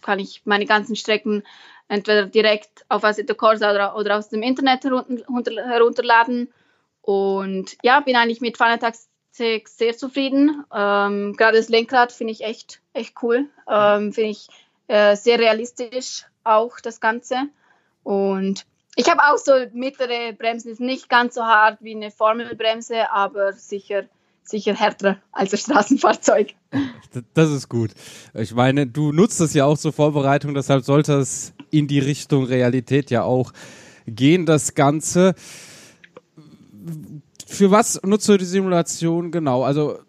kann 0.02 0.20
ich 0.20 0.42
meine 0.44 0.66
ganzen 0.66 0.96
Strecken 0.96 1.44
entweder 1.88 2.26
direkt 2.26 2.86
auf 2.90 3.04
Assetto 3.04 3.36
Corsa 3.36 3.72
oder, 3.72 3.96
oder 3.96 4.18
aus 4.18 4.30
dem 4.30 4.42
Internet 4.42 4.84
herunter, 4.84 5.68
herunterladen. 5.68 6.52
Und 7.02 7.78
ja, 7.84 8.00
bin 8.00 8.16
eigentlich 8.16 8.42
mit 8.42 8.58
Fanatax 8.58 9.08
sehr 9.32 9.98
zufrieden. 9.98 10.64
Ähm, 10.74 11.36
gerade 11.38 11.58
das 11.58 11.70
Lenkrad 11.70 12.12
finde 12.12 12.34
ich 12.34 12.42
echt, 12.42 12.82
echt 12.94 13.16
cool. 13.22 13.50
Ähm, 13.68 14.14
finde 14.14 14.32
ich 14.32 14.48
äh, 14.88 15.16
sehr 15.16 15.40
realistisch 15.40 16.26
auch 16.44 16.80
das 16.80 17.00
Ganze. 17.00 17.50
Und 18.04 18.66
ich 18.96 19.10
habe 19.10 19.22
auch 19.24 19.38
so 19.38 19.54
mittlere 19.74 20.34
Bremsen, 20.34 20.72
ist 20.72 20.82
nicht 20.82 21.10
ganz 21.10 21.36
so 21.36 21.44
hart 21.44 21.78
wie 21.82 21.96
eine 21.96 22.12
Formelbremse, 22.12 23.12
aber 23.12 23.54
sicher 23.54 24.06
sicher 24.50 24.76
härter 24.76 25.18
als 25.32 25.54
ein 25.54 25.60
Straßenfahrzeug. 25.60 26.54
Das 27.34 27.50
ist 27.50 27.70
gut. 27.70 27.92
Ich 28.34 28.54
meine, 28.54 28.88
du 28.88 29.12
nutzt 29.12 29.42
es 29.42 29.54
ja 29.54 29.66
auch 29.66 29.78
zur 29.78 29.94
Vorbereitung, 29.94 30.54
deshalb 30.54 30.84
sollte 30.84 31.14
es 31.14 31.54
in 31.72 31.88
die 31.88 32.00
Richtung 32.00 32.46
Realität 32.46 33.12
ja 33.12 33.24
auch 33.24 33.54
gehen, 34.06 34.46
das 34.46 34.76
Ganze. 34.76 35.36
Für 37.48 37.72
was 37.72 38.02
nutzt 38.04 38.28
du 38.30 38.38
die 38.38 38.46
Simulation 38.46 39.32
genau? 39.32 39.64
Also 39.64 40.00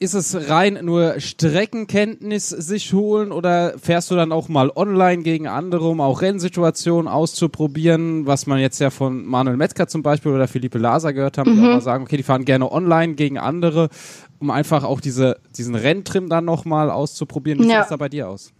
ist 0.00 0.14
es 0.14 0.48
rein 0.48 0.78
nur 0.82 1.20
Streckenkenntnis 1.20 2.48
sich 2.48 2.94
holen 2.94 3.32
oder 3.32 3.78
fährst 3.78 4.10
du 4.10 4.14
dann 4.14 4.32
auch 4.32 4.48
mal 4.48 4.70
online 4.74 5.22
gegen 5.22 5.46
andere, 5.46 5.88
um 5.88 6.00
auch 6.00 6.22
Rennsituationen 6.22 7.06
auszuprobieren, 7.06 8.26
was 8.26 8.46
man 8.46 8.58
jetzt 8.60 8.78
ja 8.80 8.88
von 8.88 9.26
Manuel 9.26 9.58
Metzger 9.58 9.88
zum 9.88 10.02
Beispiel 10.02 10.32
oder 10.32 10.48
Philippe 10.48 10.78
Laser 10.78 11.12
gehört 11.12 11.36
haben, 11.36 11.52
mhm. 11.52 11.56
die 11.56 11.60
auch 11.60 11.72
mal 11.74 11.80
sagen, 11.82 12.04
okay, 12.04 12.16
die 12.16 12.22
fahren 12.22 12.46
gerne 12.46 12.72
online 12.72 13.12
gegen 13.12 13.36
andere, 13.36 13.90
um 14.38 14.50
einfach 14.50 14.84
auch 14.84 15.02
diese, 15.02 15.38
diesen 15.58 15.74
Renntrim 15.74 16.30
dann 16.30 16.46
nochmal 16.46 16.90
auszuprobieren. 16.90 17.60
Wie 17.62 17.68
ja. 17.68 17.76
sieht 17.76 17.82
es 17.82 17.88
da 17.90 17.96
bei 17.98 18.08
dir 18.08 18.30
aus? 18.30 18.54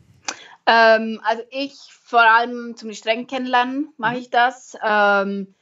Ähm, 0.67 1.23
also 1.25 1.43
ich 1.51 1.73
vor 2.05 2.21
allem 2.21 2.77
zum 2.77 2.93
Strecken 2.93 3.27
kennenlernen 3.27 3.89
mache 3.97 4.17
mhm. 4.17 4.21
ich 4.21 4.29
das. 4.29 4.77
Ähm, 4.87 5.55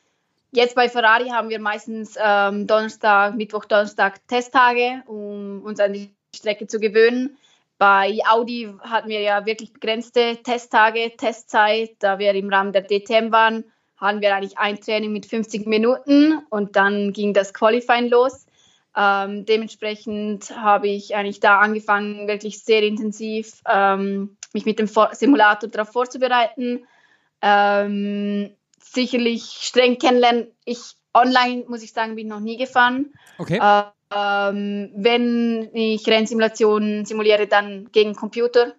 Jetzt 0.51 0.75
bei 0.75 0.89
Ferrari 0.89 1.29
haben 1.29 1.51
wir 1.51 1.61
meistens 1.61 2.17
ähm, 2.19 2.67
Donnerstag, 2.67 3.35
Mittwoch, 3.37 3.67
Donnerstag 3.67 4.27
Testtage, 4.29 5.03
um 5.07 5.63
uns 5.63 5.79
an 5.79 5.93
die 5.93 6.15
Strecke 6.35 6.67
zu 6.67 6.81
gewöhnen. 6.81 7.37
Bei 7.77 8.19
Audi 8.29 8.75
hatten 8.81 9.09
wir 9.09 9.21
ja 9.21 9.45
wirklich 9.47 9.73
begrenzte 9.73 10.39
Testtage, 10.43 11.13
Testzeit. 11.17 11.91
Da 12.01 12.19
wir 12.19 12.35
im 12.35 12.49
Rahmen 12.49 12.73
der 12.73 12.83
DTM 12.83 13.31
waren, 13.31 13.65
hatten 13.99 14.21
wir 14.21 14.35
eigentlich 14.35 14.59
ein 14.59 14.81
Training 14.81 15.13
mit 15.13 15.27
50 15.27 15.67
Minuten 15.67 16.41
und 16.51 16.77
dann 16.77 17.13
ging 17.13 17.35
das 17.35 17.53
Qualifying 17.53 18.09
los. 18.09 18.47
Ähm, 18.97 19.45
dementsprechend 19.45 20.51
habe 20.57 20.89
ich 20.89 21.15
eigentlich 21.15 21.41
da 21.41 21.59
angefangen, 21.59 22.27
wirklich 22.27 22.65
sehr 22.65 22.83
intensiv 22.83 23.63
ähm, 23.69 24.37
mich 24.53 24.65
mit 24.65 24.79
dem 24.79 24.89
Simulator 25.13 25.69
darauf 25.69 25.93
vorzubereiten. 25.93 26.87
Ähm, 27.43 28.51
sicherlich 28.93 29.43
streng 29.61 29.99
kennenlernen. 29.99 30.49
Ich 30.65 30.95
online, 31.15 31.65
muss 31.69 31.83
ich 31.83 31.93
sagen, 31.93 32.15
bin 32.15 32.27
ich 32.27 32.31
noch 32.31 32.41
nie 32.41 32.57
gefahren. 32.57 33.13
Okay. 33.39 33.61
Ähm, 34.15 34.91
wenn 34.95 35.69
ich 35.75 36.07
Rennsimulationen 36.07 37.05
simuliere, 37.05 37.47
dann 37.47 37.91
gegen 37.93 38.15
Computer 38.15 38.75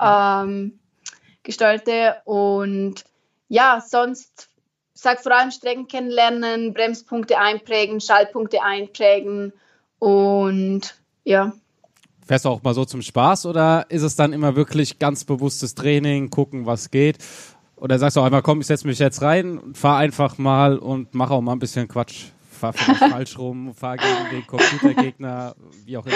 ähm, 0.00 0.80
gesteuerte. 1.42 2.16
Und 2.24 3.04
ja, 3.48 3.82
sonst 3.86 4.48
sag 4.94 5.22
vor 5.22 5.32
allem 5.32 5.50
Strecken 5.50 5.88
kennenlernen, 5.88 6.72
Bremspunkte 6.72 7.38
einprägen, 7.38 8.00
Schaltpunkte 8.00 8.62
einprägen 8.62 9.52
und 9.98 10.94
ja. 11.24 11.52
Fährst 12.26 12.44
du 12.44 12.50
auch 12.50 12.62
mal 12.62 12.74
so 12.74 12.84
zum 12.84 13.02
Spaß 13.02 13.46
oder 13.46 13.86
ist 13.88 14.02
es 14.02 14.14
dann 14.14 14.32
immer 14.32 14.54
wirklich 14.54 14.98
ganz 14.98 15.24
bewusstes 15.24 15.74
Training, 15.74 16.30
gucken, 16.30 16.66
was 16.66 16.90
geht? 16.90 17.18
Oder 17.82 17.98
sagst 17.98 18.16
du 18.16 18.20
auch 18.20 18.26
einmal, 18.26 18.42
komm, 18.42 18.60
ich 18.60 18.68
setze 18.68 18.86
mich 18.86 19.00
jetzt 19.00 19.22
rein, 19.22 19.74
fahr 19.74 19.98
einfach 19.98 20.38
mal 20.38 20.78
und 20.78 21.16
mach 21.16 21.30
auch 21.30 21.40
mal 21.40 21.50
ein 21.50 21.58
bisschen 21.58 21.88
Quatsch. 21.88 22.26
Fahr 22.48 22.72
falsch 22.74 23.36
rum, 23.36 23.74
fahr 23.74 23.96
gegen 23.96 24.30
den 24.30 24.46
Computergegner, 24.46 25.56
wie 25.84 25.96
auch 25.96 26.06
immer. 26.06 26.14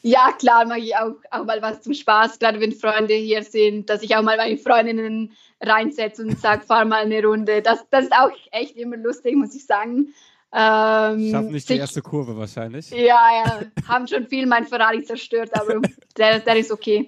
Ja, 0.00 0.32
klar, 0.38 0.64
mache 0.64 0.78
ich 0.78 0.96
auch, 0.96 1.12
auch 1.30 1.44
mal 1.44 1.60
was 1.60 1.82
zum 1.82 1.92
Spaß, 1.92 2.38
gerade 2.38 2.60
wenn 2.60 2.72
Freunde 2.72 3.12
hier 3.12 3.44
sind, 3.44 3.90
dass 3.90 4.02
ich 4.02 4.16
auch 4.16 4.22
mal 4.22 4.38
meine 4.38 4.56
Freundinnen 4.56 5.32
reinsetze 5.60 6.22
und 6.22 6.40
sage, 6.40 6.62
fahr 6.66 6.86
mal 6.86 7.02
eine 7.02 7.22
Runde. 7.22 7.60
Das, 7.60 7.84
das 7.90 8.04
ist 8.04 8.12
auch 8.14 8.30
echt 8.50 8.78
immer 8.78 8.96
lustig, 8.96 9.36
muss 9.36 9.54
ich 9.54 9.66
sagen. 9.66 10.14
Ähm, 10.50 11.30
Schaffen 11.30 11.52
nicht 11.52 11.68
die 11.68 11.76
erste 11.76 12.00
Kurve 12.00 12.38
wahrscheinlich. 12.38 12.88
Ja, 12.88 12.96
ja, 13.44 13.60
haben 13.86 14.08
schon 14.08 14.26
viel 14.28 14.46
mein 14.46 14.66
Ferrari 14.66 15.02
zerstört, 15.02 15.50
aber 15.52 15.82
der, 16.16 16.38
der 16.38 16.56
ist 16.56 16.72
okay. 16.72 17.06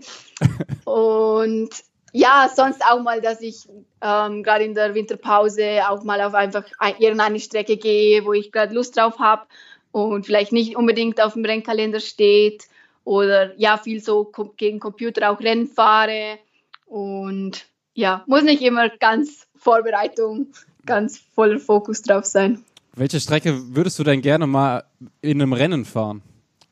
Und 0.84 1.70
ja, 2.16 2.48
sonst 2.54 2.80
auch 2.86 3.02
mal, 3.02 3.20
dass 3.20 3.40
ich 3.40 3.68
ähm, 4.00 4.44
gerade 4.44 4.62
in 4.62 4.74
der 4.74 4.94
Winterpause 4.94 5.80
auch 5.88 6.04
mal 6.04 6.20
auf 6.20 6.32
einfach 6.32 6.64
irgendeine 7.00 7.40
Strecke 7.40 7.76
gehe, 7.76 8.24
wo 8.24 8.32
ich 8.32 8.52
gerade 8.52 8.72
Lust 8.72 8.96
drauf 8.96 9.18
habe 9.18 9.46
und 9.90 10.24
vielleicht 10.24 10.52
nicht 10.52 10.76
unbedingt 10.76 11.20
auf 11.20 11.32
dem 11.32 11.44
Rennkalender 11.44 11.98
steht 11.98 12.68
oder 13.02 13.58
ja, 13.58 13.78
viel 13.78 14.00
so 14.00 14.30
gegen 14.56 14.78
Computer 14.78 15.28
auch 15.28 15.40
Rennen 15.40 15.66
fahre 15.66 16.38
und 16.86 17.66
ja, 17.94 18.22
muss 18.28 18.44
nicht 18.44 18.62
immer 18.62 18.90
ganz 18.90 19.48
Vorbereitung, 19.56 20.52
ganz 20.86 21.18
voller 21.18 21.58
Fokus 21.58 22.02
drauf 22.02 22.26
sein. 22.26 22.64
Welche 22.94 23.18
Strecke 23.18 23.74
würdest 23.74 23.98
du 23.98 24.04
denn 24.04 24.22
gerne 24.22 24.46
mal 24.46 24.84
in 25.20 25.42
einem 25.42 25.52
Rennen 25.52 25.84
fahren, 25.84 26.22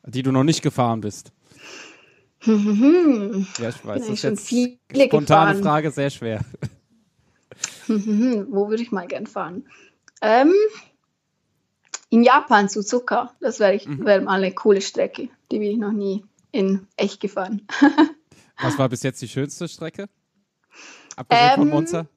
die 0.05 0.23
du 0.23 0.31
noch 0.31 0.45
nicht 0.45 0.61
gefahren 0.61 1.01
bist? 1.01 1.32
Ja, 2.45 3.69
ich 3.69 3.85
weiß, 3.85 4.01
das 4.01 4.09
ist 4.09 4.23
jetzt 4.23 4.47
spontane 4.47 5.09
gefahren. 5.09 5.63
Frage, 5.63 5.91
sehr 5.91 6.09
schwer. 6.09 6.41
Wo 7.87 8.69
würde 8.69 8.83
ich 8.83 8.91
mal 8.91 9.07
gern 9.07 9.27
fahren? 9.27 9.65
Ähm, 10.21 10.53
in 12.09 12.23
Japan 12.23 12.69
zu 12.69 12.83
Zucker. 12.83 13.33
Das 13.39 13.59
wäre 13.59 13.79
mhm. 13.85 14.05
wär 14.05 14.21
mal 14.21 14.43
eine 14.43 14.53
coole 14.53 14.81
Strecke. 14.81 15.29
Die 15.51 15.59
bin 15.59 15.71
ich 15.71 15.77
noch 15.77 15.91
nie 15.91 16.25
in 16.51 16.87
echt 16.95 17.19
gefahren. 17.19 17.65
Was 18.61 18.77
war 18.77 18.87
bis 18.87 19.03
jetzt 19.03 19.21
die 19.21 19.27
schönste 19.27 19.67
Strecke? 19.67 20.07
Abgesehen 21.15 21.49
ähm, 21.49 21.55
von 21.55 21.69
Monza? 21.69 22.07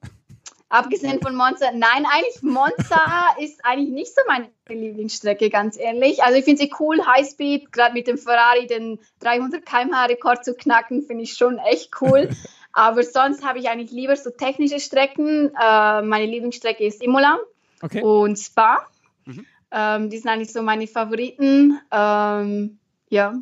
Abgesehen 0.76 1.22
von 1.22 1.34
Monza, 1.34 1.70
nein, 1.72 2.04
eigentlich 2.06 2.42
Monza 2.42 3.00
ist 3.40 3.64
eigentlich 3.64 3.90
nicht 3.90 4.14
so 4.14 4.20
meine 4.28 4.50
Lieblingsstrecke, 4.68 5.48
ganz 5.48 5.78
ehrlich. 5.78 6.22
Also 6.22 6.38
ich 6.38 6.44
finde 6.44 6.60
sie 6.60 6.72
cool, 6.78 7.00
Highspeed, 7.06 7.72
gerade 7.72 7.94
mit 7.94 8.06
dem 8.06 8.18
Ferrari 8.18 8.66
den 8.66 8.98
300 9.20 9.64
km/h 9.64 10.04
Rekord 10.04 10.44
zu 10.44 10.54
knacken, 10.54 11.02
finde 11.02 11.24
ich 11.24 11.32
schon 11.34 11.58
echt 11.58 11.90
cool. 12.02 12.28
Aber 12.72 13.02
sonst 13.04 13.42
habe 13.42 13.58
ich 13.58 13.70
eigentlich 13.70 13.90
lieber 13.90 14.14
so 14.16 14.28
technische 14.28 14.78
Strecken. 14.78 15.50
Äh, 15.58 16.02
meine 16.02 16.26
Lieblingsstrecke 16.26 16.84
ist 16.84 17.02
Imola 17.02 17.38
okay. 17.80 18.02
und 18.02 18.36
Spa. 18.36 18.86
Mhm. 19.24 19.46
Ähm, 19.70 20.10
die 20.10 20.18
sind 20.18 20.28
eigentlich 20.28 20.52
so 20.52 20.62
meine 20.62 20.86
Favoriten. 20.86 21.80
Ähm, 21.90 22.78
ja. 23.08 23.34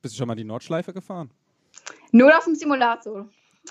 Bist 0.00 0.14
du 0.14 0.18
schon 0.18 0.28
mal 0.28 0.36
die 0.36 0.44
Nordschleife 0.44 0.92
gefahren? 0.92 1.32
Nur 2.12 2.38
auf 2.38 2.44
dem 2.44 2.54
Simulator. 2.54 3.28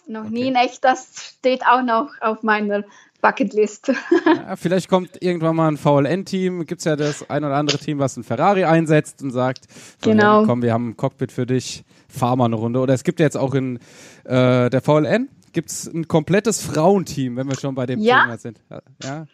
Noch 0.08 0.26
okay. 0.26 0.34
nie 0.34 0.48
in 0.48 0.56
echt. 0.56 0.84
Das 0.84 1.36
steht 1.38 1.66
auch 1.66 1.84
noch 1.84 2.10
auf 2.22 2.44
meiner 2.44 2.84
Bucketlist. 3.22 3.92
Ja, 4.26 4.56
vielleicht 4.56 4.90
kommt 4.90 5.22
irgendwann 5.22 5.56
mal 5.56 5.68
ein 5.68 5.78
VLN-Team. 5.78 6.66
Gibt 6.66 6.80
es 6.80 6.86
ja 6.86 6.96
das 6.96 7.30
ein 7.30 7.44
oder 7.44 7.56
andere 7.56 7.78
Team, 7.78 8.00
was 8.00 8.18
ein 8.18 8.24
Ferrari 8.24 8.64
einsetzt 8.64 9.22
und 9.22 9.32
sagt: 9.32 9.66
Genau. 10.02 10.46
Komm, 10.46 10.62
wir 10.62 10.74
haben 10.74 10.90
ein 10.90 10.98
Cockpit 10.98 11.32
für 11.32 11.46
dich, 11.46 11.84
fahr 12.08 12.36
mal 12.36 12.46
eine 12.46 12.56
Runde. 12.56 12.80
Oder 12.80 12.94
es 12.94 13.04
gibt 13.04 13.20
ja 13.20 13.26
jetzt 13.26 13.38
auch 13.38 13.54
in 13.54 13.78
äh, 14.26 14.70
der 14.70 14.82
VLN 14.82 15.30
gibt 15.54 15.70
es 15.70 15.86
ein 15.88 16.08
komplettes 16.08 16.64
Frauenteam, 16.64 17.36
wenn 17.36 17.48
wir 17.48 17.58
schon 17.58 17.76
bei 17.76 17.86
dem 17.86 18.00
ja. 18.00 18.24
Thema 18.24 18.38
sind. 18.38 18.62
Ja. 19.04 19.28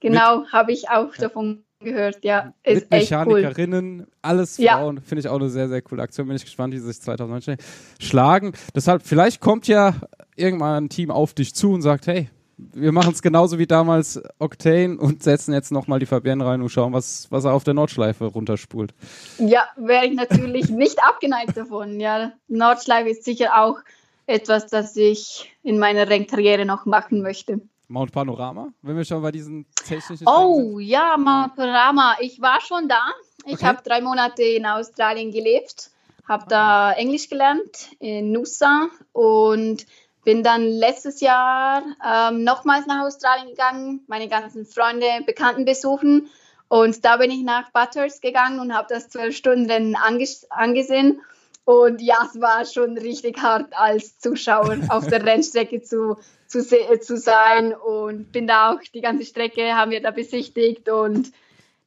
Genau, 0.00 0.46
habe 0.46 0.72
ich 0.72 0.88
auch 0.88 1.14
davon 1.16 1.64
gehört, 1.80 2.24
ja. 2.24 2.54
Ist 2.62 2.82
mit 2.82 2.90
Mechanikerinnen, 2.90 4.00
cool. 4.00 4.06
alles 4.22 4.56
Frauen. 4.56 4.96
Ja. 4.96 5.02
Finde 5.02 5.20
ich 5.20 5.28
auch 5.28 5.40
eine 5.40 5.50
sehr, 5.50 5.68
sehr 5.68 5.82
coole 5.82 6.02
Aktion. 6.02 6.26
Bin 6.26 6.36
ich 6.36 6.44
gespannt, 6.44 6.74
wie 6.74 6.78
sie 6.78 6.86
sich 6.86 7.00
2019 7.00 7.56
schlagen. 7.98 8.52
Deshalb, 8.74 9.02
vielleicht 9.02 9.40
kommt 9.40 9.66
ja 9.66 9.94
irgendwann 10.36 10.84
ein 10.84 10.88
Team 10.88 11.10
auf 11.10 11.34
dich 11.34 11.54
zu 11.54 11.72
und 11.72 11.82
sagt, 11.82 12.06
hey, 12.06 12.28
wir 12.74 12.92
machen 12.92 13.12
es 13.12 13.22
genauso 13.22 13.58
wie 13.58 13.66
damals 13.66 14.20
Octane 14.38 14.98
und 14.98 15.22
setzen 15.22 15.54
jetzt 15.54 15.72
nochmal 15.72 15.98
die 15.98 16.06
Fabienne 16.06 16.44
rein 16.44 16.60
und 16.60 16.68
schauen, 16.68 16.92
was, 16.92 17.26
was 17.30 17.44
er 17.44 17.52
auf 17.52 17.64
der 17.64 17.74
Nordschleife 17.74 18.26
runterspult. 18.26 18.92
Ja, 19.38 19.66
wäre 19.76 20.06
ich 20.06 20.14
natürlich 20.14 20.68
nicht 20.70 21.02
abgeneigt 21.02 21.56
davon. 21.56 22.00
Ja, 22.00 22.32
Nordschleife 22.48 23.10
ist 23.10 23.24
sicher 23.24 23.62
auch 23.62 23.78
etwas, 24.26 24.66
das 24.66 24.96
ich 24.96 25.56
in 25.62 25.78
meiner 25.78 26.08
Rennkarriere 26.08 26.64
noch 26.64 26.86
machen 26.86 27.22
möchte. 27.22 27.60
Mount 27.90 28.12
Panorama, 28.12 28.72
wenn 28.82 28.96
wir 28.96 29.04
schon 29.04 29.20
bei 29.20 29.32
diesen 29.32 29.66
technischen. 29.84 30.26
Oh 30.26 30.78
sind. 30.78 30.80
ja, 30.82 31.16
Mount 31.16 31.56
Panorama. 31.56 32.16
Ich 32.20 32.40
war 32.40 32.60
schon 32.60 32.88
da. 32.88 33.02
Ich 33.44 33.54
okay. 33.54 33.66
habe 33.66 33.82
drei 33.82 34.00
Monate 34.00 34.44
in 34.44 34.64
Australien 34.64 35.32
gelebt, 35.32 35.90
habe 36.28 36.44
da 36.48 36.92
Englisch 36.92 37.28
gelernt 37.28 37.90
in 37.98 38.30
Nusa 38.30 38.88
und 39.12 39.86
bin 40.22 40.44
dann 40.44 40.62
letztes 40.62 41.20
Jahr 41.20 41.82
ähm, 42.06 42.44
nochmals 42.44 42.86
nach 42.86 43.04
Australien 43.04 43.48
gegangen, 43.48 44.04
meine 44.06 44.28
ganzen 44.28 44.66
Freunde, 44.66 45.06
Bekannten 45.26 45.64
besuchen. 45.64 46.28
Und 46.68 47.04
da 47.04 47.16
bin 47.16 47.32
ich 47.32 47.42
nach 47.42 47.72
Butters 47.72 48.20
gegangen 48.20 48.60
und 48.60 48.72
habe 48.72 48.86
das 48.88 49.08
zwölf 49.08 49.36
Stunden 49.36 49.96
anges 49.96 50.48
angesehen. 50.50 51.20
Und 51.64 52.00
ja, 52.00 52.18
es 52.24 52.40
war 52.40 52.64
schon 52.64 52.96
richtig 52.96 53.42
hart 53.42 53.76
als 53.76 54.18
Zuschauer 54.20 54.78
auf 54.88 55.08
der 55.08 55.24
Rennstrecke 55.26 55.82
zu, 55.82 56.16
zu, 56.50 57.00
zu 57.00 57.16
sein. 57.16 57.72
Und 57.74 58.32
bin 58.32 58.46
da 58.46 58.72
auch 58.72 58.80
die 58.94 59.00
ganze 59.00 59.24
Strecke 59.24 59.74
haben 59.74 59.90
wir 59.90 60.02
da 60.02 60.10
besichtigt. 60.10 60.88
Und 60.88 61.32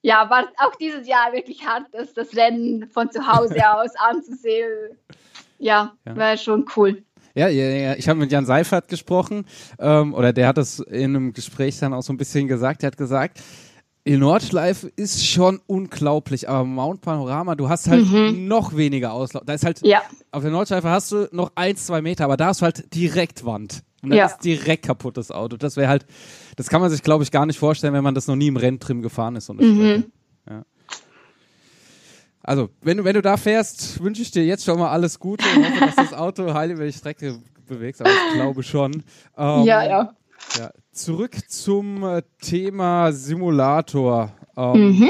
ja, 0.02 0.30
war 0.30 0.46
auch 0.58 0.76
dieses 0.76 1.08
Jahr 1.08 1.34
wirklich 1.34 1.66
hart, 1.66 1.86
das, 1.92 2.14
das 2.14 2.36
Rennen 2.36 2.90
von 2.90 3.12
zu 3.12 3.28
Hause 3.28 3.58
aus 3.76 3.92
anzusehen. 3.96 4.98
Ja, 5.60 5.94
ja. 6.06 6.16
war 6.18 6.38
schon 6.38 6.66
cool. 6.76 7.04
Ja, 7.36 7.48
ja, 7.48 7.66
ja. 7.66 7.96
ich 7.96 8.08
habe 8.08 8.20
mit 8.20 8.32
Jan 8.32 8.46
Seifert 8.46 8.90
gesprochen, 8.90 9.46
ähm, 9.80 10.14
oder 10.14 10.34
der 10.34 10.48
hat 10.48 10.58
das 10.58 10.80
in 10.80 11.16
einem 11.16 11.34
Gespräch 11.34 11.80
dann 11.80 11.94
auch 11.94 12.04
so 12.04 12.14
ein 12.14 12.18
bisschen 12.18 12.48
gesagt. 12.48 12.84
Er 12.84 12.88
hat 12.88 12.98
gesagt, 12.98 13.40
die 14.06 14.18
Nordschleife 14.18 14.92
ist 14.96 15.26
schon 15.26 15.62
unglaublich, 15.66 16.50
aber 16.50 16.66
Mount 16.66 17.02
Panorama, 17.02 17.56
du 17.56 17.70
hast 17.70 17.88
halt 17.88 18.06
mhm. 18.06 18.48
noch 18.48 18.76
weniger 18.76 19.14
Auslauf. 19.14 19.44
Da 19.46 19.54
ist 19.54 19.66
halt, 19.66 19.82
ja. 19.82 20.02
auf 20.32 20.44
der 20.44 20.52
Nordschleife 20.52 20.90
hast 20.90 21.12
du 21.12 21.30
noch 21.32 21.54
ein, 21.56 21.76
zwei 21.78 22.02
Meter, 22.02 22.26
aber 22.26 22.38
da 22.38 22.48
hast 22.48 22.62
du 22.62 22.66
halt 22.66 22.94
direkt 22.94 23.46
Wand. 23.46 23.84
Und 24.04 24.10
dann 24.10 24.18
ja. 24.18 24.26
ist 24.26 24.40
direkt 24.40 24.86
kaputt 24.86 25.18
das 25.18 25.32
Auto. 25.32 25.58
Das 25.58 25.78
wäre 25.78 25.88
halt, 25.88 26.06
das 26.58 26.68
kann 26.68 26.82
man 26.82 26.92
sich, 26.92 27.02
glaube 27.02 27.24
ich, 27.24 27.32
gar 27.32 27.46
nicht 27.46 27.58
vorstellen, 27.58 27.94
wenn 27.94 28.04
man 28.04 28.14
das 28.14 28.28
noch 28.28 28.36
nie 28.36 28.48
im 28.48 28.58
Renntrim 28.58 29.02
gefahren 29.02 29.36
ist. 29.38 29.46
So 29.46 29.54
mhm. 29.54 30.06
ja. 30.48 30.64
Also, 32.42 32.70
wenn 32.82 32.98
du, 32.98 33.06
wenn 33.06 33.16
du 33.16 33.22
da 33.22 33.38
fährst, 33.38 34.04
wünsche 34.04 34.22
ich 34.22 34.32
dir 34.32 34.46
jetzt 34.46 34.66
schon 34.66 34.78
mal 34.78 34.90
alles 34.90 35.18
Gute 35.18 35.46
und 35.56 35.66
hoffe, 35.66 35.86
dass 35.86 35.96
das 35.96 36.14
Auto 36.14 36.54
heil 36.54 36.72
über 36.72 36.86
die 36.86 36.92
Strecke 36.92 37.40
bewegst, 37.66 38.02
aber 38.02 38.10
ich 38.10 38.34
glaube 38.34 38.64
schon. 38.64 39.04
Ähm, 39.38 39.64
ja, 39.64 39.84
ja. 39.84 40.14
Ja, 40.58 40.72
zurück 40.92 41.38
zum 41.48 42.04
äh, 42.04 42.22
Thema 42.42 43.14
Simulator. 43.14 44.34
Ähm, 44.58 45.00
mhm. 45.00 45.10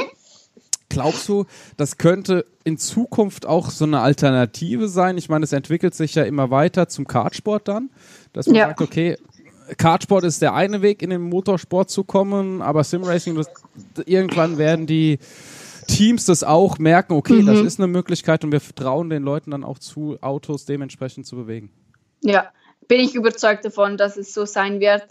Glaubst 0.90 1.28
du, 1.28 1.46
das 1.76 1.98
könnte 1.98 2.46
in 2.64 2.78
Zukunft 2.78 3.48
auch 3.48 3.72
so 3.72 3.86
eine 3.86 4.02
Alternative 4.02 4.88
sein? 4.88 5.18
Ich 5.18 5.28
meine, 5.28 5.44
es 5.44 5.52
entwickelt 5.52 5.96
sich 5.96 6.14
ja 6.14 6.24
immer 6.24 6.52
weiter 6.52 6.88
zum 6.88 7.08
Kartsport 7.08 7.68
dann, 7.68 7.90
dass 8.34 8.48
man 8.48 8.56
ja. 8.56 8.68
sagt, 8.68 8.82
okay, 8.82 9.18
Kartsport 9.78 10.24
ist 10.24 10.42
der 10.42 10.54
eine 10.54 10.82
Weg, 10.82 11.02
in 11.02 11.10
den 11.10 11.22
Motorsport 11.22 11.90
zu 11.90 12.04
kommen, 12.04 12.62
aber 12.62 12.84
Simracing, 12.84 13.36
das, 13.36 13.50
irgendwann 14.06 14.58
werden 14.58 14.86
die 14.86 15.20
Teams 15.88 16.26
das 16.26 16.44
auch 16.44 16.78
merken, 16.80 17.14
okay, 17.14 17.42
mhm. 17.42 17.46
das 17.46 17.60
ist 17.60 17.80
eine 17.80 17.88
Möglichkeit 17.88 18.44
und 18.44 18.52
wir 18.52 18.62
trauen 18.76 19.10
den 19.10 19.24
Leuten 19.24 19.52
dann 19.52 19.64
auch 19.64 19.80
zu, 19.80 20.18
Autos 20.22 20.66
dementsprechend 20.66 21.26
zu 21.26 21.36
bewegen. 21.36 21.72
Ja, 22.22 22.52
bin 22.88 23.00
ich 23.00 23.16
überzeugt 23.16 23.66
davon, 23.66 23.98
dass 23.98 24.18
es 24.18 24.34
so 24.34 24.46
sein 24.46 24.80
wird. 24.80 25.06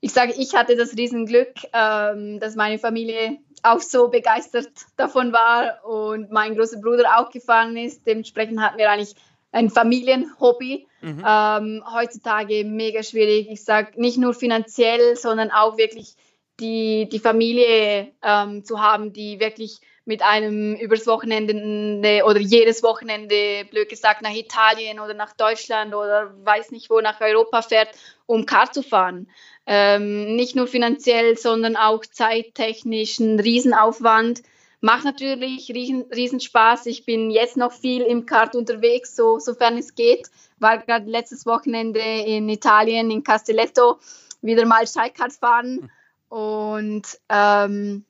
Ich 0.00 0.12
sage, 0.12 0.34
ich 0.36 0.54
hatte 0.54 0.76
das 0.76 0.96
Riesenglück, 0.96 1.54
ähm, 1.72 2.38
dass 2.40 2.54
meine 2.54 2.78
Familie 2.78 3.38
auch 3.62 3.80
so 3.80 4.08
begeistert 4.08 4.68
davon 4.96 5.32
war 5.32 5.84
und 5.84 6.30
mein 6.30 6.54
großer 6.54 6.80
Bruder 6.80 7.18
auch 7.18 7.30
gefahren 7.30 7.76
ist. 7.76 8.06
Dementsprechend 8.06 8.60
hatten 8.60 8.78
wir 8.78 8.90
eigentlich 8.90 9.14
ein 9.56 9.70
Familienhobby. 9.70 10.86
Mhm. 11.00 11.24
Ähm, 11.26 11.84
heutzutage 11.92 12.64
mega 12.64 13.02
schwierig. 13.02 13.48
Ich 13.50 13.64
sage 13.64 14.00
nicht 14.00 14.18
nur 14.18 14.34
finanziell, 14.34 15.16
sondern 15.16 15.50
auch 15.50 15.78
wirklich 15.78 16.14
die, 16.60 17.08
die 17.10 17.18
Familie 17.18 18.12
ähm, 18.22 18.64
zu 18.64 18.80
haben, 18.80 19.12
die 19.12 19.40
wirklich 19.40 19.78
mit 20.04 20.22
einem 20.22 20.76
übers 20.76 21.06
Wochenende 21.06 22.22
oder 22.24 22.38
jedes 22.38 22.82
Wochenende, 22.82 23.64
blöd 23.70 23.88
gesagt, 23.88 24.22
nach 24.22 24.34
Italien 24.34 25.00
oder 25.00 25.14
nach 25.14 25.32
Deutschland 25.32 25.94
oder 25.94 26.32
weiß 26.44 26.70
nicht 26.70 26.90
wo, 26.90 27.00
nach 27.00 27.20
Europa 27.20 27.62
fährt, 27.62 27.88
um 28.26 28.46
Kart 28.46 28.72
zu 28.72 28.82
fahren. 28.82 29.28
Ähm, 29.66 30.36
nicht 30.36 30.54
nur 30.54 30.68
finanziell, 30.68 31.36
sondern 31.36 31.76
auch 31.76 32.06
zeittechnisch 32.06 33.18
ein 33.18 33.40
Riesenaufwand. 33.40 34.42
Macht 34.80 35.04
natürlich 35.04 35.68
riesen, 35.70 36.02
riesen 36.14 36.40
Spaß. 36.40 36.86
Ich 36.86 37.04
bin 37.04 37.30
jetzt 37.30 37.56
noch 37.56 37.72
viel 37.72 38.02
im 38.02 38.26
Kart 38.26 38.54
unterwegs, 38.54 39.16
so, 39.16 39.38
sofern 39.38 39.78
es 39.78 39.94
geht. 39.94 40.28
War 40.58 40.78
gerade 40.78 41.10
letztes 41.10 41.46
Wochenende 41.46 42.00
in 42.00 42.48
Italien, 42.48 43.10
in 43.10 43.24
Castelletto, 43.24 43.98
wieder 44.42 44.66
mal 44.66 44.86
Steigkart 44.86 45.32
fahren. 45.32 45.90
Und 46.28 47.18
ähm, 47.28 48.04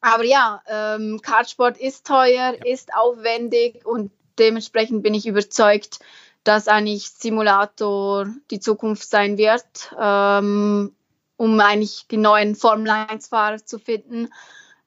aber 0.00 0.24
ja, 0.24 0.62
ähm, 0.68 1.20
Kartsport 1.22 1.78
ist 1.78 2.06
teuer, 2.06 2.54
ist 2.64 2.94
aufwendig 2.94 3.84
und 3.84 4.12
dementsprechend 4.38 5.02
bin 5.02 5.14
ich 5.14 5.26
überzeugt, 5.26 5.98
dass 6.44 6.68
eigentlich 6.68 7.10
Simulator 7.10 8.26
die 8.50 8.60
Zukunft 8.60 9.08
sein 9.10 9.36
wird, 9.38 9.94
ähm, 10.00 10.94
um 11.36 11.60
eigentlich 11.60 12.06
die 12.08 12.16
neuen 12.16 12.54
Formel 12.54 12.90
1-Fahrer 12.90 13.64
zu 13.64 13.78
finden. 13.78 14.28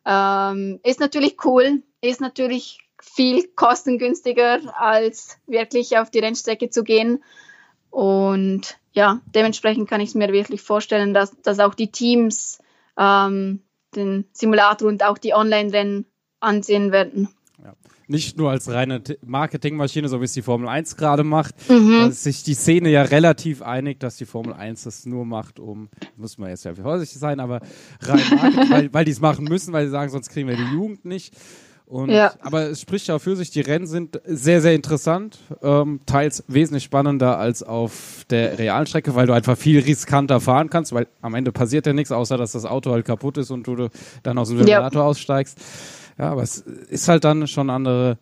Ähm, 0.06 0.80
ist 0.84 1.00
natürlich 1.00 1.38
cool, 1.46 1.84
ist 2.02 2.22
natürlich 2.22 2.80
viel 3.02 3.48
kostengünstiger, 3.56 4.60
als 4.80 5.38
wirklich 5.48 5.98
auf 5.98 6.12
die 6.12 6.20
Rennstrecke 6.20 6.70
zu 6.70 6.84
gehen. 6.84 7.24
Und 7.90 8.78
ja, 8.94 9.22
dementsprechend 9.26 9.90
kann 9.90 10.02
ich 10.02 10.10
es 10.10 10.16
mir 10.16 10.32
wirklich 10.32 10.62
vorstellen, 10.62 11.14
dass, 11.14 11.32
dass 11.42 11.60
auch 11.60 11.74
die 11.74 11.92
Teams 11.92 12.60
ähm, 12.98 13.64
den 13.96 14.26
Simulator 14.32 14.88
und 14.88 15.04
auch 15.04 15.18
die 15.18 15.34
Online-Rennen 15.34 16.06
ansehen 16.40 16.92
werden. 16.92 17.30
Ja. 17.64 17.74
Nicht 18.08 18.38
nur 18.38 18.50
als 18.50 18.70
reine 18.72 19.02
Marketingmaschine, 19.24 20.10
so 20.10 20.20
wie 20.20 20.26
es 20.26 20.34
die 20.34 20.42
Formel 20.42 20.68
1 20.68 20.98
gerade 20.98 21.24
macht, 21.24 21.56
mhm. 21.70 21.92
da 21.92 22.08
ist 22.08 22.24
sich 22.24 22.44
die 22.44 22.56
Szene 22.56 22.90
ja 22.90 23.04
relativ 23.04 23.62
einig, 23.62 24.00
dass 24.00 24.18
die 24.18 24.26
Formel 24.26 24.54
1 24.54 24.84
das 24.84 25.06
nur 25.06 25.26
macht, 25.26 25.60
um, 25.60 25.90
muss 26.18 26.38
man 26.38 26.50
jetzt 26.50 26.66
ja 26.66 26.74
vorsichtig 26.74 27.20
sein, 27.20 27.40
aber 27.40 27.62
rein 28.02 28.24
Marketing, 28.36 28.70
weil, 28.72 28.94
weil 28.94 29.06
die 29.06 29.12
es 29.12 29.22
machen 29.22 29.46
müssen, 29.46 29.74
weil 29.74 29.86
sie 29.86 29.92
sagen, 29.92 30.10
sonst 30.10 30.30
kriegen 30.30 30.48
wir 30.48 30.58
die 30.58 30.74
Jugend 30.74 31.06
nicht. 31.06 31.36
Und, 31.86 32.10
ja. 32.10 32.34
Aber 32.40 32.70
es 32.70 32.80
spricht 32.80 33.08
ja 33.08 33.20
für 33.20 33.36
sich, 33.36 33.52
die 33.52 33.60
Rennen 33.60 33.86
sind 33.86 34.22
sehr, 34.24 34.62
sehr 34.62 34.74
interessant, 34.74 35.40
ähm, 35.62 36.00
teils 36.06 36.42
wesentlich 36.48 36.86
spannender 36.86 37.38
als 37.38 37.64
auf 37.64 38.26
der 38.30 38.58
realen 38.58 38.88
Strecke, 38.88 39.14
weil 39.14 39.28
du 39.28 39.34
einfach 39.34 39.58
viel 39.58 39.80
riskanter 39.80 40.40
fahren 40.40 40.70
kannst, 40.70 40.94
weil 40.94 41.08
am 41.22 41.36
Ende 41.36 41.52
passiert 41.52 41.86
ja 41.86 41.92
nichts, 41.92 42.14
außer 42.14 42.38
dass 42.38 42.54
das 42.54 42.64
Auto 42.64 42.92
halt 42.92 43.06
kaputt 43.06 43.38
ist 43.38 43.52
und 43.52 43.68
du 43.68 43.90
dann 44.24 44.38
aus 44.38 44.48
dem 44.48 44.60
Simulator 44.60 45.02
ja. 45.02 45.08
aussteigst. 45.08 45.60
Ja, 46.22 46.30
aber 46.30 46.44
es 46.44 46.60
ist 46.60 47.08
halt 47.08 47.24
dann 47.24 47.48
schon 47.48 47.72
eine 47.72 47.78
andere 47.78 48.18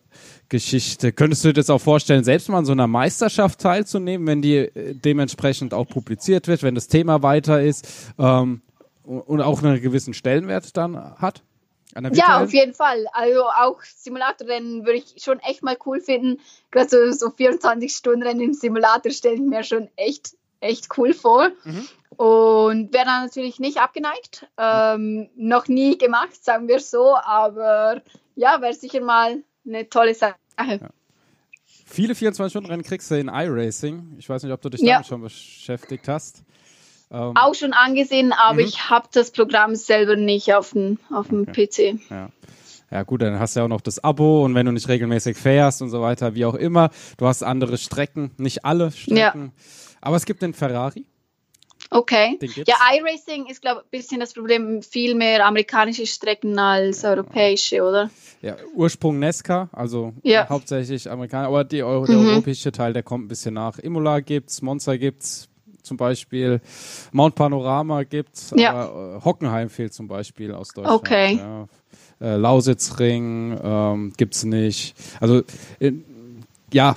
Geschichte. 0.48 1.12
Könntest 1.12 1.44
du 1.44 1.48
dir 1.48 1.60
das 1.60 1.68
auch 1.68 1.82
vorstellen, 1.82 2.24
selbst 2.24 2.48
mal 2.48 2.56
an 2.56 2.64
so 2.64 2.72
einer 2.72 2.86
Meisterschaft 2.86 3.60
teilzunehmen, 3.60 4.26
wenn 4.26 4.40
die 4.40 4.56
äh, 4.56 4.94
dementsprechend 4.94 5.74
auch 5.74 5.86
publiziert 5.86 6.48
wird, 6.48 6.62
wenn 6.62 6.74
das 6.74 6.88
Thema 6.88 7.22
weiter 7.22 7.62
ist 7.62 7.86
ähm, 8.18 8.62
und 9.04 9.42
auch 9.42 9.62
einen 9.62 9.82
gewissen 9.82 10.14
Stellenwert 10.14 10.78
dann 10.78 10.96
hat? 11.16 11.42
Ja, 12.12 12.42
auf 12.42 12.54
jeden 12.54 12.72
Fall. 12.72 13.04
Also 13.12 13.42
auch 13.42 13.82
Simulatorrennen 13.82 14.86
würde 14.86 15.00
ich 15.00 15.22
schon 15.22 15.38
echt 15.40 15.62
mal 15.62 15.76
cool 15.84 16.00
finden. 16.00 16.40
Gerade 16.70 16.88
so, 16.88 17.12
so 17.12 17.26
24-Stunden-Rennen 17.26 18.40
im 18.40 18.54
Simulator 18.54 19.12
stelle 19.12 19.34
ich 19.34 19.40
mir 19.42 19.62
schon 19.62 19.88
echt, 19.96 20.36
echt 20.60 20.88
cool 20.98 21.12
vor. 21.14 21.50
Mhm. 21.64 21.88
Und 22.16 22.92
wäre 22.92 23.04
dann 23.06 23.24
natürlich 23.24 23.58
nicht 23.60 23.78
abgeneigt. 23.78 24.46
Ähm, 24.58 25.30
noch 25.36 25.68
nie 25.68 25.96
gemacht, 25.96 26.42
sagen 26.44 26.68
wir 26.68 26.80
so. 26.80 27.16
Aber 27.16 28.02
ja, 28.36 28.60
wäre 28.60 28.74
sicher 28.74 29.00
mal 29.00 29.42
eine 29.66 29.88
tolle 29.88 30.14
Sache. 30.14 30.34
Ja. 30.58 30.78
Viele 31.86 32.14
24-Stunden-Rennen 32.14 32.82
kriegst 32.84 33.10
du 33.10 33.18
in 33.18 33.28
iRacing. 33.28 34.14
Ich 34.18 34.28
weiß 34.28 34.42
nicht, 34.42 34.52
ob 34.52 34.60
du 34.60 34.68
dich 34.68 34.80
Ja. 34.80 34.94
damit 34.94 35.06
schon 35.06 35.22
beschäftigt 35.22 36.06
hast. 36.08 36.44
Ähm, 37.10 37.32
Auch 37.36 37.54
schon 37.54 37.72
angesehen, 37.72 38.32
aber 38.32 38.54
Mhm. 38.60 38.68
ich 38.68 38.88
habe 38.90 39.08
das 39.12 39.32
Programm 39.32 39.74
selber 39.74 40.14
nicht 40.14 40.54
auf 40.54 40.70
dem, 40.70 40.98
auf 41.12 41.28
dem 41.28 41.46
PC. 41.46 41.98
Ja. 42.10 42.28
Ja 42.92 43.02
gut, 43.04 43.22
dann 43.22 43.38
hast 43.38 43.54
du 43.54 43.60
ja 43.60 43.64
auch 43.64 43.68
noch 43.68 43.80
das 43.80 44.02
Abo 44.02 44.44
und 44.44 44.54
wenn 44.56 44.66
du 44.66 44.72
nicht 44.72 44.88
regelmäßig 44.88 45.36
fährst 45.36 45.80
und 45.80 45.90
so 45.90 46.00
weiter, 46.02 46.34
wie 46.34 46.44
auch 46.44 46.54
immer, 46.54 46.90
du 47.18 47.26
hast 47.26 47.42
andere 47.44 47.78
Strecken, 47.78 48.32
nicht 48.36 48.64
alle 48.64 48.90
Strecken. 48.90 49.52
Aber 50.00 50.16
es 50.16 50.24
gibt 50.24 50.42
den 50.42 50.54
Ferrari. 50.54 51.04
Okay. 51.92 52.38
Ja, 52.66 52.76
iRacing 52.94 53.46
ist, 53.46 53.62
glaube 53.62 53.80
ich, 53.80 53.86
ein 53.86 53.90
bisschen 54.00 54.20
das 54.20 54.32
Problem, 54.32 54.80
viel 54.82 55.14
mehr 55.14 55.44
amerikanische 55.44 56.06
Strecken 56.06 56.56
als 56.58 57.04
europäische, 57.04 57.82
oder? 57.82 58.10
Ja, 58.42 58.56
Ursprung 58.74 59.18
Nesca, 59.18 59.68
also 59.72 60.12
Ja. 60.22 60.48
hauptsächlich 60.48 61.10
Amerikaner, 61.10 61.48
aber 61.48 61.66
Euro, 61.84 62.06
der 62.06 62.18
Mhm. 62.18 62.28
europäische 62.28 62.70
Teil, 62.70 62.92
der 62.92 63.02
kommt 63.02 63.24
ein 63.24 63.28
bisschen 63.28 63.54
nach. 63.54 63.78
Imola 63.78 64.20
gibt's, 64.20 64.62
Monza 64.62 64.96
gibt's 64.96 65.48
zum 65.82 65.96
Beispiel, 65.96 66.60
Mount 67.12 67.34
Panorama 67.34 68.04
gibt's, 68.04 68.52
Ja. 68.56 68.72
aber 68.72 69.16
äh, 69.16 69.24
Hockenheim 69.24 69.68
fehlt 69.68 69.92
zum 69.92 70.06
Beispiel 70.06 70.52
aus 70.52 70.68
Deutschland. 70.68 71.00
Okay. 71.00 71.36
Ja. 71.36 71.66
Äh, 72.20 72.36
Lausitzring 72.36 73.58
ähm, 73.62 74.12
gibt's 74.16 74.44
nicht. 74.44 74.94
Also 75.18 75.42
äh, 75.80 75.92
ja, 76.72 76.94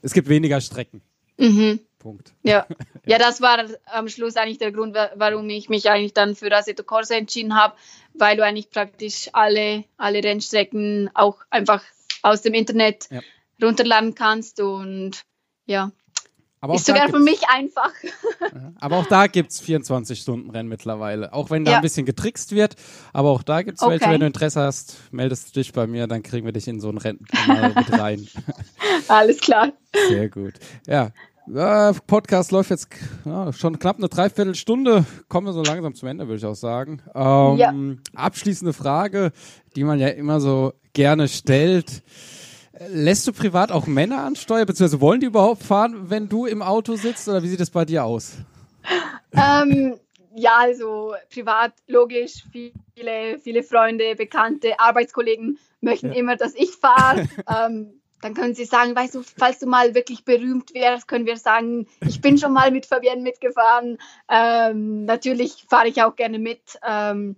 es 0.00 0.12
gibt 0.14 0.28
weniger 0.28 0.60
Strecken. 0.60 1.02
Mhm. 1.36 1.80
Punkt. 1.98 2.32
Ja. 2.42 2.66
ja, 3.06 3.18
das 3.18 3.40
war 3.40 3.64
am 3.86 4.08
Schluss 4.08 4.36
eigentlich 4.36 4.58
der 4.58 4.72
Grund, 4.72 4.94
wa- 4.94 5.10
warum 5.14 5.48
ich 5.48 5.68
mich 5.68 5.88
eigentlich 5.90 6.12
dann 6.14 6.34
für 6.36 6.52
Assetto 6.54 6.82
Corsa 6.82 7.14
entschieden 7.14 7.54
habe, 7.56 7.74
weil 8.12 8.36
du 8.36 8.44
eigentlich 8.44 8.70
praktisch 8.70 9.28
alle, 9.32 9.84
alle 9.96 10.22
Rennstrecken 10.22 11.10
auch 11.14 11.38
einfach 11.50 11.82
aus 12.22 12.42
dem 12.42 12.54
Internet 12.54 13.08
Ja. 13.10 13.20
runterladen 13.62 14.14
kannst 14.14 14.60
und 14.60 15.22
ja, 15.66 15.92
Aber 16.64 16.76
ist 16.76 16.86
sogar 16.86 17.10
für 17.10 17.18
mich 17.20 17.42
einfach. 17.48 17.90
aber 18.80 18.96
auch 18.96 19.04
da 19.06 19.26
gibt's 19.26 19.62
24-Stunden-Rennen 19.62 20.66
mittlerweile. 20.68 21.32
Auch 21.34 21.50
wenn 21.50 21.66
da 21.66 21.72
Ja. 21.72 21.76
ein 21.78 21.82
bisschen 21.82 22.06
getrickst 22.06 22.52
wird, 22.52 22.76
aber 23.12 23.28
auch 23.28 23.42
da 23.42 23.60
gibt's 23.60 23.82
Okay. 23.82 23.90
welche. 23.92 24.08
Wenn 24.10 24.20
du 24.20 24.26
Interesse 24.26 24.62
hast, 24.62 24.96
meldest 25.12 25.48
du 25.54 25.60
dich 25.60 25.74
bei 25.74 25.86
mir, 25.86 26.06
dann 26.06 26.22
kriegen 26.22 26.46
wir 26.46 26.52
dich 26.52 26.66
in 26.66 26.80
so 26.80 26.88
ein 26.88 26.96
Rennen 26.96 27.20
mit 27.76 27.92
rein. 27.92 28.26
Alles 29.08 29.40
klar. 29.40 29.72
Sehr 30.08 30.30
gut. 30.30 30.54
Ja. 30.86 31.10
Äh, 31.54 31.92
Podcast 32.06 32.50
läuft 32.52 32.70
jetzt 32.70 32.88
ja, 33.26 33.52
schon 33.52 33.78
knapp 33.78 33.98
eine 33.98 34.08
Dreiviertelstunde. 34.08 35.04
Kommen 35.28 35.46
wir 35.46 35.52
so 35.52 35.62
langsam 35.62 35.94
zum 35.94 36.08
Ende, 36.08 36.26
würde 36.26 36.38
ich 36.38 36.46
auch 36.46 36.54
sagen. 36.54 37.02
Ähm, 37.14 37.58
Ja. 37.58 37.74
Abschließende 38.14 38.72
Frage, 38.72 39.32
die 39.76 39.84
man 39.84 39.98
ja 40.00 40.08
immer 40.08 40.40
so 40.40 40.72
gerne 40.94 41.28
stellt. 41.28 42.02
Lässt 42.88 43.26
du 43.26 43.32
privat 43.32 43.70
auch 43.70 43.86
Männer 43.86 44.24
ansteuern, 44.24 44.66
beziehungsweise 44.66 45.00
wollen 45.00 45.20
die 45.20 45.26
überhaupt 45.26 45.62
fahren, 45.62 46.10
wenn 46.10 46.28
du 46.28 46.46
im 46.46 46.60
Auto 46.60 46.96
sitzt, 46.96 47.28
oder 47.28 47.42
wie 47.42 47.48
sieht 47.48 47.60
es 47.60 47.70
bei 47.70 47.84
dir 47.84 48.04
aus? 48.04 48.32
ähm, 49.32 49.98
ja, 50.34 50.56
also 50.58 51.14
privat, 51.32 51.72
logisch, 51.86 52.44
viele, 52.50 53.38
viele 53.38 53.62
Freunde, 53.62 54.16
Bekannte, 54.16 54.80
Arbeitskollegen 54.80 55.58
möchten 55.80 56.10
Ja. 56.10 56.18
immer, 56.18 56.36
dass 56.36 56.54
ich 56.54 56.72
fahre. 56.72 57.22
ähm, 57.48 58.00
dann 58.20 58.34
können 58.34 58.54
sie 58.54 58.64
sagen, 58.64 58.96
weißt 58.96 59.14
du, 59.14 59.22
falls 59.22 59.58
du 59.58 59.66
mal 59.66 59.94
wirklich 59.94 60.24
berühmt 60.24 60.72
wärst, 60.74 61.06
können 61.06 61.26
wir 61.26 61.36
sagen, 61.36 61.86
ich 62.00 62.22
bin 62.22 62.38
schon 62.38 62.54
mal 62.54 62.70
mit 62.70 62.86
Fabienne 62.86 63.22
mitgefahren. 63.22 63.98
Ähm, 64.28 65.04
natürlich 65.04 65.66
fahre 65.68 65.88
ich 65.88 66.02
auch 66.02 66.16
gerne 66.16 66.38
mit. 66.38 66.62
Ähm, 66.88 67.36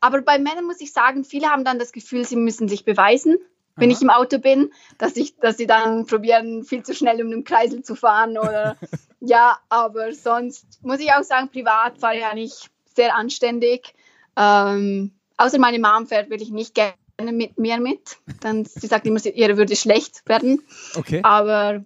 aber 0.00 0.20
bei 0.22 0.38
Männern 0.38 0.66
muss 0.66 0.80
ich 0.80 0.92
sagen, 0.92 1.24
viele 1.24 1.48
haben 1.48 1.64
dann 1.64 1.78
das 1.78 1.92
Gefühl, 1.92 2.24
sie 2.26 2.36
müssen 2.36 2.68
sich 2.68 2.84
beweisen, 2.84 3.38
wenn 3.80 3.90
Aha. 3.90 3.96
ich 3.96 4.02
im 4.02 4.10
Auto 4.10 4.38
bin, 4.38 4.72
dass, 4.98 5.16
ich, 5.16 5.36
dass 5.36 5.56
sie 5.56 5.66
dann 5.66 6.06
probieren, 6.06 6.64
viel 6.64 6.82
zu 6.82 6.94
schnell 6.94 7.22
um 7.22 7.30
den 7.30 7.44
Kreisel 7.44 7.82
zu 7.82 7.94
fahren 7.94 8.38
oder 8.38 8.76
ja, 9.20 9.58
aber 9.68 10.12
sonst 10.12 10.82
muss 10.82 11.00
ich 11.00 11.12
auch 11.12 11.22
sagen, 11.22 11.48
privat 11.48 11.98
fahre 11.98 12.16
ich 12.16 12.24
eigentlich 12.24 12.70
sehr 12.94 13.14
anständig. 13.14 13.94
Ähm, 14.36 15.12
außer 15.36 15.58
meine 15.58 15.78
Mom 15.78 16.06
fährt 16.06 16.30
wirklich 16.30 16.50
nicht 16.50 16.74
gerne 16.74 17.32
mit 17.32 17.58
mir 17.58 17.78
mit. 17.78 18.18
Dann, 18.40 18.64
sie 18.64 18.86
sagt 18.86 19.06
immer, 19.06 19.24
ihre 19.24 19.56
würde 19.56 19.76
schlecht 19.76 20.22
werden. 20.26 20.62
Okay. 20.94 21.20
Aber 21.22 21.84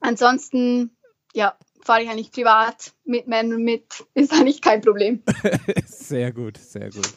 ansonsten, 0.00 0.96
ja, 1.34 1.56
fahre 1.84 2.02
ich 2.02 2.10
eigentlich 2.10 2.32
privat 2.32 2.92
mit 3.04 3.28
Männern 3.28 3.62
mit. 3.62 4.04
Ist 4.14 4.32
eigentlich 4.32 4.60
kein 4.60 4.80
Problem. 4.80 5.22
Sehr 5.86 6.32
gut, 6.32 6.58
sehr 6.58 6.90
gut. 6.90 7.08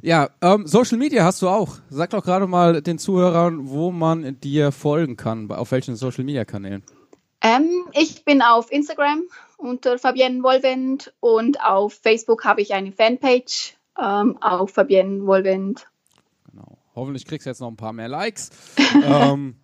Ja, 0.00 0.30
ähm, 0.40 0.66
Social 0.66 0.98
Media 0.98 1.24
hast 1.24 1.42
du 1.42 1.48
auch. 1.48 1.78
Sag 1.90 2.10
doch 2.10 2.24
gerade 2.24 2.46
mal 2.46 2.80
den 2.82 2.98
Zuhörern, 2.98 3.68
wo 3.68 3.90
man 3.90 4.40
dir 4.40 4.72
folgen 4.72 5.16
kann, 5.16 5.50
auf 5.50 5.72
welchen 5.72 5.96
Social 5.96 6.24
Media 6.24 6.44
Kanälen. 6.44 6.82
Ähm, 7.42 7.84
ich 7.92 8.24
bin 8.24 8.40
auf 8.40 8.70
Instagram 8.70 9.22
unter 9.56 9.98
Fabienne 9.98 10.42
Wohlwend 10.42 11.12
und 11.20 11.60
auf 11.62 11.94
Facebook 11.94 12.44
habe 12.44 12.62
ich 12.62 12.72
eine 12.72 12.92
Fanpage 12.92 13.74
ähm, 14.00 14.38
auf 14.40 14.70
Fabienne 14.70 15.26
Wohlwend. 15.26 15.88
Genau. 16.50 16.78
Hoffentlich 16.94 17.26
kriegst 17.26 17.46
du 17.46 17.50
jetzt 17.50 17.60
noch 17.60 17.68
ein 17.68 17.76
paar 17.76 17.92
mehr 17.92 18.08
Likes. 18.08 18.50
ähm, 19.04 19.56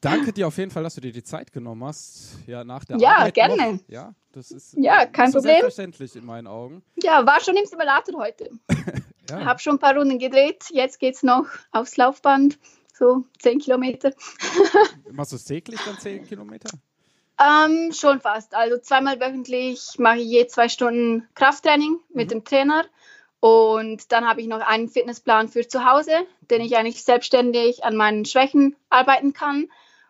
danke 0.00 0.32
dir 0.32 0.46
auf 0.48 0.56
jeden 0.56 0.70
Fall, 0.70 0.82
dass 0.82 0.94
du 0.94 1.00
dir 1.00 1.12
die 1.12 1.22
Zeit 1.22 1.52
genommen 1.52 1.84
hast. 1.84 2.38
Ja, 2.46 2.64
nach 2.64 2.84
der 2.84 2.96
Ja, 2.98 3.16
Arbeit 3.18 3.34
gerne. 3.34 3.72
Noch. 3.74 3.78
Ja, 3.88 4.14
das 4.32 4.50
ist 4.50 4.74
Ja, 4.78 5.06
kein 5.06 5.30
so 5.30 5.38
Problem. 5.38 5.56
selbstverständlich 5.60 6.16
in 6.16 6.24
meinen 6.24 6.46
Augen. 6.46 6.82
Ja, 7.02 7.24
war 7.26 7.40
schon 7.40 7.56
im 7.56 7.66
Simulator 7.66 8.18
heute. 8.18 8.50
Ja. 9.30 9.42
Habe 9.42 9.58
schon 9.58 9.76
ein 9.76 9.78
paar 9.78 9.96
Runden 9.96 10.18
gedreht. 10.18 10.64
Jetzt 10.70 11.00
geht 11.00 11.14
es 11.14 11.22
noch 11.22 11.46
aufs 11.72 11.96
Laufband, 11.96 12.58
so 12.92 13.24
10 13.38 13.58
Kilometer. 13.60 14.12
Machst 15.12 15.32
du 15.32 15.36
es 15.36 15.44
täglich 15.44 15.80
dann 15.86 15.98
10 15.98 16.26
Kilometer? 16.28 16.68
Ähm, 17.40 17.90
schon 17.94 18.20
fast. 18.20 18.54
Also 18.54 18.76
zweimal 18.76 19.18
wöchentlich 19.20 19.80
mache 19.96 20.18
ich 20.18 20.26
je 20.28 20.46
zwei 20.46 20.68
Stunden 20.68 21.26
Krafttraining 21.34 22.00
mit 22.12 22.32
dem 22.32 22.44
Trainer. 22.44 22.84
Und 23.44 24.10
dann 24.10 24.26
habe 24.26 24.40
ich 24.40 24.46
noch 24.46 24.60
einen 24.60 24.88
Fitnessplan 24.88 25.50
für 25.50 25.68
zu 25.68 25.84
Hause, 25.84 26.12
den 26.50 26.62
ich 26.62 26.78
eigentlich 26.78 27.04
selbstständig 27.04 27.84
an 27.84 27.94
meinen 27.94 28.24
Schwächen 28.24 28.74
arbeiten 28.88 29.34
kann. 29.34 29.68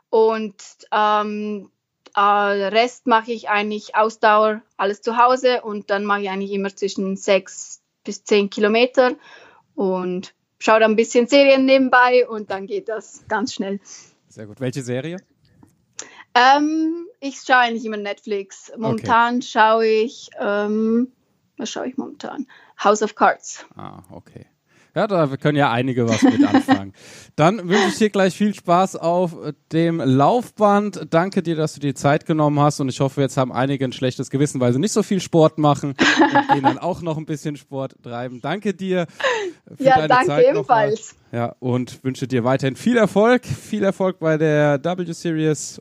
Und 0.09 0.55
ähm, 0.93 1.69
äh, 2.15 2.21
Rest 2.21 3.09
mache 3.09 3.33
ich 3.33 3.49
eigentlich 3.49 3.97
Ausdauer, 3.97 4.63
alles 4.77 5.03
zu 5.03 5.17
Hause. 5.17 5.63
Und 5.63 5.91
dann 5.91 6.05
mache 6.05 6.23
ich 6.23 6.31
eigentlich 6.31 6.53
immer 6.53 6.77
zwischen 6.77 7.17
sechs 7.17 7.83
bis 8.05 8.23
zehn 8.23 8.51
Kilometer 8.51 9.17
und 9.75 10.33
schaue 10.61 10.79
dann 10.79 10.93
ein 10.93 10.97
bisschen 10.97 11.27
Serien 11.27 11.65
nebenbei 11.65 12.29
und 12.29 12.53
dann 12.53 12.69
geht 12.69 12.89
das 12.89 13.25
ganz 13.27 13.53
schnell. 13.55 13.81
Sehr 14.29 14.47
gut. 14.47 14.61
Welche 14.61 14.83
Serie? 14.83 15.17
Ähm, 16.37 17.09
ich 17.19 17.41
schaue 17.45 17.57
eigentlich 17.57 17.85
immer 17.85 17.97
Netflix. 17.97 18.71
Momentan 18.77 19.43
schaue 19.43 19.89
ich, 19.89 20.31
ähm, 20.39 21.11
was 21.57 21.69
schaue 21.69 21.89
ich 21.89 21.97
momentan? 21.97 22.47
House 22.83 23.03
of 23.03 23.15
Cards. 23.15 23.65
Ah, 23.77 24.03
okay. 24.11 24.47
Ja, 24.97 25.09
da 25.09 25.27
können 25.37 25.59
ja 25.59 25.73
einige 25.73 26.09
was 26.09 26.23
mit 26.23 26.45
anfangen. 26.55 26.93
Dann 27.35 27.69
wünsche 27.69 27.89
ich 27.89 27.99
dir 27.99 28.11
gleich 28.11 28.37
viel 28.37 28.55
Spaß 28.55 28.95
auf 28.95 29.37
dem 29.73 29.99
Laufband. 29.99 31.09
Danke 31.11 31.43
dir, 31.43 31.57
dass 31.57 31.75
du 31.75 31.81
dir 31.81 31.97
Zeit 31.97 32.27
genommen 32.27 32.61
hast 32.61 32.79
und 32.79 32.89
ich 32.89 33.01
hoffe, 33.01 33.21
jetzt 33.21 33.37
haben 33.37 33.53
einige 33.53 33.85
ein 33.85 33.93
schlechtes 33.93 34.31
Gewissen, 34.31 34.61
weil 34.61 34.73
sie 34.73 34.79
nicht 34.79 34.93
so 34.93 35.03
viel 35.03 35.21
Sport 35.21 35.59
machen 35.59 35.95
und 36.21 36.49
gehen 36.53 36.63
dann 36.63 36.79
auch 36.79 37.03
noch 37.03 37.17
ein 37.19 37.27
bisschen 37.27 37.57
Sport 37.57 37.97
treiben. 38.05 38.41
Danke 38.41 38.73
dir 38.73 39.07
für 39.77 39.83
Ja, 39.83 39.97
deine 39.97 40.09
danke 40.09 40.27
Zeit 40.29 40.55
nochmal. 40.55 40.89
ebenfalls. 40.91 41.17
Ja, 41.33 41.57
und 41.59 42.05
wünsche 42.05 42.29
dir 42.29 42.45
weiterhin 42.45 42.77
viel 42.77 42.97
Erfolg, 42.97 43.45
viel 43.45 43.83
Erfolg 43.83 44.21
bei 44.21 44.39
der 44.39 44.79
W 44.85 45.13
Series 45.13 45.81